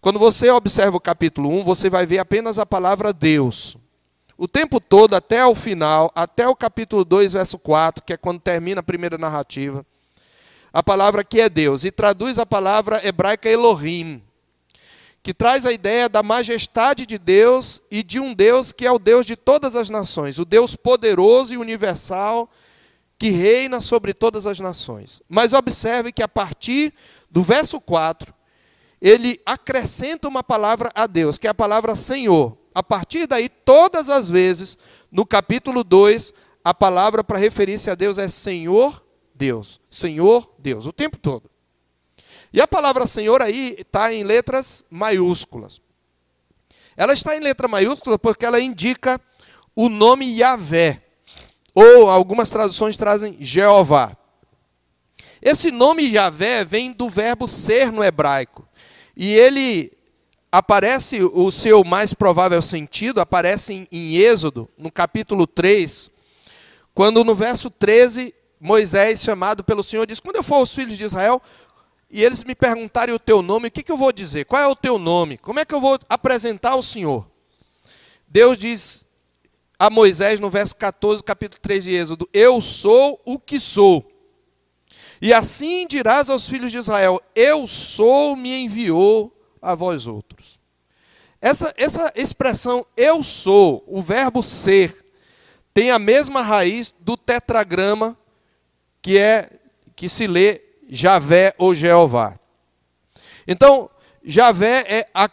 Quando 0.00 0.18
você 0.18 0.48
observa 0.50 0.96
o 0.96 1.00
capítulo 1.00 1.50
1, 1.60 1.64
você 1.64 1.90
vai 1.90 2.06
ver 2.06 2.20
apenas 2.20 2.58
a 2.58 2.64
palavra 2.64 3.12
Deus. 3.12 3.76
O 4.38 4.48
tempo 4.48 4.80
todo, 4.80 5.14
até 5.14 5.44
o 5.44 5.54
final, 5.54 6.10
até 6.14 6.48
o 6.48 6.56
capítulo 6.56 7.04
2, 7.04 7.34
verso 7.34 7.58
4, 7.58 8.02
que 8.02 8.14
é 8.14 8.16
quando 8.16 8.40
termina 8.40 8.80
a 8.80 8.82
primeira 8.82 9.18
narrativa, 9.18 9.84
a 10.72 10.82
palavra 10.82 11.22
que 11.22 11.38
é 11.38 11.50
Deus, 11.50 11.84
e 11.84 11.90
traduz 11.90 12.38
a 12.38 12.46
palavra 12.46 13.06
hebraica 13.06 13.50
Elohim, 13.50 14.22
que 15.22 15.34
traz 15.34 15.66
a 15.66 15.72
ideia 15.72 16.08
da 16.08 16.22
majestade 16.22 17.04
de 17.04 17.18
Deus 17.18 17.82
e 17.90 18.02
de 18.02 18.18
um 18.18 18.32
Deus 18.32 18.72
que 18.72 18.86
é 18.86 18.90
o 18.90 18.98
Deus 18.98 19.26
de 19.26 19.36
todas 19.36 19.76
as 19.76 19.90
nações, 19.90 20.38
o 20.38 20.46
Deus 20.46 20.74
poderoso 20.74 21.52
e 21.52 21.58
universal 21.58 22.48
que 23.18 23.28
reina 23.28 23.82
sobre 23.82 24.14
todas 24.14 24.46
as 24.46 24.58
nações. 24.58 25.20
Mas 25.28 25.52
observe 25.52 26.10
que 26.10 26.22
a 26.22 26.28
partir 26.28 26.94
do 27.30 27.42
verso 27.42 27.78
4, 27.78 28.39
ele 29.00 29.40
acrescenta 29.46 30.28
uma 30.28 30.42
palavra 30.42 30.90
a 30.94 31.06
Deus, 31.06 31.38
que 31.38 31.46
é 31.46 31.50
a 31.50 31.54
palavra 31.54 31.96
Senhor. 31.96 32.56
A 32.74 32.82
partir 32.82 33.26
daí, 33.26 33.48
todas 33.48 34.08
as 34.08 34.28
vezes, 34.28 34.78
no 35.10 35.24
capítulo 35.24 35.82
2, 35.82 36.32
a 36.62 36.74
palavra 36.74 37.24
para 37.24 37.38
referir-se 37.38 37.90
a 37.90 37.94
Deus 37.94 38.18
é 38.18 38.28
Senhor 38.28 39.02
Deus. 39.34 39.80
Senhor 39.90 40.52
Deus, 40.58 40.86
o 40.86 40.92
tempo 40.92 41.16
todo. 41.16 41.50
E 42.52 42.60
a 42.60 42.68
palavra 42.68 43.06
Senhor 43.06 43.40
aí 43.40 43.76
está 43.78 44.12
em 44.12 44.22
letras 44.22 44.84
maiúsculas. 44.90 45.80
Ela 46.96 47.14
está 47.14 47.36
em 47.36 47.40
letra 47.40 47.66
maiúscula 47.66 48.18
porque 48.18 48.44
ela 48.44 48.60
indica 48.60 49.20
o 49.74 49.88
nome 49.88 50.38
Yahvé. 50.38 51.02
Ou 51.74 52.10
algumas 52.10 52.50
traduções 52.50 52.96
trazem 52.96 53.36
Jeová. 53.40 54.16
Esse 55.40 55.70
nome 55.70 56.10
Javé 56.10 56.64
vem 56.64 56.92
do 56.92 57.08
verbo 57.08 57.48
ser 57.48 57.90
no 57.90 58.04
hebraico. 58.04 58.68
E 59.22 59.34
ele 59.34 59.92
aparece, 60.50 61.22
o 61.22 61.52
seu 61.52 61.84
mais 61.84 62.14
provável 62.14 62.62
sentido, 62.62 63.20
aparece 63.20 63.74
em, 63.74 63.88
em 63.92 64.16
Êxodo, 64.16 64.66
no 64.78 64.90
capítulo 64.90 65.46
3, 65.46 66.10
quando 66.94 67.22
no 67.22 67.34
verso 67.34 67.68
13, 67.68 68.34
Moisés, 68.58 69.20
chamado 69.20 69.62
pelo 69.62 69.82
Senhor, 69.82 70.06
diz: 70.06 70.20
Quando 70.20 70.36
eu 70.36 70.42
for 70.42 70.54
aos 70.54 70.74
filhos 70.74 70.96
de 70.96 71.04
Israel, 71.04 71.42
e 72.10 72.24
eles 72.24 72.42
me 72.44 72.54
perguntarem 72.54 73.14
o 73.14 73.18
teu 73.18 73.42
nome, 73.42 73.68
o 73.68 73.70
que, 73.70 73.82
que 73.82 73.92
eu 73.92 73.98
vou 73.98 74.10
dizer? 74.10 74.46
Qual 74.46 74.62
é 74.62 74.66
o 74.66 74.74
teu 74.74 74.98
nome? 74.98 75.36
Como 75.36 75.60
é 75.60 75.66
que 75.66 75.74
eu 75.74 75.82
vou 75.82 75.98
apresentar 76.08 76.74
o 76.76 76.82
Senhor? 76.82 77.30
Deus 78.26 78.56
diz: 78.56 79.04
a 79.78 79.90
Moisés 79.90 80.40
no 80.40 80.48
verso 80.48 80.74
14, 80.76 81.22
capítulo 81.22 81.60
3 81.60 81.84
de 81.84 81.90
Êxodo: 81.90 82.26
Eu 82.32 82.58
sou 82.62 83.20
o 83.26 83.38
que 83.38 83.60
sou. 83.60 84.10
E 85.20 85.34
assim 85.34 85.86
dirás 85.86 86.30
aos 86.30 86.48
filhos 86.48 86.72
de 86.72 86.78
Israel: 86.78 87.20
Eu 87.34 87.66
sou, 87.66 88.34
me 88.34 88.62
enviou 88.62 89.36
a 89.60 89.74
vós 89.74 90.06
outros. 90.06 90.58
Essa, 91.40 91.74
essa 91.76 92.12
expressão 92.14 92.86
eu 92.96 93.22
sou, 93.22 93.82
o 93.86 94.02
verbo 94.02 94.42
ser, 94.42 95.04
tem 95.72 95.90
a 95.90 95.98
mesma 95.98 96.42
raiz 96.42 96.94
do 97.00 97.16
tetragrama 97.16 98.16
que 99.00 99.18
é 99.18 99.50
que 99.94 100.08
se 100.08 100.26
lê 100.26 100.60
Javé 100.88 101.54
ou 101.58 101.74
Jeová. 101.74 102.38
Então, 103.46 103.90
Javé 104.22 104.84
é 104.86 105.06
a, 105.14 105.30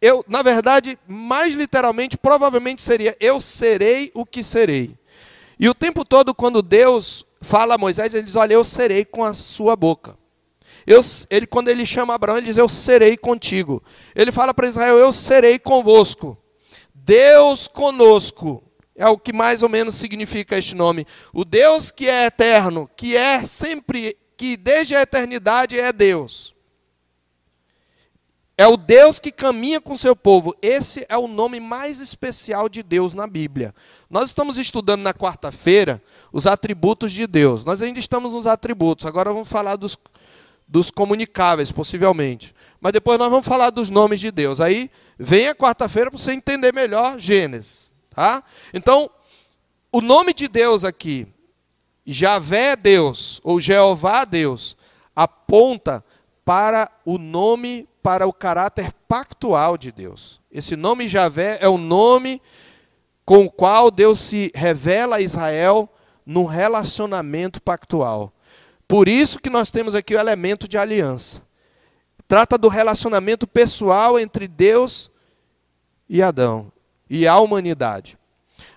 eu, 0.00 0.24
na 0.28 0.42
verdade, 0.42 0.98
mais 1.06 1.54
literalmente, 1.54 2.16
provavelmente 2.16 2.82
seria: 2.82 3.16
eu 3.20 3.40
serei 3.40 4.10
o 4.14 4.24
que 4.24 4.42
serei. 4.42 4.97
E 5.58 5.68
o 5.68 5.74
tempo 5.74 6.04
todo, 6.04 6.34
quando 6.34 6.62
Deus 6.62 7.26
fala 7.40 7.74
a 7.74 7.78
Moisés, 7.78 8.14
ele 8.14 8.24
diz: 8.24 8.36
Olha, 8.36 8.54
eu 8.54 8.64
serei 8.64 9.04
com 9.04 9.24
a 9.24 9.34
sua 9.34 9.74
boca. 9.74 10.16
Eu, 10.86 11.00
ele, 11.28 11.46
quando 11.46 11.68
ele 11.68 11.84
chama 11.84 12.14
Abraão, 12.14 12.38
ele 12.38 12.46
diz: 12.46 12.56
Eu 12.56 12.68
serei 12.68 13.16
contigo. 13.16 13.82
Ele 14.14 14.30
fala 14.30 14.54
para 14.54 14.68
Israel: 14.68 14.96
Eu 14.96 15.12
serei 15.12 15.58
convosco. 15.58 16.38
Deus 16.94 17.68
conosco. 17.68 18.62
É 18.94 19.06
o 19.06 19.16
que 19.18 19.32
mais 19.32 19.62
ou 19.62 19.68
menos 19.68 19.94
significa 19.94 20.58
este 20.58 20.74
nome. 20.74 21.06
O 21.32 21.44
Deus 21.44 21.90
que 21.90 22.08
é 22.08 22.26
eterno, 22.26 22.90
que 22.96 23.16
é 23.16 23.44
sempre, 23.44 24.16
que 24.36 24.56
desde 24.56 24.96
a 24.96 25.02
eternidade 25.02 25.78
é 25.78 25.92
Deus. 25.92 26.54
É 28.60 28.66
o 28.66 28.76
Deus 28.76 29.20
que 29.20 29.30
caminha 29.30 29.80
com 29.80 29.96
seu 29.96 30.16
povo. 30.16 30.52
Esse 30.60 31.06
é 31.08 31.16
o 31.16 31.28
nome 31.28 31.60
mais 31.60 32.00
especial 32.00 32.68
de 32.68 32.82
Deus 32.82 33.14
na 33.14 33.24
Bíblia. 33.24 33.72
Nós 34.10 34.26
estamos 34.26 34.58
estudando 34.58 35.00
na 35.00 35.14
quarta-feira 35.14 36.02
os 36.32 36.44
atributos 36.44 37.12
de 37.12 37.24
Deus. 37.28 37.62
Nós 37.64 37.80
ainda 37.80 38.00
estamos 38.00 38.32
nos 38.32 38.48
atributos. 38.48 39.06
Agora 39.06 39.32
vamos 39.32 39.46
falar 39.48 39.76
dos, 39.76 39.96
dos 40.66 40.90
comunicáveis, 40.90 41.70
possivelmente. 41.70 42.52
Mas 42.80 42.92
depois 42.92 43.16
nós 43.16 43.30
vamos 43.30 43.46
falar 43.46 43.70
dos 43.70 43.90
nomes 43.90 44.18
de 44.18 44.32
Deus. 44.32 44.60
Aí 44.60 44.90
vem 45.16 45.46
a 45.46 45.54
quarta-feira 45.54 46.10
para 46.10 46.18
você 46.18 46.32
entender 46.32 46.74
melhor 46.74 47.16
Gênesis. 47.20 47.92
Tá? 48.10 48.42
Então, 48.74 49.08
o 49.92 50.00
nome 50.00 50.34
de 50.34 50.48
Deus 50.48 50.84
aqui, 50.84 51.28
Javé 52.04 52.74
Deus, 52.74 53.40
ou 53.44 53.60
Jeová 53.60 54.24
Deus, 54.24 54.76
aponta 55.14 56.04
para 56.48 56.90
o 57.04 57.18
nome 57.18 57.86
para 58.02 58.26
o 58.26 58.32
caráter 58.32 58.90
pactual 59.06 59.76
de 59.76 59.92
Deus. 59.92 60.40
Esse 60.50 60.76
nome 60.76 61.06
Javé 61.06 61.58
é 61.60 61.68
o 61.68 61.76
nome 61.76 62.40
com 63.22 63.44
o 63.44 63.50
qual 63.50 63.90
Deus 63.90 64.18
se 64.18 64.50
revela 64.54 65.16
a 65.16 65.20
Israel 65.20 65.86
num 66.24 66.46
relacionamento 66.46 67.60
pactual. 67.60 68.32
Por 68.88 69.10
isso 69.10 69.38
que 69.38 69.50
nós 69.50 69.70
temos 69.70 69.94
aqui 69.94 70.14
o 70.14 70.18
elemento 70.18 70.66
de 70.66 70.78
aliança. 70.78 71.42
Trata 72.26 72.56
do 72.56 72.68
relacionamento 72.68 73.46
pessoal 73.46 74.18
entre 74.18 74.48
Deus 74.48 75.10
e 76.08 76.22
Adão 76.22 76.72
e 77.10 77.26
a 77.26 77.38
humanidade. 77.38 78.18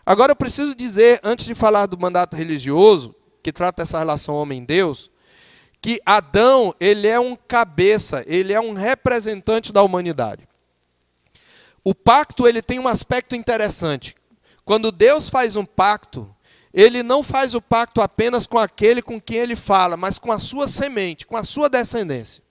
Agora 0.06 0.34
eu 0.34 0.36
preciso 0.36 0.76
dizer, 0.76 1.22
antes 1.24 1.46
de 1.46 1.56
falar 1.56 1.86
do 1.86 1.98
mandato 1.98 2.36
religioso, 2.36 3.16
que 3.42 3.54
trata 3.54 3.84
essa 3.84 3.98
relação 3.98 4.36
homem-deus, 4.36 5.11
que 5.82 6.00
Adão, 6.06 6.76
ele 6.80 7.08
é 7.08 7.20
um 7.20 7.36
cabeça, 7.36 8.24
ele 8.28 8.54
é 8.54 8.62
um 8.62 8.74
representante 8.74 9.74
da 9.74 9.82
humanidade. 9.82 10.48
O 11.84 11.96
pacto, 11.96 12.48
ele 12.48 12.62
tem 12.62 12.80
um 12.80 12.88
aspecto 12.88 13.36
interessante. 13.36 14.16
Quando 14.64 14.92
Deus 14.92 15.28
faz 15.28 15.56
um 15.56 15.66
pacto, 15.66 16.34
ele 16.72 17.02
não 17.02 17.24
faz 17.24 17.56
o 17.56 17.62
pacto 17.62 18.00
apenas 18.00 18.46
com 18.46 18.60
aquele 18.60 19.02
com 19.02 19.20
quem 19.20 19.38
ele 19.38 19.56
fala, 19.56 19.98
mas 19.98 20.20
com 20.20 20.32
a 20.32 20.38
sua 20.38 20.68
semente, 20.68 21.26
com 21.26 21.36
a 21.36 21.44
sua 21.44 21.68
descendência. 21.68 22.44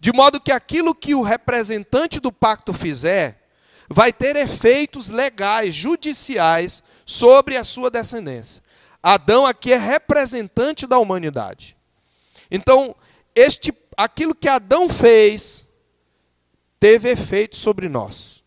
De 0.00 0.10
modo 0.12 0.40
que 0.40 0.50
aquilo 0.50 0.94
que 0.94 1.14
o 1.14 1.22
representante 1.22 2.18
do 2.18 2.32
pacto 2.32 2.72
fizer, 2.72 3.46
vai 3.88 4.12
ter 4.12 4.34
efeitos 4.34 5.10
legais, 5.10 5.74
judiciais, 5.74 6.82
sobre 7.04 7.56
a 7.56 7.64
sua 7.64 7.90
descendência. 7.90 8.62
Adão 9.02 9.46
aqui 9.46 9.72
é 9.72 9.76
representante 9.76 10.86
da 10.86 10.98
humanidade. 10.98 11.75
Então, 12.50 12.94
este, 13.34 13.72
aquilo 13.96 14.34
que 14.34 14.48
Adão 14.48 14.88
fez 14.88 15.68
teve 16.78 17.10
efeito 17.10 17.56
sobre 17.56 17.88
nós. 17.88 18.44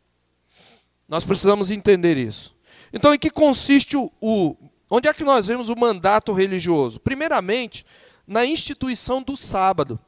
Nós 1.07 1.25
precisamos 1.25 1.71
entender 1.71 2.17
isso. 2.17 2.55
Então, 2.93 3.13
em 3.13 3.19
que 3.19 3.29
consiste 3.29 3.97
o, 3.97 4.11
o 4.21 4.55
onde 4.89 5.07
é 5.07 5.13
que 5.13 5.23
nós 5.23 5.47
vemos 5.47 5.69
o 5.69 5.75
mandato 5.75 6.33
religioso? 6.33 6.99
Primeiramente, 6.99 7.85
na 8.27 8.45
instituição 8.45 9.21
do 9.21 9.35
sábado. 9.35 9.99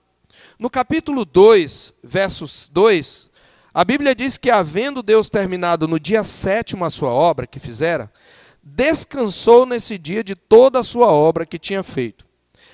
No 0.58 0.70
capítulo 0.70 1.26
2, 1.26 1.94
versos 2.04 2.70
2, 2.72 3.32
a 3.74 3.84
Bíblia 3.84 4.14
diz 4.14 4.38
que, 4.38 4.50
havendo 4.50 5.02
Deus 5.02 5.30
terminado 5.30 5.88
no 5.88 6.00
dia 6.00 6.24
sétimo 6.24 6.86
a 6.86 6.90
sua 6.90 7.10
obra 7.10 7.48
que 7.48 7.60
fizera, 7.60 8.12
descansou 8.62 9.66
nesse 9.66 9.98
dia 9.98 10.24
de 10.24 10.36
toda 10.36 10.80
a 10.80 10.84
sua 10.84 11.08
obra 11.08 11.46
que 11.46 11.58
tinha 11.58 11.82
feito. 11.82 12.26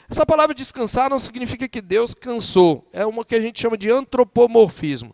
Essa 0.10 0.26
palavra 0.26 0.55
descansar 0.55 1.10
não 1.10 1.20
significa 1.20 1.68
que 1.68 1.82
Deus 1.82 2.14
cansou. 2.14 2.88
É 2.93 3.05
uma 3.05 3.26
que 3.26 3.36
a 3.36 3.41
gente 3.41 3.60
chama 3.60 3.78
de 3.78 3.91
antropomorfismo. 3.91 5.14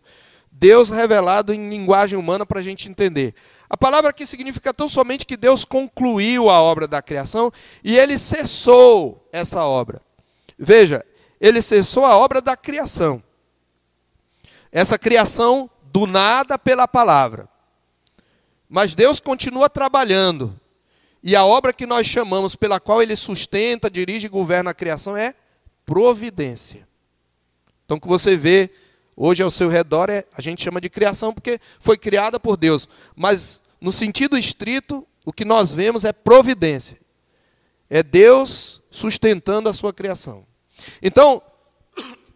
Deus 0.50 0.88
revelado 0.88 1.52
em 1.52 1.68
linguagem 1.68 2.16
humana 2.16 2.46
para 2.46 2.60
a 2.60 2.62
gente 2.62 2.88
entender. 2.88 3.34
A 3.68 3.76
palavra 3.76 4.10
aqui 4.10 4.24
significa 4.24 4.72
tão 4.72 4.88
somente 4.88 5.26
que 5.26 5.36
Deus 5.36 5.64
concluiu 5.64 6.48
a 6.48 6.62
obra 6.62 6.86
da 6.86 7.02
criação 7.02 7.52
e 7.82 7.98
ele 7.98 8.16
cessou 8.16 9.28
essa 9.32 9.64
obra. 9.64 10.00
Veja, 10.56 11.04
ele 11.40 11.60
cessou 11.60 12.04
a 12.04 12.16
obra 12.16 12.40
da 12.40 12.56
criação. 12.56 13.20
Essa 14.70 14.96
criação 14.96 15.68
do 15.92 16.06
nada 16.06 16.56
pela 16.56 16.86
palavra. 16.86 17.48
Mas 18.68 18.94
Deus 18.94 19.18
continua 19.18 19.68
trabalhando. 19.68 20.58
E 21.26 21.34
a 21.34 21.42
obra 21.42 21.72
que 21.72 21.86
nós 21.86 22.06
chamamos, 22.06 22.54
pela 22.54 22.78
qual 22.78 23.00
ele 23.00 23.16
sustenta, 23.16 23.90
dirige 23.90 24.26
e 24.26 24.28
governa 24.28 24.72
a 24.72 24.74
criação, 24.74 25.16
é 25.16 25.34
providência. 25.86 26.86
Então, 27.82 27.96
o 27.96 28.00
que 28.00 28.06
você 28.06 28.36
vê 28.36 28.70
hoje 29.16 29.42
ao 29.42 29.50
seu 29.50 29.70
redor, 29.70 30.10
é, 30.10 30.26
a 30.36 30.42
gente 30.42 30.62
chama 30.62 30.82
de 30.82 30.90
criação 30.90 31.32
porque 31.32 31.58
foi 31.80 31.96
criada 31.96 32.38
por 32.38 32.58
Deus. 32.58 32.86
Mas, 33.16 33.62
no 33.80 33.90
sentido 33.90 34.36
estrito, 34.36 35.06
o 35.24 35.32
que 35.32 35.46
nós 35.46 35.72
vemos 35.72 36.04
é 36.04 36.12
providência. 36.12 37.00
É 37.88 38.02
Deus 38.02 38.82
sustentando 38.90 39.70
a 39.70 39.72
sua 39.72 39.94
criação. 39.94 40.46
Então, 41.00 41.40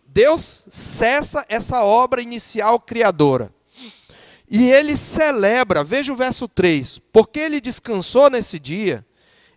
Deus 0.06 0.64
cessa 0.70 1.44
essa 1.50 1.84
obra 1.84 2.22
inicial 2.22 2.80
criadora. 2.80 3.52
E 4.50 4.70
ele 4.70 4.96
celebra, 4.96 5.84
veja 5.84 6.12
o 6.12 6.16
verso 6.16 6.48
3: 6.48 7.00
porque 7.12 7.38
ele 7.38 7.60
descansou 7.60 8.30
nesse 8.30 8.58
dia, 8.58 9.04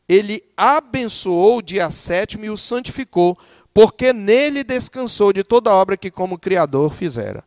ele 0.08 0.44
abençoou 0.58 1.58
o 1.58 1.62
dia 1.62 1.90
sétimo 1.92 2.44
e 2.44 2.50
o 2.50 2.58
santificou, 2.58 3.38
porque 3.74 4.12
nele 4.12 4.64
descansou 4.64 5.32
de 5.32 5.44
toda 5.44 5.70
a 5.70 5.76
obra 5.76 5.96
que, 5.96 6.12
como 6.12 6.38
Criador, 6.38 6.94
fizera. 6.94 7.44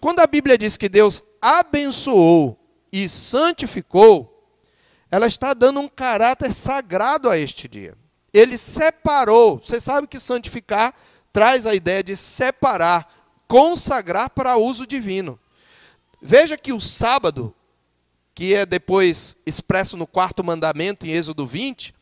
Quando 0.00 0.20
a 0.20 0.26
Bíblia 0.26 0.58
diz 0.58 0.76
que 0.76 0.88
Deus 0.88 1.22
abençoou 1.40 2.58
e 2.92 3.08
santificou, 3.08 4.32
ela 5.10 5.26
está 5.26 5.54
dando 5.54 5.80
um 5.80 5.88
caráter 5.88 6.52
sagrado 6.52 7.30
a 7.30 7.38
este 7.38 7.68
dia. 7.68 7.94
Ele 8.32 8.58
separou. 8.58 9.58
Você 9.58 9.80
sabe 9.80 10.06
que 10.06 10.18
santificar 10.18 10.92
traz 11.32 11.66
a 11.66 11.74
ideia 11.74 12.02
de 12.02 12.16
separar, 12.16 13.08
consagrar 13.46 14.30
para 14.30 14.56
uso 14.56 14.86
divino. 14.86 15.38
Veja 16.28 16.56
que 16.56 16.72
o 16.72 16.80
sábado, 16.80 17.54
que 18.34 18.52
é 18.52 18.66
depois 18.66 19.36
expresso 19.46 19.96
no 19.96 20.08
quarto 20.08 20.42
mandamento 20.42 21.06
em 21.06 21.12
Êxodo 21.12 21.46
20, 21.46 21.94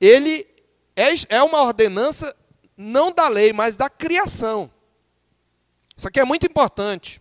ele 0.00 0.46
é, 0.94 1.08
é 1.28 1.42
uma 1.42 1.60
ordenança 1.60 2.36
não 2.76 3.10
da 3.10 3.26
lei, 3.26 3.52
mas 3.52 3.76
da 3.76 3.90
criação. 3.90 4.70
Isso 5.96 6.06
aqui 6.06 6.20
é 6.20 6.24
muito 6.24 6.46
importante. 6.46 7.20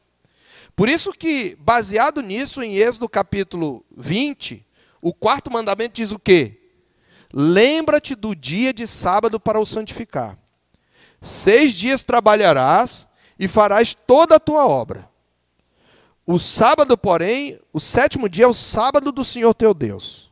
Por 0.76 0.88
isso 0.88 1.12
que, 1.12 1.56
baseado 1.56 2.22
nisso, 2.22 2.62
em 2.62 2.78
Êxodo 2.78 3.10
capítulo 3.10 3.84
20, 3.98 4.64
o 5.02 5.16
quarto 5.16 5.52
mandamento 5.52 5.96
diz 5.96 6.12
o 6.12 6.20
quê? 6.20 6.70
Lembra-te 7.34 8.14
do 8.14 8.36
dia 8.36 8.72
de 8.72 8.86
sábado 8.86 9.40
para 9.40 9.60
o 9.60 9.66
santificar. 9.66 10.38
Seis 11.20 11.74
dias 11.74 12.04
trabalharás 12.04 13.08
e 13.40 13.48
farás 13.48 13.96
toda 13.96 14.36
a 14.36 14.40
tua 14.40 14.68
obra. 14.68 15.10
O 16.26 16.38
sábado, 16.38 16.98
porém, 16.98 17.60
o 17.74 17.80
sétimo 17.80 18.30
dia 18.30 18.46
é 18.46 18.48
o 18.48 18.54
sábado 18.54 19.12
do 19.12 19.24
Senhor 19.24 19.54
teu 19.54 19.74
Deus. 19.74 20.30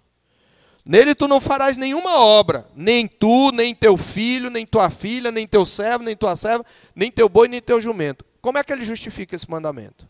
Nele 0.86 1.14
tu 1.14 1.28
não 1.28 1.42
farás 1.42 1.78
nenhuma 1.78 2.20
obra, 2.20 2.68
nem 2.76 3.08
tu, 3.08 3.52
nem 3.52 3.76
teu 3.76 3.98
filho, 3.98 4.50
nem 4.50 4.66
tua 4.66 4.90
filha, 4.90 5.32
nem 5.32 5.48
teu 5.48 5.66
servo, 5.66 6.04
nem 6.04 6.16
tua 6.16 6.36
serva, 6.36 6.66
nem 6.96 7.12
teu 7.12 7.30
boi, 7.30 7.48
nem 7.48 7.62
teu 7.62 7.80
jumento. 7.80 8.26
Como 8.42 8.58
é 8.58 8.64
que 8.64 8.72
ele 8.72 8.86
justifica 8.86 9.36
esse 9.36 9.50
mandamento? 9.50 10.08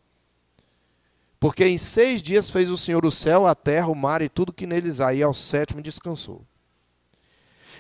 Porque 1.40 1.66
em 1.66 1.78
seis 1.78 2.22
dias 2.22 2.50
fez 2.50 2.70
o 2.70 2.78
Senhor 2.78 3.06
o 3.06 3.12
céu, 3.12 3.46
a 3.46 3.56
terra, 3.56 3.88
o 3.88 3.96
mar 3.96 4.22
e 4.22 4.30
tudo 4.30 4.54
que 4.54 4.68
neles 4.68 5.00
há, 5.00 5.14
e 5.14 5.24
ao 5.24 5.34
sétimo 5.34 5.82
descansou. 5.82 6.46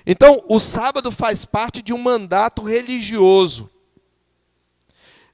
Então, 0.05 0.43
o 0.47 0.59
sábado 0.59 1.11
faz 1.11 1.45
parte 1.45 1.81
de 1.81 1.93
um 1.93 1.97
mandato 1.97 2.61
religioso. 2.61 3.69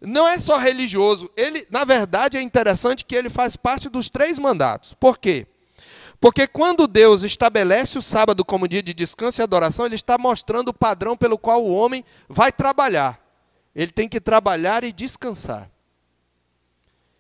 Não 0.02 0.28
é 0.28 0.38
só 0.38 0.58
religioso, 0.58 1.30
ele, 1.36 1.66
na 1.70 1.84
verdade, 1.84 2.38
é 2.38 2.42
interessante 2.42 3.06
que 3.06 3.16
ele 3.16 3.30
faz 3.30 3.56
parte 3.56 3.90
dos 3.90 4.10
três 4.10 4.38
mandatos. 4.38 4.94
Por 4.94 5.18
quê? 5.18 5.48
Porque 6.20 6.48
quando 6.48 6.88
Deus 6.88 7.24
estabelece 7.24 7.98
o 7.98 8.02
sábado 8.02 8.44
como 8.44 8.68
dia 8.68 8.82
de 8.82 8.94
descanso 8.94 9.42
e 9.42 9.44
adoração, 9.44 9.86
ele 9.86 9.96
está 9.96 10.18
mostrando 10.18 10.70
o 10.70 10.74
padrão 10.74 11.16
pelo 11.16 11.38
qual 11.38 11.64
o 11.64 11.74
homem 11.74 12.04
vai 12.28 12.52
trabalhar. 12.52 13.20
Ele 13.76 13.92
tem 13.92 14.10
que 14.10 14.20
trabalhar 14.20 14.84
e 14.84 14.92
descansar. 14.92 15.70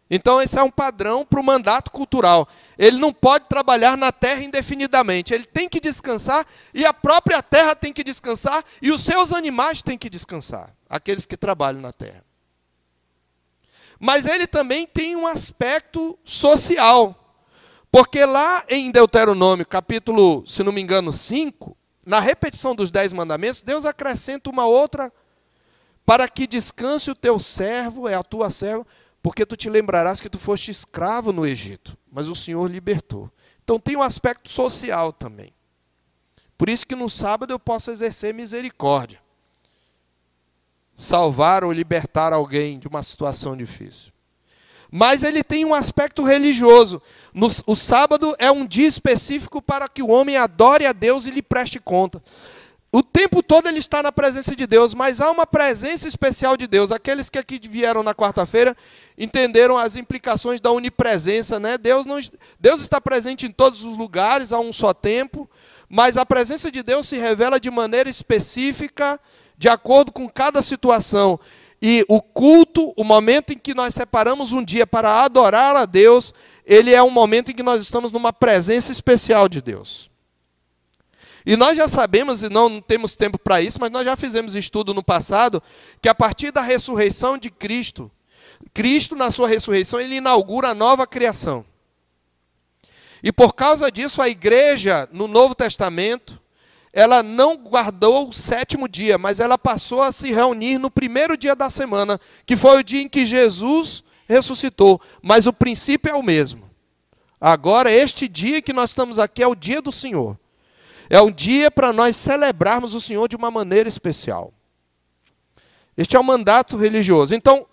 Então, 0.09 0.41
esse 0.41 0.57
é 0.57 0.63
um 0.63 0.71
padrão 0.71 1.26
para 1.26 1.39
o 1.39 1.43
mandato 1.43 1.91
cultural. 1.91 2.47
Ele 2.78 2.97
não 2.97 3.13
pode 3.13 3.45
trabalhar 3.47 3.97
na 3.97 4.11
terra 4.11 4.43
indefinidamente. 4.43 5.34
Ele 5.34 5.45
tem 5.45 5.69
que 5.69 5.80
descansar 5.80 6.45
e 6.73 6.86
a 6.86 6.93
própria 6.93 7.43
terra 7.43 7.76
tem 7.76 7.93
que 7.93 8.03
descansar 8.03 8.63
e 8.82 8.91
os 8.91 9.03
seus 9.03 9.32
animais 9.32 9.82
têm 9.82 9.97
que 9.97 10.09
descansar 10.09 10.76
aqueles 10.89 11.26
que 11.26 11.38
trabalham 11.38 11.80
na 11.80 11.93
terra. 11.93 12.24
Mas 13.99 14.25
ele 14.25 14.47
também 14.47 14.85
tem 14.85 15.15
um 15.15 15.27
aspecto 15.27 16.17
social. 16.23 17.15
Porque 17.91 18.25
lá 18.25 18.65
em 18.67 18.91
Deuteronômio, 18.91 19.65
capítulo, 19.65 20.45
se 20.45 20.63
não 20.63 20.71
me 20.71 20.81
engano, 20.81 21.13
5, 21.13 21.77
na 22.05 22.19
repetição 22.19 22.75
dos 22.75 22.91
dez 22.91 23.13
mandamentos, 23.13 23.61
Deus 23.61 23.85
acrescenta 23.85 24.49
uma 24.49 24.65
outra 24.65 25.11
para 26.05 26.27
que 26.27 26.45
descanse 26.45 27.09
o 27.09 27.15
teu 27.15 27.39
servo, 27.39 28.07
é 28.07 28.13
a 28.13 28.21
tua 28.21 28.49
serva, 28.49 28.85
porque 29.23 29.45
tu 29.45 29.57
te 29.57 29.69
lembrarás 29.69 30.21
que 30.21 30.29
tu 30.29 30.37
foste 30.37 30.69
escravo 30.69 31.33
no 31.33 31.47
Egito, 31.47 31.97
mas 32.11 32.27
o 32.27 32.35
Senhor 32.35 32.69
libertou. 32.69 33.31
Então 33.63 33.79
tem 33.79 33.95
um 33.95 34.03
aspecto 34.03 34.49
social 34.49 35.11
também. 35.11 35.51
Por 36.57 36.69
isso 36.69 36.85
que 36.85 36.95
no 36.95 37.09
sábado 37.09 37.51
eu 37.51 37.59
posso 37.59 37.89
exercer 37.89 38.33
misericórdia. 38.33 39.24
Salvar 40.95 41.63
ou 41.63 41.71
libertar 41.71 42.31
alguém 42.33 42.79
de 42.79 42.87
uma 42.87 43.03
situação 43.03 43.55
difícil. 43.55 44.13
Mas 44.91 45.23
ele 45.23 45.43
tem 45.43 45.65
um 45.65 45.73
aspecto 45.73 46.23
religioso. 46.23 47.01
O 47.65 47.75
sábado 47.75 48.35
é 48.39 48.49
um 48.49 48.65
dia 48.65 48.87
específico 48.87 49.61
para 49.61 49.89
que 49.89 50.01
o 50.01 50.09
homem 50.09 50.37
adore 50.37 50.85
a 50.85 50.93
Deus 50.93 51.25
e 51.25 51.31
lhe 51.31 51.41
preste 51.41 51.79
conta. 51.79 52.21
O 52.91 53.03
tempo 53.03 53.43
todo 53.43 53.67
ele 53.67 53.79
está 53.79 54.01
na 54.01 54.09
presença 54.09 54.55
de 54.55 54.65
Deus, 54.65 54.93
mas 54.93 55.19
há 55.19 55.29
uma 55.29 55.45
presença 55.45 56.07
especial 56.07 56.55
de 56.55 56.65
Deus. 56.65 56.93
Aqueles 56.93 57.27
que 57.29 57.37
aqui 57.37 57.59
vieram 57.67 58.03
na 58.03 58.15
quarta-feira 58.15 58.73
entenderam 59.17 59.77
as 59.77 59.97
implicações 59.97 60.61
da 60.61 60.71
onipresença, 60.71 61.59
né? 61.59 61.77
Deus, 61.77 62.05
não, 62.05 62.17
Deus 62.57 62.79
está 62.79 63.01
presente 63.01 63.45
em 63.45 63.51
todos 63.51 63.83
os 63.83 63.97
lugares 63.97 64.53
a 64.53 64.59
um 64.61 64.71
só 64.71 64.93
tempo, 64.93 65.49
mas 65.89 66.15
a 66.15 66.25
presença 66.25 66.71
de 66.71 66.81
Deus 66.81 67.05
se 67.05 67.17
revela 67.17 67.59
de 67.59 67.69
maneira 67.69 68.09
específica, 68.09 69.19
de 69.58 69.70
acordo 69.70 70.12
com 70.12 70.28
cada 70.28 70.62
situação. 70.62 71.39
E 71.82 72.06
o 72.08 72.22
culto, 72.22 72.93
o 72.95 73.03
momento 73.03 73.53
em 73.53 73.58
que 73.58 73.74
nós 73.74 73.93
separamos 73.93 74.53
um 74.53 74.64
dia 74.64 74.88
para 74.88 75.24
adorar 75.24 75.76
a 75.76 75.86
Deus, 75.86 76.34
ele 76.66 76.93
é 76.93 77.03
um 77.03 77.10
momento 77.10 77.51
em 77.51 77.56
que 77.56 77.64
nós 77.64 77.82
estamos 77.82 78.12
numa 78.12 78.34
presença 78.34 78.91
especial 78.91 79.47
de 79.47 79.62
Deus. 79.62 80.10
E 81.45 81.56
nós 81.56 81.78
já 81.78 81.88
sabemos, 81.88 82.41
e 82.41 82.49
não 82.49 82.82
temos 82.82 83.16
tempo 83.16 83.38
para 83.38 83.62
isso, 83.62 83.78
mas 83.80 83.91
nós 83.91 84.03
já 84.03 84.16
fizemos 84.16 84.56
estudo 84.56 84.93
no 84.93 85.03
passado, 85.03 85.62
que 86.01 86.10
a 86.10 86.16
partir 86.16 86.51
da 86.51 86.62
ressurreição 86.62 87.38
de 87.38 87.51
Cristo, 87.51 88.12
Cristo, 88.74 89.16
na 89.16 89.30
sua 89.30 89.47
ressurreição, 89.47 89.99
ele 89.99 90.16
inaugura 90.16 90.70
a 90.70 90.76
nova 90.76 91.06
criação. 91.06 91.64
E 93.22 93.32
por 93.32 93.53
causa 93.53 93.91
disso, 93.91 94.22
a 94.22 94.30
igreja, 94.30 95.08
no 95.12 95.28
Novo 95.28 95.53
Testamento, 95.53 96.41
ela 96.95 97.21
não 97.21 97.57
guardou 97.57 98.29
o 98.29 98.33
sétimo 98.33 98.87
dia, 98.87 99.17
mas 99.17 99.41
ela 99.41 99.57
passou 99.57 100.01
a 100.01 100.13
se 100.13 100.31
reunir 100.31 100.77
no 100.77 100.89
primeiro 100.89 101.35
dia 101.35 101.53
da 101.53 101.69
semana, 101.69 102.17
que 102.45 102.55
foi 102.55 102.79
o 102.79 102.83
dia 102.83 103.01
em 103.01 103.09
que 103.09 103.25
Jesus 103.25 104.01
ressuscitou. 104.29 105.01
Mas 105.21 105.45
o 105.45 105.51
princípio 105.51 106.09
é 106.09 106.15
o 106.15 106.23
mesmo. 106.23 106.71
Agora, 107.39 107.91
este 107.91 108.29
dia 108.29 108.61
que 108.61 108.71
nós 108.71 108.91
estamos 108.91 109.19
aqui 109.19 109.43
é 109.43 109.47
o 109.47 109.53
dia 109.53 109.81
do 109.81 109.91
Senhor. 109.91 110.39
É 111.09 111.21
um 111.21 111.29
dia 111.29 111.69
para 111.69 111.91
nós 111.91 112.15
celebrarmos 112.15 112.95
o 112.95 113.01
Senhor 113.01 113.27
de 113.27 113.35
uma 113.35 113.51
maneira 113.51 113.89
especial. 113.89 114.53
Este 115.97 116.15
é 116.15 116.19
o 116.19 116.23
mandato 116.23 116.77
religioso. 116.77 117.35
Então, 117.35 117.67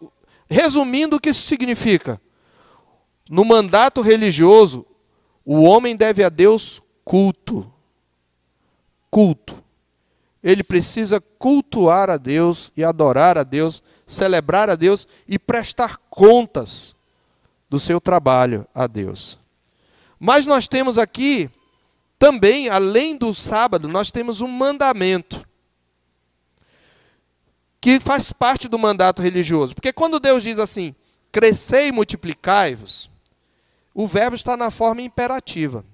resumindo, 0.50 1.14
o 1.14 1.20
que 1.20 1.30
isso 1.30 1.42
significa? 1.42 2.20
No 3.30 3.44
mandato 3.44 4.00
religioso, 4.00 4.84
o 5.44 5.62
homem 5.62 5.94
deve 5.94 6.24
a 6.24 6.28
Deus 6.28 6.82
culto. 7.04 7.71
Culto. 9.12 9.62
Ele 10.42 10.64
precisa 10.64 11.20
cultuar 11.20 12.08
a 12.08 12.16
Deus 12.16 12.72
e 12.74 12.82
adorar 12.82 13.36
a 13.36 13.42
Deus, 13.42 13.82
celebrar 14.06 14.70
a 14.70 14.74
Deus 14.74 15.06
e 15.28 15.38
prestar 15.38 15.98
contas 16.08 16.96
do 17.68 17.78
seu 17.78 18.00
trabalho 18.00 18.66
a 18.74 18.86
Deus. 18.86 19.38
Mas 20.18 20.46
nós 20.46 20.66
temos 20.66 20.96
aqui 20.96 21.50
também, 22.18 22.70
além 22.70 23.16
do 23.16 23.34
sábado, 23.34 23.86
nós 23.86 24.10
temos 24.10 24.40
um 24.40 24.48
mandamento 24.48 25.46
que 27.80 28.00
faz 28.00 28.32
parte 28.32 28.68
do 28.68 28.78
mandato 28.78 29.20
religioso. 29.20 29.74
Porque 29.74 29.92
quando 29.92 30.20
Deus 30.20 30.42
diz 30.42 30.58
assim: 30.58 30.94
crescei 31.30 31.88
e 31.88 31.92
multiplicai-vos, 31.92 33.10
o 33.92 34.06
verbo 34.06 34.36
está 34.36 34.56
na 34.56 34.70
forma 34.70 35.02
imperativa. 35.02 35.84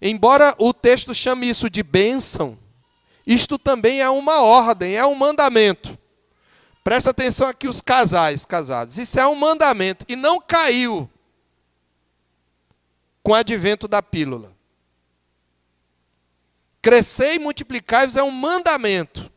Embora 0.00 0.54
o 0.58 0.74
texto 0.74 1.14
chame 1.14 1.48
isso 1.48 1.70
de 1.70 1.82
bênção, 1.82 2.58
isto 3.26 3.58
também 3.58 4.00
é 4.00 4.08
uma 4.08 4.42
ordem, 4.42 4.96
é 4.96 5.04
um 5.04 5.14
mandamento. 5.14 5.98
Presta 6.84 7.10
atenção 7.10 7.48
aqui 7.48 7.66
os 7.66 7.80
casais 7.80 8.44
casados. 8.44 8.96
Isso 8.98 9.18
é 9.18 9.26
um 9.26 9.34
mandamento 9.34 10.04
e 10.08 10.14
não 10.14 10.40
caiu 10.40 11.10
com 13.22 13.32
o 13.32 13.34
advento 13.34 13.88
da 13.88 14.00
pílula. 14.00 14.54
Crescer 16.80 17.34
e 17.34 17.38
multiplicar-vos 17.40 18.14
é 18.14 18.22
um 18.22 18.30
mandamento 18.30 19.32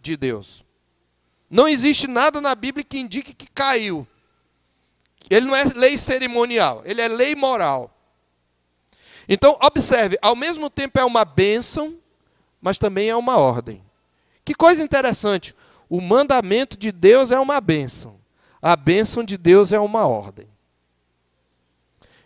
de 0.00 0.16
Deus. 0.16 0.64
Não 1.50 1.66
existe 1.66 2.06
nada 2.06 2.40
na 2.40 2.54
Bíblia 2.54 2.84
que 2.84 3.00
indique 3.00 3.34
que 3.34 3.50
caiu. 3.50 4.06
Ele 5.28 5.46
não 5.46 5.56
é 5.56 5.64
lei 5.74 5.98
cerimonial, 5.98 6.82
ele 6.84 7.00
é 7.00 7.08
lei 7.08 7.34
moral. 7.34 7.99
Então, 9.32 9.56
observe, 9.62 10.18
ao 10.20 10.34
mesmo 10.34 10.68
tempo 10.68 10.98
é 10.98 11.04
uma 11.04 11.24
bênção, 11.24 11.96
mas 12.60 12.78
também 12.78 13.08
é 13.08 13.14
uma 13.14 13.38
ordem. 13.38 13.80
Que 14.44 14.52
coisa 14.52 14.82
interessante. 14.82 15.54
o 15.88 16.00
mandamento 16.00 16.76
de 16.76 16.92
Deus 16.92 17.30
é 17.30 17.38
uma 17.38 17.60
bênção, 17.60 18.20
a 18.62 18.76
bênção 18.76 19.24
de 19.24 19.36
Deus 19.36 19.72
é 19.72 19.78
uma 19.78 20.06
ordem. 20.06 20.48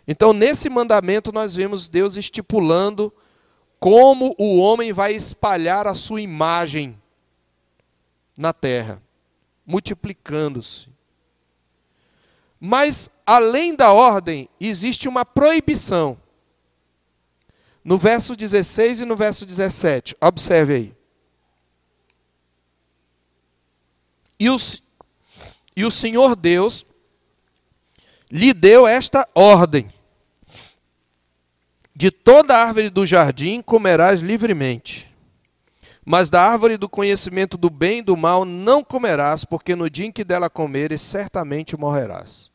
Então, 0.07 0.33
nesse 0.33 0.69
mandamento, 0.69 1.31
nós 1.31 1.55
vemos 1.55 1.87
Deus 1.87 2.15
estipulando 2.15 3.13
como 3.79 4.35
o 4.37 4.57
homem 4.57 4.93
vai 4.93 5.13
espalhar 5.13 5.87
a 5.87 5.95
sua 5.95 6.21
imagem 6.21 6.99
na 8.37 8.53
terra, 8.53 9.01
multiplicando-se. 9.65 10.89
Mas, 12.59 13.09
além 13.25 13.75
da 13.75 13.93
ordem, 13.93 14.47
existe 14.59 15.07
uma 15.07 15.25
proibição. 15.25 16.19
No 17.85 17.99
verso 17.99 18.35
16 18.35 19.01
e 19.01 19.05
no 19.05 19.15
verso 19.15 19.45
17, 19.45 20.17
observe 20.19 20.73
aí. 20.73 20.93
E 24.39 24.49
o, 24.49 24.57
e 25.77 25.85
o 25.85 25.91
Senhor 25.91 26.35
Deus 26.35 26.83
lhe 28.31 28.55
deu 28.55 28.87
esta 28.87 29.29
ordem: 29.35 29.93
De 31.95 32.09
toda 32.09 32.57
árvore 32.57 32.89
do 32.89 33.05
jardim 33.05 33.61
comerás 33.61 34.19
livremente, 34.19 35.15
mas 36.03 36.27
da 36.27 36.41
árvore 36.41 36.77
do 36.77 36.89
conhecimento 36.89 37.55
do 37.55 37.69
bem 37.69 37.99
e 37.99 38.01
do 38.01 38.17
mal 38.17 38.43
não 38.43 38.83
comerás, 38.83 39.45
porque 39.45 39.75
no 39.75 39.87
dia 39.91 40.07
em 40.07 40.11
que 40.11 40.23
dela 40.23 40.49
comeres, 40.49 41.01
certamente 41.01 41.77
morrerás. 41.77 42.51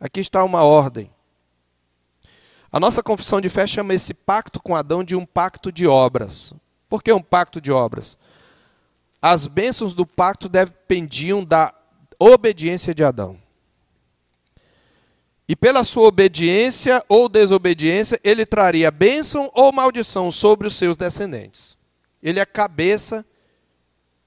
Aqui 0.00 0.18
está 0.18 0.42
uma 0.42 0.64
ordem. 0.64 1.08
A 2.76 2.78
nossa 2.78 3.02
confissão 3.02 3.40
de 3.40 3.48
fé 3.48 3.66
chama 3.66 3.94
esse 3.94 4.12
pacto 4.12 4.62
com 4.62 4.76
Adão 4.76 5.02
de 5.02 5.16
um 5.16 5.24
pacto 5.24 5.72
de 5.72 5.86
obras. 5.86 6.52
Por 6.90 7.02
que 7.02 7.10
um 7.10 7.22
pacto 7.22 7.58
de 7.58 7.72
obras? 7.72 8.18
As 9.22 9.46
bênçãos 9.46 9.94
do 9.94 10.04
pacto 10.04 10.46
dependiam 10.46 11.42
da 11.42 11.72
obediência 12.18 12.94
de 12.94 13.02
Adão. 13.02 13.40
E 15.48 15.56
pela 15.56 15.84
sua 15.84 16.08
obediência 16.08 17.02
ou 17.08 17.30
desobediência, 17.30 18.20
ele 18.22 18.44
traria 18.44 18.90
bênção 18.90 19.50
ou 19.54 19.72
maldição 19.72 20.30
sobre 20.30 20.68
os 20.68 20.76
seus 20.76 20.98
descendentes. 20.98 21.78
Ele 22.22 22.40
é 22.40 22.42
a 22.42 22.46
cabeça 22.46 23.24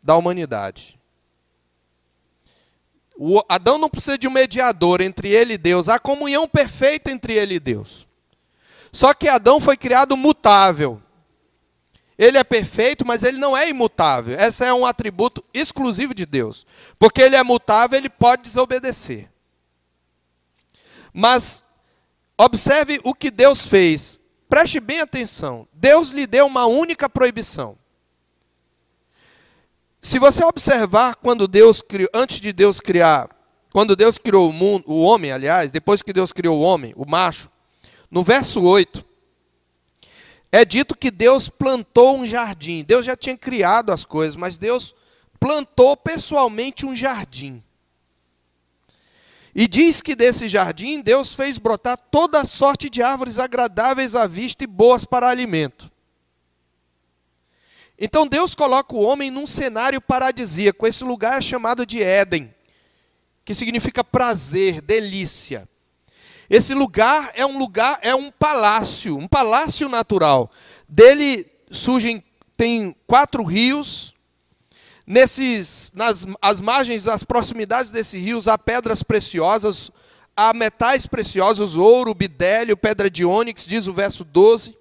da 0.01 0.15
humanidade. 0.15 0.99
O 3.15 3.43
Adão 3.47 3.77
não 3.77 3.91
precisa 3.91 4.17
de 4.17 4.27
um 4.27 4.31
mediador 4.31 5.01
entre 5.01 5.29
ele 5.29 5.53
e 5.53 5.57
Deus, 5.59 5.87
há 5.87 5.99
comunhão 5.99 6.47
perfeita 6.47 7.11
entre 7.11 7.33
ele 7.33 7.53
e 7.53 7.59
Deus. 7.59 8.08
Só 8.91 9.13
que 9.13 9.27
Adão 9.27 9.59
foi 9.59 9.77
criado 9.77 10.17
mutável. 10.17 11.01
Ele 12.17 12.37
é 12.37 12.43
perfeito, 12.43 13.05
mas 13.05 13.23
ele 13.23 13.37
não 13.37 13.55
é 13.55 13.69
imutável. 13.69 14.37
Esse 14.37 14.65
é 14.65 14.73
um 14.73 14.85
atributo 14.85 15.43
exclusivo 15.53 16.13
de 16.13 16.25
Deus. 16.25 16.65
Porque 16.97 17.21
ele 17.21 17.35
é 17.35 17.43
mutável, 17.43 17.97
ele 17.97 18.09
pode 18.09 18.43
desobedecer. 18.43 19.31
Mas 21.13 21.63
observe 22.37 22.99
o 23.03 23.13
que 23.13 23.31
Deus 23.31 23.65
fez. 23.65 24.19
Preste 24.49 24.79
bem 24.79 24.99
atenção. 24.99 25.67
Deus 25.71 26.09
lhe 26.09 26.27
deu 26.27 26.45
uma 26.45 26.65
única 26.65 27.09
proibição. 27.09 27.77
Se 30.01 30.17
você 30.17 30.43
observar 30.43 31.15
quando 31.15 31.47
Deus 31.47 31.81
criou, 31.81 32.09
antes 32.13 32.39
de 32.39 32.51
Deus 32.51 32.79
criar, 32.79 33.29
quando 33.71 33.95
Deus 33.95 34.17
criou 34.17 34.49
o 34.49 34.53
mundo, 34.53 34.85
o 34.87 35.01
homem, 35.01 35.31
aliás, 35.31 35.71
depois 35.71 36.01
que 36.01 36.13
Deus 36.13 36.31
criou 36.31 36.57
o 36.57 36.61
homem, 36.61 36.93
o 36.95 37.05
macho, 37.05 37.49
no 38.09 38.23
verso 38.23 38.61
8, 38.61 39.05
é 40.51 40.65
dito 40.65 40.95
que 40.95 41.11
Deus 41.11 41.47
plantou 41.47 42.17
um 42.17 42.25
jardim. 42.25 42.83
Deus 42.83 43.05
já 43.05 43.15
tinha 43.15 43.37
criado 43.37 43.91
as 43.91 44.03
coisas, 44.03 44.35
mas 44.35 44.57
Deus 44.57 44.95
plantou 45.39 45.95
pessoalmente 45.95 46.85
um 46.85 46.95
jardim. 46.95 47.63
E 49.53 49.67
diz 49.67 50.01
que 50.01 50.15
desse 50.15 50.47
jardim 50.47 51.01
Deus 51.01 51.33
fez 51.33 51.57
brotar 51.57 51.97
toda 51.97 52.45
sorte 52.45 52.89
de 52.89 53.01
árvores 53.01 53.37
agradáveis 53.37 54.15
à 54.15 54.25
vista 54.27 54.63
e 54.63 54.67
boas 54.67 55.05
para 55.05 55.29
alimento. 55.29 55.91
Então 57.97 58.27
Deus 58.27 58.55
coloca 58.55 58.95
o 58.95 59.01
homem 59.01 59.29
num 59.29 59.45
cenário 59.45 59.99
paradisíaco. 59.99 60.87
Esse 60.87 61.03
lugar 61.03 61.39
é 61.39 61.41
chamado 61.41 61.85
de 61.85 62.01
Éden, 62.01 62.53
que 63.43 63.53
significa 63.53 64.03
prazer, 64.03 64.81
delícia. 64.81 65.67
Esse 66.49 66.73
lugar 66.73 67.31
é 67.35 67.45
um 67.45 67.59
lugar, 67.59 67.99
é 68.01 68.15
um 68.15 68.31
palácio, 68.31 69.15
um 69.15 69.27
palácio 69.27 69.87
natural. 69.87 70.49
Dele 70.87 71.45
surgem, 71.69 72.23
tem 72.57 72.95
quatro 73.05 73.43
rios. 73.43 74.15
Nesses, 75.05 75.91
nas 75.95 76.25
as 76.41 76.61
margens, 76.61 77.07
as 77.07 77.23
proximidades 77.23 77.91
desses 77.91 78.21
rios, 78.21 78.47
há 78.47 78.57
pedras 78.57 79.01
preciosas, 79.03 79.91
há 80.35 80.53
metais 80.53 81.05
preciosos, 81.07 81.75
ouro, 81.75 82.13
bidélio, 82.13 82.77
pedra 82.77 83.09
de 83.09 83.25
ônix, 83.25 83.65
diz 83.65 83.87
o 83.87 83.93
verso 83.93 84.23
12. 84.23 84.77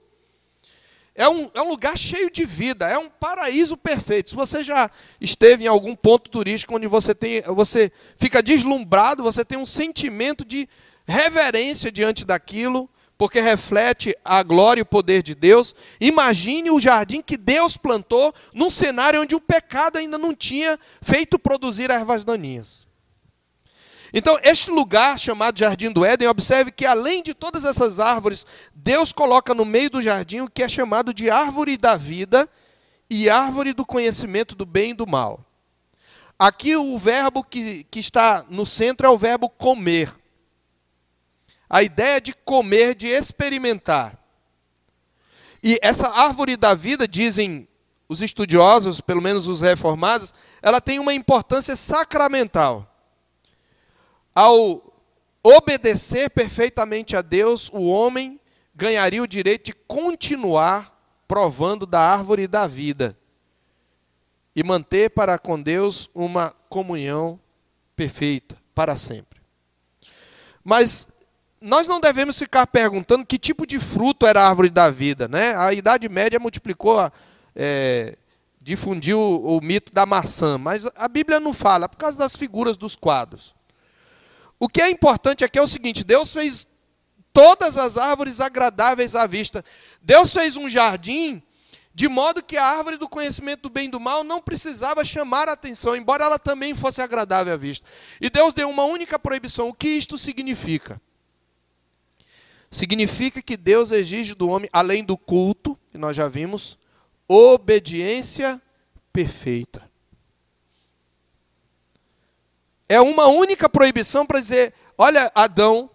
É 1.14 1.28
um, 1.28 1.50
é 1.52 1.60
um 1.60 1.68
lugar 1.68 1.98
cheio 1.98 2.30
de 2.30 2.44
vida, 2.44 2.88
é 2.88 2.96
um 2.96 3.08
paraíso 3.08 3.76
perfeito. 3.76 4.30
Se 4.30 4.36
você 4.36 4.62
já 4.62 4.90
esteve 5.20 5.64
em 5.64 5.66
algum 5.66 5.96
ponto 5.96 6.30
turístico 6.30 6.76
onde 6.76 6.86
você, 6.86 7.14
tem, 7.14 7.42
você 7.42 7.90
fica 8.16 8.42
deslumbrado, 8.42 9.22
você 9.22 9.44
tem 9.44 9.58
um 9.58 9.66
sentimento 9.66 10.44
de 10.44 10.68
reverência 11.08 11.90
diante 11.90 12.24
daquilo, 12.24 12.88
porque 13.16 13.40
reflete 13.40 14.14
a 14.24 14.42
glória 14.42 14.80
e 14.80 14.82
o 14.82 14.86
poder 14.86 15.22
de 15.22 15.34
Deus. 15.34 15.74
Imagine 15.98 16.70
o 16.70 16.78
jardim 16.78 17.22
que 17.22 17.36
Deus 17.36 17.76
plantou 17.76 18.32
num 18.54 18.70
cenário 18.70 19.20
onde 19.22 19.34
o 19.34 19.40
pecado 19.40 19.96
ainda 19.96 20.18
não 20.18 20.34
tinha 20.34 20.78
feito 21.00 21.38
produzir 21.38 21.90
ervas 21.90 22.24
daninhas. 22.24 22.86
Então, 24.12 24.38
este 24.42 24.70
lugar 24.70 25.18
chamado 25.18 25.58
Jardim 25.58 25.90
do 25.92 26.04
Éden, 26.04 26.28
observe 26.28 26.70
que 26.70 26.86
além 26.86 27.22
de 27.22 27.34
todas 27.34 27.64
essas 27.64 28.00
árvores, 28.00 28.46
Deus 28.74 29.12
coloca 29.12 29.52
no 29.52 29.66
meio 29.66 29.90
do 29.90 30.00
jardim 30.00 30.40
o 30.40 30.48
que 30.48 30.62
é 30.62 30.68
chamado 30.68 31.12
de 31.12 31.28
árvore 31.28 31.76
da 31.76 31.94
vida 31.94 32.48
e 33.10 33.28
árvore 33.28 33.74
do 33.74 33.84
conhecimento 33.84 34.54
do 34.54 34.64
bem 34.64 34.92
e 34.92 34.94
do 34.94 35.06
mal. 35.06 35.44
Aqui 36.38 36.74
o 36.74 36.98
verbo 36.98 37.44
que, 37.44 37.84
que 37.90 38.00
está 38.00 38.46
no 38.48 38.64
centro 38.64 39.06
é 39.06 39.10
o 39.10 39.18
verbo 39.18 39.50
comer 39.50 40.14
a 41.68 41.82
ideia 41.82 42.20
de 42.20 42.32
comer, 42.32 42.94
de 42.94 43.06
experimentar. 43.06 44.18
E 45.62 45.78
essa 45.82 46.08
árvore 46.08 46.56
da 46.56 46.74
vida, 46.74 47.06
dizem 47.06 47.68
os 48.08 48.22
estudiosos, 48.22 49.00
pelo 49.00 49.20
menos 49.20 49.46
os 49.46 49.60
reformados, 49.60 50.32
ela 50.62 50.80
tem 50.80 50.98
uma 50.98 51.12
importância 51.12 51.76
sacramental. 51.76 52.86
Ao 54.34 54.82
obedecer 55.42 56.30
perfeitamente 56.30 57.16
a 57.16 57.22
Deus, 57.22 57.68
o 57.72 57.86
homem 57.86 58.40
ganharia 58.74 59.22
o 59.22 59.26
direito 59.26 59.66
de 59.66 59.72
continuar 59.72 60.96
provando 61.26 61.84
da 61.84 62.00
árvore 62.00 62.46
da 62.46 62.66
vida 62.66 63.18
e 64.56 64.64
manter 64.64 65.10
para 65.10 65.38
com 65.38 65.60
Deus 65.60 66.08
uma 66.14 66.50
comunhão 66.68 67.38
perfeita 67.94 68.56
para 68.74 68.96
sempre. 68.96 69.40
Mas 70.64 71.08
nós 71.60 71.86
não 71.86 72.00
devemos 72.00 72.38
ficar 72.38 72.66
perguntando 72.66 73.26
que 73.26 73.38
tipo 73.38 73.66
de 73.66 73.80
fruto 73.80 74.26
era 74.26 74.42
a 74.42 74.48
árvore 74.48 74.70
da 74.70 74.90
vida. 74.90 75.26
Né? 75.26 75.54
A 75.56 75.72
Idade 75.72 76.08
Média 76.08 76.38
multiplicou, 76.38 77.10
é, 77.54 78.16
difundiu 78.60 79.18
o, 79.18 79.58
o 79.58 79.60
mito 79.60 79.92
da 79.92 80.06
maçã, 80.06 80.56
mas 80.56 80.86
a 80.94 81.08
Bíblia 81.08 81.40
não 81.40 81.52
fala, 81.52 81.88
por 81.88 81.96
causa 81.96 82.16
das 82.16 82.36
figuras 82.36 82.76
dos 82.76 82.94
quadros. 82.94 83.54
O 84.58 84.68
que 84.68 84.82
é 84.82 84.90
importante 84.90 85.44
aqui 85.44 85.58
é 85.58 85.62
o 85.62 85.66
seguinte: 85.66 86.04
Deus 86.04 86.32
fez 86.32 86.66
todas 87.32 87.76
as 87.76 87.96
árvores 87.96 88.40
agradáveis 88.40 89.14
à 89.14 89.26
vista. 89.26 89.64
Deus 90.02 90.32
fez 90.32 90.56
um 90.56 90.68
jardim 90.68 91.42
de 91.94 92.08
modo 92.08 92.44
que 92.44 92.56
a 92.56 92.64
árvore 92.64 92.96
do 92.96 93.08
conhecimento 93.08 93.62
do 93.62 93.70
bem 93.70 93.88
e 93.88 93.90
do 93.90 93.98
mal 93.98 94.22
não 94.22 94.40
precisava 94.40 95.04
chamar 95.04 95.48
a 95.48 95.52
atenção, 95.52 95.96
embora 95.96 96.24
ela 96.24 96.38
também 96.38 96.72
fosse 96.72 97.02
agradável 97.02 97.52
à 97.52 97.56
vista. 97.56 97.84
E 98.20 98.30
Deus 98.30 98.54
deu 98.54 98.70
uma 98.70 98.84
única 98.84 99.18
proibição. 99.18 99.68
O 99.68 99.74
que 99.74 99.88
isto 99.88 100.16
significa? 100.16 101.00
Significa 102.70 103.40
que 103.40 103.56
Deus 103.56 103.92
exige 103.92 104.34
do 104.34 104.48
homem, 104.48 104.68
além 104.72 105.04
do 105.04 105.16
culto, 105.16 105.78
que 105.90 105.98
nós 105.98 106.16
já 106.16 106.28
vimos, 106.28 106.78
obediência 107.26 108.60
perfeita. 109.12 109.88
É 112.88 113.00
uma 113.00 113.26
única 113.26 113.68
proibição 113.68 114.24
para 114.24 114.40
dizer: 114.40 114.72
olha, 114.96 115.30
Adão, 115.34 115.90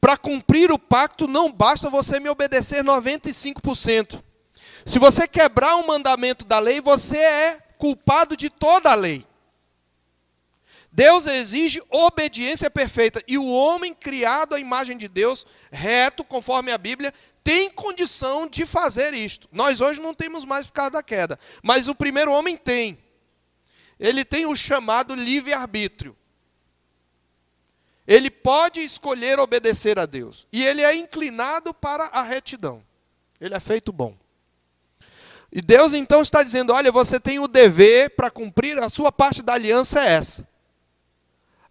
para 0.00 0.16
cumprir 0.16 0.72
o 0.72 0.78
pacto 0.78 1.28
não 1.28 1.50
basta 1.50 1.88
você 1.88 2.18
me 2.18 2.28
obedecer 2.28 2.82
95%. 2.82 4.22
Se 4.84 4.98
você 4.98 5.28
quebrar 5.28 5.76
um 5.76 5.86
mandamento 5.86 6.44
da 6.44 6.58
lei, 6.58 6.80
você 6.80 7.16
é 7.16 7.60
culpado 7.78 8.36
de 8.36 8.50
toda 8.50 8.90
a 8.90 8.96
lei. 8.96 9.24
Deus 10.92 11.26
exige 11.26 11.82
obediência 11.88 12.70
perfeita. 12.70 13.22
E 13.26 13.38
o 13.38 13.46
homem 13.46 13.94
criado 13.94 14.54
à 14.54 14.60
imagem 14.60 14.98
de 14.98 15.08
Deus, 15.08 15.46
reto, 15.70 16.22
conforme 16.22 16.70
a 16.70 16.76
Bíblia, 16.76 17.14
tem 17.42 17.70
condição 17.70 18.46
de 18.46 18.66
fazer 18.66 19.14
isto. 19.14 19.48
Nós 19.50 19.80
hoje 19.80 20.00
não 20.00 20.12
temos 20.12 20.44
mais 20.44 20.66
por 20.66 20.72
causa 20.72 20.90
da 20.90 21.02
queda. 21.02 21.38
Mas 21.62 21.88
o 21.88 21.94
primeiro 21.94 22.30
homem 22.30 22.58
tem. 22.58 22.98
ele 23.98 24.22
tem 24.22 24.44
o 24.44 24.54
chamado 24.54 25.14
livre-arbítrio. 25.14 26.14
Ele 28.06 28.30
pode 28.30 28.80
escolher 28.80 29.38
obedecer 29.38 29.98
a 29.98 30.04
Deus. 30.04 30.46
E 30.52 30.62
ele 30.62 30.82
é 30.82 30.94
inclinado 30.94 31.72
para 31.72 32.04
a 32.08 32.22
retidão. 32.22 32.84
Ele 33.40 33.54
é 33.54 33.60
feito 33.60 33.92
bom. 33.92 34.14
E 35.50 35.62
Deus 35.62 35.94
então 35.94 36.20
está 36.20 36.42
dizendo: 36.42 36.72
olha, 36.72 36.92
você 36.92 37.18
tem 37.18 37.38
o 37.38 37.48
dever 37.48 38.10
para 38.10 38.30
cumprir, 38.30 38.78
a 38.78 38.90
sua 38.90 39.10
parte 39.10 39.40
da 39.40 39.54
aliança 39.54 40.00
é 40.00 40.12
essa. 40.14 40.51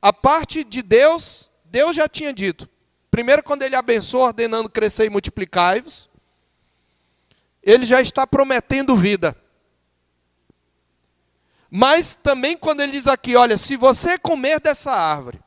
A 0.01 0.11
parte 0.11 0.63
de 0.63 0.81
Deus, 0.81 1.51
Deus 1.65 1.95
já 1.95 2.07
tinha 2.07 2.33
dito. 2.33 2.67
Primeiro, 3.11 3.43
quando 3.43 3.61
ele 3.61 3.75
abençoa, 3.75 4.27
ordenando 4.27 4.69
crescer 4.69 5.05
e 5.05 5.09
multiplicar-vos, 5.09 6.09
ele 7.61 7.85
já 7.85 8.01
está 8.01 8.25
prometendo 8.25 8.95
vida. 8.95 9.35
Mas 11.69 12.15
também 12.15 12.57
quando 12.57 12.81
ele 12.81 12.93
diz 12.93 13.07
aqui, 13.07 13.35
olha, 13.35 13.57
se 13.57 13.77
você 13.77 14.17
comer 14.17 14.59
dessa 14.59 14.91
árvore, 14.91 15.39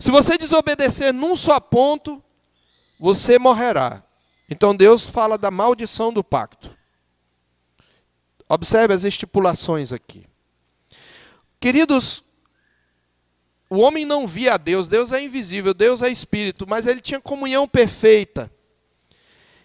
se 0.00 0.10
você 0.10 0.36
desobedecer 0.36 1.12
num 1.12 1.36
só 1.36 1.60
ponto, 1.60 2.22
você 2.98 3.38
morrerá. 3.38 4.02
Então 4.48 4.74
Deus 4.74 5.06
fala 5.06 5.38
da 5.38 5.50
maldição 5.50 6.12
do 6.12 6.24
pacto. 6.24 6.76
Observe 8.48 8.94
as 8.94 9.04
estipulações 9.04 9.92
aqui. 9.92 10.26
Queridos, 11.60 12.23
o 13.70 13.78
homem 13.78 14.04
não 14.04 14.26
via 14.26 14.54
a 14.54 14.56
Deus, 14.56 14.88
Deus 14.88 15.10
é 15.12 15.22
invisível, 15.22 15.72
Deus 15.72 16.02
é 16.02 16.08
espírito, 16.08 16.66
mas 16.68 16.86
ele 16.86 17.00
tinha 17.00 17.20
comunhão 17.20 17.66
perfeita. 17.66 18.50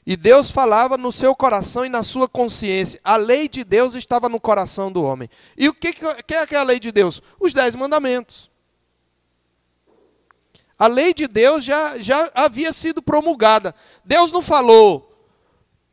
E 0.05 0.15
Deus 0.17 0.49
falava 0.49 0.97
no 0.97 1.11
seu 1.11 1.35
coração 1.35 1.85
e 1.85 1.89
na 1.89 2.01
sua 2.01 2.27
consciência. 2.27 2.99
A 3.03 3.15
lei 3.15 3.47
de 3.47 3.63
Deus 3.63 3.93
estava 3.93 4.27
no 4.27 4.39
coração 4.39 4.91
do 4.91 5.03
homem. 5.03 5.29
E 5.55 5.69
o 5.69 5.73
que, 5.73 5.93
que 5.93 6.55
é 6.55 6.57
a 6.57 6.63
lei 6.63 6.79
de 6.79 6.91
Deus? 6.91 7.21
Os 7.39 7.53
dez 7.53 7.75
mandamentos. 7.75 8.49
A 10.79 10.87
lei 10.87 11.13
de 11.13 11.27
Deus 11.27 11.63
já, 11.63 11.99
já 11.99 12.31
havia 12.33 12.73
sido 12.73 13.03
promulgada. 13.03 13.75
Deus 14.03 14.31
não 14.31 14.41
falou 14.41 15.05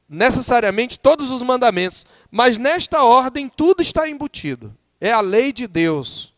necessariamente 0.08 0.98
todos 0.98 1.30
os 1.32 1.42
mandamentos, 1.42 2.06
mas 2.30 2.56
nesta 2.56 3.02
ordem 3.02 3.48
tudo 3.48 3.82
está 3.82 4.08
embutido. 4.08 4.74
É 5.00 5.10
a 5.10 5.20
lei 5.20 5.52
de 5.52 5.66
Deus 5.66 6.35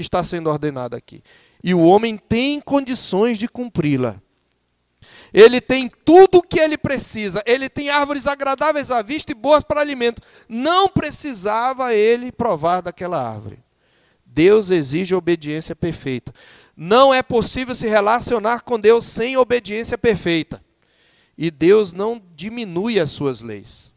que 0.00 0.06
está 0.06 0.24
sendo 0.24 0.48
ordenada 0.48 0.96
aqui. 0.96 1.22
E 1.62 1.74
o 1.74 1.80
homem 1.80 2.16
tem 2.16 2.58
condições 2.58 3.38
de 3.38 3.46
cumpri-la. 3.46 4.20
Ele 5.32 5.60
tem 5.60 5.90
tudo 6.04 6.38
o 6.38 6.42
que 6.42 6.58
ele 6.58 6.78
precisa. 6.78 7.42
Ele 7.46 7.68
tem 7.68 7.90
árvores 7.90 8.26
agradáveis 8.26 8.90
à 8.90 9.02
vista 9.02 9.30
e 9.30 9.34
boas 9.34 9.62
para 9.62 9.80
alimento. 9.80 10.22
Não 10.48 10.88
precisava 10.88 11.94
ele 11.94 12.32
provar 12.32 12.80
daquela 12.80 13.22
árvore. 13.22 13.58
Deus 14.24 14.70
exige 14.70 15.14
obediência 15.14 15.76
perfeita. 15.76 16.32
Não 16.74 17.12
é 17.12 17.22
possível 17.22 17.74
se 17.74 17.86
relacionar 17.86 18.62
com 18.62 18.78
Deus 18.78 19.04
sem 19.04 19.36
obediência 19.36 19.98
perfeita. 19.98 20.64
E 21.36 21.50
Deus 21.50 21.92
não 21.92 22.22
diminui 22.34 22.98
as 22.98 23.10
suas 23.10 23.42
leis. 23.42 23.92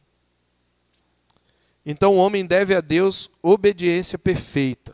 Então 1.86 2.14
o 2.14 2.18
homem 2.18 2.45
deve 2.45 2.76
a 2.76 2.82
Deus 2.82 3.30
obediência 3.41 4.18
perfeita. 4.20 4.93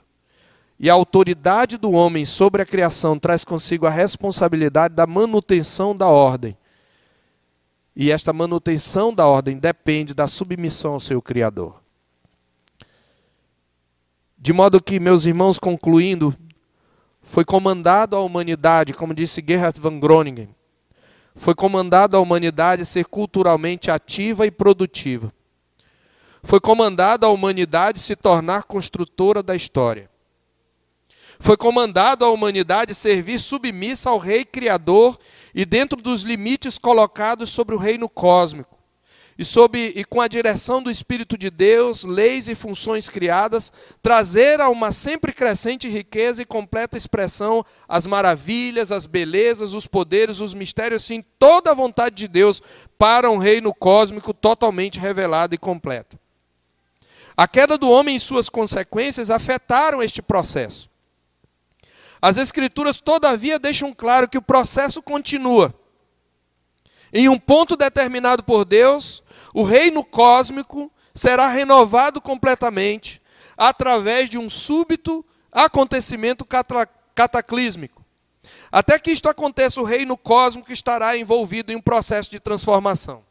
E 0.80 0.90
a 0.90 0.94
autoridade 0.94 1.78
do 1.78 1.92
homem 1.92 2.26
sobre 2.26 2.62
a 2.62 2.66
criação 2.66 3.20
traz 3.20 3.44
consigo 3.44 3.86
a 3.86 3.90
responsabilidade 3.90 4.96
da 4.96 5.06
manutenção 5.06 5.94
da 5.94 6.08
ordem. 6.08 6.58
E 7.94 8.12
esta 8.12 8.32
manutenção 8.32 9.14
da 9.14 9.28
ordem 9.28 9.58
depende 9.58 10.14
da 10.14 10.26
submissão 10.26 10.94
ao 10.94 11.00
seu 11.02 11.22
Criador. 11.22 11.84
De 14.38 14.54
modo 14.54 14.82
que, 14.82 15.02
meus 15.02 15.26
irmãos, 15.26 15.60
concluindo, 15.60 16.34
foi 17.22 17.44
comandado 17.44 18.16
à 18.16 18.22
humanidade, 18.22 18.94
como 18.94 19.14
disse 19.14 19.44
Gerhard 19.46 19.78
van 19.82 20.00
Groningen, 20.00 20.48
foi 21.36 21.54
comandado 21.54 22.16
à 22.16 22.22
humanidade 22.22 22.86
ser 22.86 23.06
culturalmente 23.06 23.92
ativa 23.92 24.46
e 24.46 24.52
produtiva. 24.52 25.32
Foi 26.42 26.62
comandado 26.62 27.26
à 27.26 27.30
humanidade 27.30 28.00
se 28.00 28.16
tornar 28.16 28.64
construtora 28.64 29.44
da 29.44 29.58
história. 29.58 30.10
Foi 31.40 31.56
comandado 31.56 32.26
à 32.26 32.30
humanidade 32.30 32.94
servir 32.94 33.40
submissa 33.40 34.10
ao 34.10 34.18
Rei 34.18 34.44
Criador 34.44 35.18
e 35.56 35.66
dentro 35.66 36.02
dos 36.02 36.24
limites 36.24 36.78
colocados 36.78 37.50
sobre 37.50 37.74
o 37.74 37.80
reino 37.80 38.10
cósmico 38.10 38.80
e, 39.40 39.46
sob, 39.46 39.80
e 39.96 40.04
com 40.04 40.20
a 40.20 40.28
direção 40.28 40.84
do 40.84 40.92
Espírito 40.92 41.38
de 41.38 41.50
Deus, 41.50 42.04
leis 42.04 42.50
e 42.50 42.56
funções 42.56 43.08
criadas, 43.08 43.72
trazer 44.02 44.60
a 44.60 44.68
uma 44.68 44.92
sempre 44.92 45.32
crescente 45.32 45.88
riqueza 45.88 46.42
e 46.42 46.46
completa 46.46 46.98
expressão 46.98 47.66
as 47.88 48.06
maravilhas, 48.06 48.92
as 48.92 49.06
belezas, 49.06 49.74
os 49.74 49.88
poderes, 49.88 50.42
os 50.42 50.54
mistérios, 50.54 51.06
sim, 51.06 51.24
toda 51.40 51.72
a 51.72 51.74
vontade 51.74 52.18
de 52.18 52.28
Deus 52.28 52.62
para 52.98 53.32
um 53.32 53.38
reino 53.38 53.74
cósmico 53.74 54.34
totalmente 54.34 55.00
revelado 55.00 55.56
e 55.56 55.58
completo. 55.58 56.20
A 57.38 57.48
queda 57.48 57.78
do 57.78 57.90
homem 57.90 58.18
e 58.18 58.20
suas 58.20 58.50
consequências 58.50 59.30
afetaram 59.30 60.04
este 60.04 60.22
processo. 60.22 60.89
As 62.22 62.38
Escrituras, 62.38 63.00
todavia, 63.00 63.58
deixam 63.58 63.94
claro 63.94 64.28
que 64.28 64.38
o 64.38 64.42
processo 64.42 65.02
continua. 65.02 65.74
Em 67.14 67.30
um 67.30 67.40
ponto 67.40 67.76
determinado 67.76 68.44
por 68.44 68.66
Deus, 68.66 69.24
o 69.54 69.64
reino 69.64 70.04
cósmico 70.04 70.92
será 71.14 71.48
renovado 71.48 72.22
completamente 72.22 73.22
através 73.58 74.30
de 74.30 74.38
um 74.38 74.50
súbito 74.50 75.26
acontecimento 75.52 76.46
cataclísmico. 77.16 78.06
Até 78.72 79.00
que 79.00 79.12
isto 79.12 79.28
aconteça, 79.28 79.82
o 79.82 79.86
reino 79.86 80.16
cósmico 80.16 80.72
estará 80.72 81.18
envolvido 81.18 81.72
em 81.72 81.76
um 81.76 81.82
processo 81.82 82.30
de 82.30 82.40
transformação. 82.40 83.24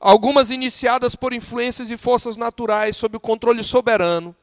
Algumas 0.00 0.50
iniciadas 0.50 1.16
por 1.16 1.32
influências 1.32 1.90
e 1.90 1.96
forças 1.96 2.36
naturais 2.36 2.96
sob 2.96 3.16
o 3.16 3.20
controle 3.20 3.64
soberano, 3.64 4.34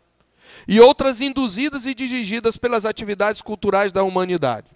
e 0.67 0.79
outras 0.79 1.21
induzidas 1.21 1.85
e 1.85 1.93
dirigidas 1.93 2.57
pelas 2.57 2.85
atividades 2.85 3.41
culturais 3.41 3.91
da 3.91 4.03
humanidade. 4.03 4.67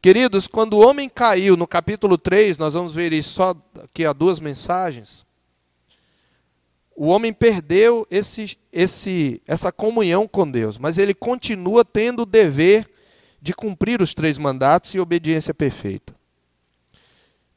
Queridos, 0.00 0.46
quando 0.46 0.74
o 0.74 0.86
homem 0.86 1.08
caiu, 1.08 1.56
no 1.56 1.66
capítulo 1.66 2.16
3, 2.16 2.58
nós 2.58 2.74
vamos 2.74 2.92
ver 2.92 3.12
isso 3.12 3.30
só 3.30 3.54
aqui 3.82 4.04
há 4.04 4.12
duas 4.12 4.38
mensagens. 4.38 5.26
O 6.94 7.08
homem 7.08 7.32
perdeu 7.32 8.06
esse, 8.10 8.56
esse, 8.72 9.42
essa 9.46 9.72
comunhão 9.72 10.28
com 10.28 10.50
Deus, 10.50 10.78
mas 10.78 10.96
ele 10.96 11.12
continua 11.12 11.84
tendo 11.84 12.22
o 12.22 12.26
dever 12.26 12.88
de 13.42 13.52
cumprir 13.52 14.00
os 14.00 14.14
três 14.14 14.38
mandatos 14.38 14.94
e 14.94 15.00
obediência 15.00 15.52
perfeita. 15.52 16.14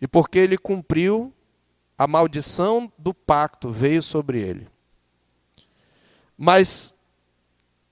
E 0.02 0.08
porque 0.08 0.40
ele 0.40 0.58
cumpriu, 0.58 1.34
a 1.98 2.08
maldição 2.08 2.92
do 2.98 3.14
pacto 3.14 3.70
veio 3.70 4.02
sobre 4.02 4.40
ele. 4.40 4.68
Mas 6.42 6.96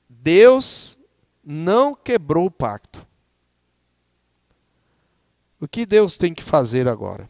Deus 0.08 0.98
não 1.43 1.93
quebrou 1.93 2.45
o 2.45 2.52
pacto. 2.52 3.06
O 5.60 5.68
que 5.68 5.86
Deus 5.86 6.16
tem 6.16 6.34
que 6.34 6.41
fazer 6.41 6.88
agora? 6.88 7.30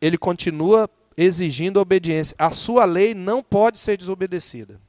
Ele 0.00 0.16
continua 0.16 0.88
exigindo 1.18 1.78
obediência. 1.78 2.34
A 2.38 2.50
sua 2.50 2.86
lei 2.86 3.12
não 3.12 3.42
pode 3.42 3.78
ser 3.78 3.98
desobedecida. 3.98 4.80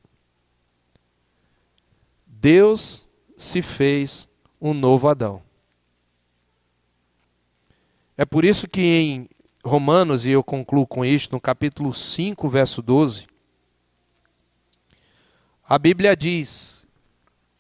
Deus 2.26 3.06
se 3.38 3.62
fez 3.62 4.30
um 4.62 4.74
novo 4.74 5.10
Adão. 5.10 5.42
É 8.16 8.24
por 8.24 8.46
isso 8.46 8.66
que 8.66 8.82
em 8.82 9.30
Romanos, 9.62 10.26
e 10.26 10.30
eu 10.30 10.42
concluo 10.42 10.88
com 10.88 11.04
isto, 11.04 11.34
no 11.34 11.42
capítulo 11.42 11.94
5, 11.94 12.48
verso 12.48 12.82
12, 12.82 13.35
a 15.68 15.80
Bíblia 15.80 16.16
diz 16.16 16.88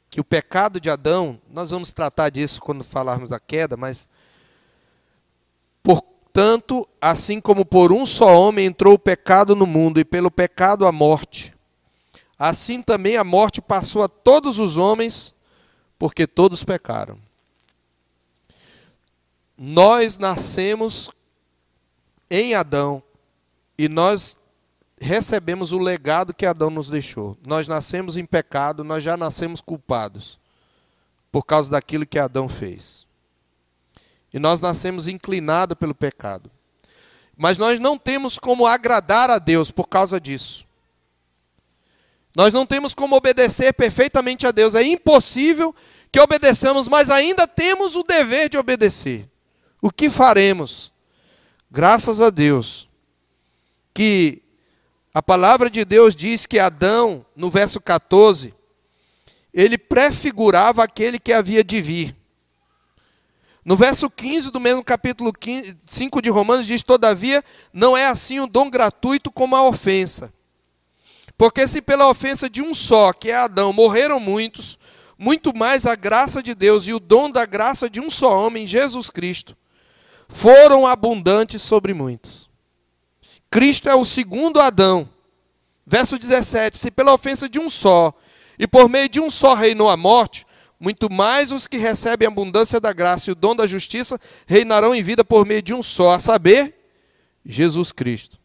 que 0.09 0.21
o 0.21 0.23
pecado 0.23 0.79
de 0.79 0.89
Adão, 0.89 1.41
nós 1.49 1.71
vamos 1.71 1.91
tratar 1.91 2.29
disso 2.29 2.61
quando 2.61 2.83
falarmos 2.83 3.31
da 3.31 3.39
queda, 3.39 3.75
mas 3.75 4.07
portanto, 5.83 6.87
assim 7.01 7.41
como 7.41 7.65
por 7.65 7.91
um 7.91 8.05
só 8.05 8.39
homem 8.39 8.67
entrou 8.67 8.93
o 8.93 8.99
pecado 8.99 9.55
no 9.55 9.65
mundo 9.65 9.99
e 9.99 10.05
pelo 10.05 10.29
pecado 10.29 10.85
a 10.85 10.91
morte, 10.91 11.53
assim 12.37 12.81
também 12.81 13.17
a 13.17 13.23
morte 13.23 13.61
passou 13.61 14.03
a 14.03 14.07
todos 14.07 14.59
os 14.59 14.77
homens, 14.77 15.33
porque 15.97 16.27
todos 16.27 16.63
pecaram. 16.63 17.17
Nós 19.57 20.17
nascemos 20.17 21.09
em 22.29 22.53
Adão 22.53 23.01
e 23.77 23.89
nós 23.89 24.37
recebemos 25.05 25.71
o 25.71 25.77
legado 25.77 26.33
que 26.33 26.45
Adão 26.45 26.69
nos 26.69 26.89
deixou. 26.89 27.37
Nós 27.45 27.67
nascemos 27.67 28.17
em 28.17 28.25
pecado, 28.25 28.83
nós 28.83 29.03
já 29.03 29.15
nascemos 29.15 29.61
culpados 29.61 30.39
por 31.31 31.45
causa 31.45 31.69
daquilo 31.69 32.05
que 32.05 32.17
Adão 32.17 32.49
fez. 32.49 33.05
E 34.33 34.39
nós 34.39 34.59
nascemos 34.59 35.07
inclinados 35.07 35.77
pelo 35.77 35.93
pecado. 35.93 36.51
Mas 37.37 37.57
nós 37.57 37.79
não 37.79 37.97
temos 37.97 38.39
como 38.39 38.65
agradar 38.65 39.29
a 39.29 39.37
Deus 39.37 39.69
por 39.69 39.87
causa 39.87 40.19
disso. 40.19 40.65
Nós 42.35 42.51
não 42.53 42.65
temos 42.65 42.93
como 42.93 43.15
obedecer 43.15 43.73
perfeitamente 43.73 44.45
a 44.47 44.51
Deus. 44.51 44.75
É 44.75 44.83
impossível 44.83 45.73
que 46.11 46.19
obedeçamos, 46.19 46.89
mas 46.89 47.09
ainda 47.09 47.47
temos 47.47 47.95
o 47.95 48.03
dever 48.03 48.49
de 48.49 48.57
obedecer. 48.57 49.29
O 49.81 49.91
que 49.91 50.09
faremos? 50.09 50.91
Graças 51.69 52.19
a 52.21 52.29
Deus, 52.29 52.89
que 53.93 54.41
a 55.15 55.23
palavra 55.23 55.69
de 55.69 55.85
Deus 55.85 56.13
diz 56.13 56.45
que 56.45 56.59
Adão, 56.59 57.25
no 57.37 57.49
verso 57.49 57.79
14, 57.79 58.53
ele 59.53 59.77
prefigurava 59.77 60.83
aquele 60.83 61.17
que 61.17 61.31
havia 61.31 61.63
de 61.63 61.81
vir. 61.81 62.13
No 63.63 63.77
verso 63.77 64.09
15 64.09 64.51
do 64.51 64.59
mesmo 64.59 64.83
capítulo 64.83 65.31
15, 65.31 65.77
5 65.85 66.21
de 66.21 66.29
Romanos 66.29 66.67
diz: 66.67 66.83
Todavia, 66.83 67.41
não 67.71 67.95
é 67.95 68.07
assim 68.07 68.41
o 68.41 68.45
dom 68.45 68.69
gratuito 68.69 69.31
como 69.31 69.55
a 69.55 69.65
ofensa. 69.65 70.33
Porque 71.37 71.65
se 71.65 71.81
pela 71.81 72.09
ofensa 72.09 72.49
de 72.49 72.61
um 72.61 72.73
só, 72.73 73.13
que 73.13 73.31
é 73.31 73.35
Adão, 73.35 73.71
morreram 73.71 74.19
muitos, 74.19 74.77
muito 75.17 75.55
mais 75.55 75.85
a 75.85 75.95
graça 75.95 76.43
de 76.43 76.53
Deus 76.53 76.89
e 76.89 76.93
o 76.93 76.99
dom 76.99 77.31
da 77.31 77.45
graça 77.45 77.89
de 77.89 78.01
um 78.01 78.09
só 78.09 78.37
homem, 78.37 78.67
Jesus 78.67 79.09
Cristo, 79.09 79.55
foram 80.27 80.85
abundantes 80.85 81.61
sobre 81.61 81.93
muitos. 81.93 82.53
Cristo 83.55 83.87
é 83.87 83.95
o 83.95 84.03
segundo 84.03 84.59
Adão. 84.59 85.07
Verso 85.87 86.19
17: 86.19 86.77
Se 86.77 86.91
pela 86.91 87.13
ofensa 87.13 87.47
de 87.47 87.57
um 87.57 87.69
só, 87.69 88.13
e 88.59 88.67
por 88.67 88.89
meio 88.89 89.07
de 89.07 89.21
um 89.21 89.29
só 89.29 89.53
reinou 89.53 89.89
a 89.89 89.95
morte, 89.95 90.45
muito 90.77 91.09
mais 91.09 91.53
os 91.53 91.65
que 91.65 91.77
recebem 91.77 92.27
a 92.27 92.29
abundância 92.29 92.81
da 92.81 92.91
graça 92.91 93.29
e 93.29 93.31
o 93.31 93.35
dom 93.35 93.55
da 93.55 93.65
justiça 93.65 94.19
reinarão 94.45 94.93
em 94.93 95.01
vida 95.01 95.23
por 95.23 95.45
meio 95.45 95.61
de 95.61 95.73
um 95.73 95.81
só, 95.81 96.15
a 96.15 96.19
saber, 96.19 96.75
Jesus 97.45 97.93
Cristo. 97.93 98.37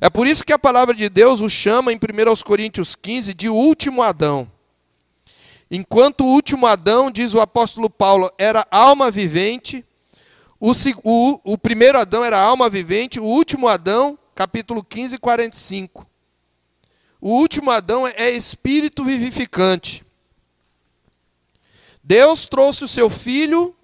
É 0.00 0.10
por 0.10 0.26
isso 0.26 0.44
que 0.44 0.52
a 0.52 0.58
palavra 0.58 0.96
de 0.96 1.08
Deus 1.08 1.40
o 1.40 1.48
chama 1.48 1.92
em 1.92 1.96
1 1.96 2.42
Coríntios 2.44 2.96
15 2.96 3.32
de 3.32 3.48
último 3.48 4.02
Adão. 4.02 4.50
Enquanto 5.70 6.24
o 6.24 6.28
último 6.28 6.66
Adão, 6.66 7.08
diz 7.08 7.34
o 7.34 7.40
apóstolo 7.40 7.88
Paulo, 7.88 8.32
era 8.36 8.66
alma 8.68 9.12
vivente, 9.12 9.84
o, 10.60 10.72
o, 11.04 11.40
o 11.52 11.58
primeiro 11.58 11.98
Adão 11.98 12.24
era 12.24 12.40
alma 12.40 12.68
vivente, 12.68 13.20
o 13.20 13.24
último 13.24 13.68
Adão, 13.68 14.18
capítulo 14.34 14.82
15, 14.82 15.18
45. 15.18 16.06
O 17.20 17.30
último 17.30 17.70
Adão 17.70 18.06
é 18.06 18.30
espírito 18.30 19.04
vivificante. 19.04 20.04
Deus 22.02 22.46
trouxe 22.46 22.84
o 22.84 22.88
seu 22.88 23.10
filho 23.10 23.74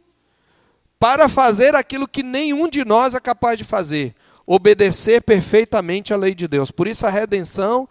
para 0.99 1.29
fazer 1.29 1.75
aquilo 1.75 2.09
que 2.09 2.23
nenhum 2.23 2.69
de 2.69 2.85
nós 2.85 3.15
é 3.15 3.21
capaz 3.21 3.59
de 3.59 3.65
fazer: 3.65 4.15
obedecer 4.47 5.23
perfeitamente 5.23 6.15
à 6.15 6.17
lei 6.17 6.35
de 6.35 6.49
Deus. 6.49 6.71
Por 6.71 6.89
isso 6.89 7.07
a 7.07 7.11
redenção 7.11 7.89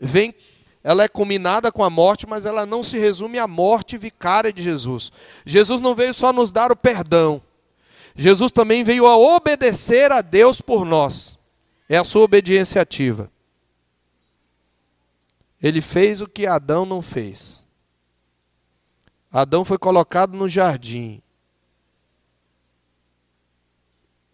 vem 0.00 0.34
ela 0.84 1.02
é 1.02 1.08
combinada 1.08 1.72
com 1.72 1.82
a 1.82 1.90
morte, 1.90 2.26
mas 2.26 2.46
ela 2.46 2.64
não 2.64 2.82
se 2.82 2.96
resume 2.98 3.38
à 3.38 3.46
morte 3.46 3.98
vicária 3.98 4.52
de 4.52 4.62
Jesus. 4.62 5.10
Jesus 5.44 5.80
não 5.80 5.94
veio 5.94 6.14
só 6.14 6.32
nos 6.32 6.52
dar 6.52 6.70
o 6.70 6.76
perdão. 6.76 7.42
Jesus 8.20 8.50
também 8.50 8.82
veio 8.82 9.06
a 9.06 9.16
obedecer 9.16 10.10
a 10.10 10.20
Deus 10.20 10.60
por 10.60 10.84
nós. 10.84 11.38
É 11.88 11.96
a 11.96 12.02
sua 12.02 12.22
obediência 12.22 12.82
ativa. 12.82 13.30
Ele 15.62 15.80
fez 15.80 16.20
o 16.20 16.26
que 16.26 16.44
Adão 16.44 16.84
não 16.84 17.00
fez. 17.00 17.62
Adão 19.30 19.64
foi 19.64 19.78
colocado 19.78 20.36
no 20.36 20.48
jardim. 20.48 21.22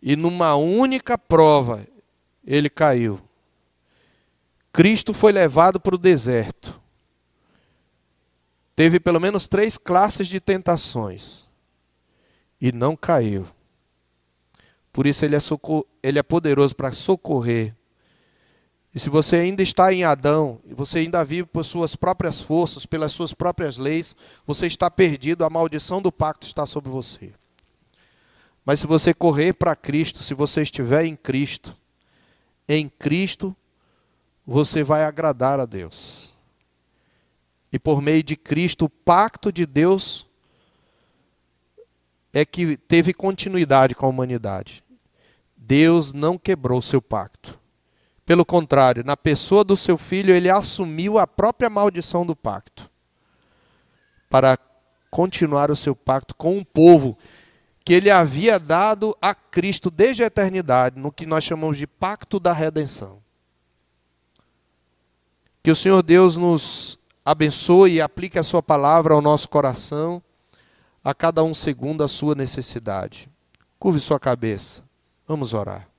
E 0.01 0.16
numa 0.16 0.57
única 0.57 1.18
prova, 1.18 1.87
ele 2.43 2.70
caiu. 2.70 3.20
Cristo 4.72 5.12
foi 5.12 5.30
levado 5.30 5.78
para 5.78 5.95
o 5.95 5.99
deserto. 5.99 6.80
Teve 8.74 8.99
pelo 8.99 9.20
menos 9.20 9.47
três 9.47 9.76
classes 9.76 10.26
de 10.26 10.41
tentações. 10.41 11.47
E 12.59 12.72
não 12.72 12.97
caiu. 12.97 13.47
Por 14.95 15.09
isso 15.09 15.24
ele 15.24 15.34
é, 15.34 15.40
ele 16.05 16.20
é 16.20 16.22
poderoso 16.22 16.76
para 16.76 16.92
socorrer. 16.92 17.74
E 18.95 19.01
se 19.01 19.11
você 19.11 19.34
ainda 19.34 19.61
está 19.61 19.92
em 19.92 20.05
Adão, 20.05 20.61
e 20.64 20.72
você 20.72 21.01
ainda 21.01 21.24
vive 21.24 21.49
por 21.49 21.64
suas 21.64 21.97
próprias 21.97 22.40
forças, 22.40 22.86
pelas 22.86 23.11
suas 23.11 23.34
próprias 23.34 23.76
leis, 23.76 24.14
você 24.47 24.68
está 24.68 24.88
perdido, 24.88 25.45
a 25.45 25.51
maldição 25.51 26.01
do 26.01 26.12
pacto 26.12 26.47
está 26.47 26.64
sobre 26.64 26.90
você. 26.90 27.32
Mas 28.64 28.78
se 28.78 28.86
você 28.86 29.12
correr 29.12 29.55
para 29.55 29.74
Cristo, 29.74 30.22
se 30.22 30.32
você 30.32 30.62
estiver 30.62 31.05
em 31.05 31.16
Cristo, 31.16 31.76
em 32.68 32.88
Cristo 32.88 33.55
você 34.47 34.84
vai 34.84 35.03
agradar 35.03 35.59
a 35.59 35.66
Deus. 35.66 36.32
E 37.72 37.80
por 37.80 38.01
meio 38.01 38.22
de 38.22 38.36
Cristo, 38.36 38.84
o 38.84 38.90
pacto 38.90 39.51
de 39.51 39.66
Deus 39.66 40.24
é 42.32 42.45
que 42.45 42.76
teve 42.76 43.12
continuidade 43.12 43.97
com 43.97 44.07
a 44.07 44.09
humanidade. 44.09 44.84
Deus 45.66 46.12
não 46.12 46.36
quebrou 46.36 46.82
seu 46.82 47.00
pacto. 47.00 47.58
Pelo 48.26 48.44
contrário, 48.44 49.04
na 49.04 49.16
pessoa 49.16 49.64
do 49.64 49.76
seu 49.76 49.98
filho, 49.98 50.34
ele 50.34 50.50
assumiu 50.50 51.18
a 51.18 51.26
própria 51.26 51.68
maldição 51.68 52.24
do 52.24 52.36
pacto 52.36 52.90
para 54.28 54.58
continuar 55.10 55.70
o 55.70 55.76
seu 55.76 55.94
pacto 55.94 56.34
com 56.34 56.56
um 56.56 56.64
povo 56.64 57.16
que 57.84 57.92
ele 57.92 58.10
havia 58.10 58.58
dado 58.58 59.16
a 59.20 59.34
Cristo 59.34 59.90
desde 59.90 60.22
a 60.22 60.26
eternidade, 60.26 60.98
no 60.98 61.12
que 61.12 61.26
nós 61.26 61.44
chamamos 61.44 61.76
de 61.76 61.86
pacto 61.86 62.40
da 62.40 62.52
redenção. 62.52 63.22
Que 65.62 65.70
o 65.70 65.76
Senhor 65.76 66.02
Deus 66.02 66.36
nos 66.36 66.98
abençoe 67.24 67.94
e 67.94 68.00
aplique 68.00 68.38
a 68.38 68.42
sua 68.42 68.62
palavra 68.62 69.14
ao 69.14 69.22
nosso 69.22 69.48
coração, 69.48 70.22
a 71.02 71.14
cada 71.14 71.42
um 71.42 71.54
segundo 71.54 72.02
a 72.02 72.08
sua 72.08 72.34
necessidade. 72.34 73.30
Curve 73.78 74.00
sua 74.00 74.18
cabeça. 74.18 74.84
Vamos 75.27 75.55
orar. 75.55 75.93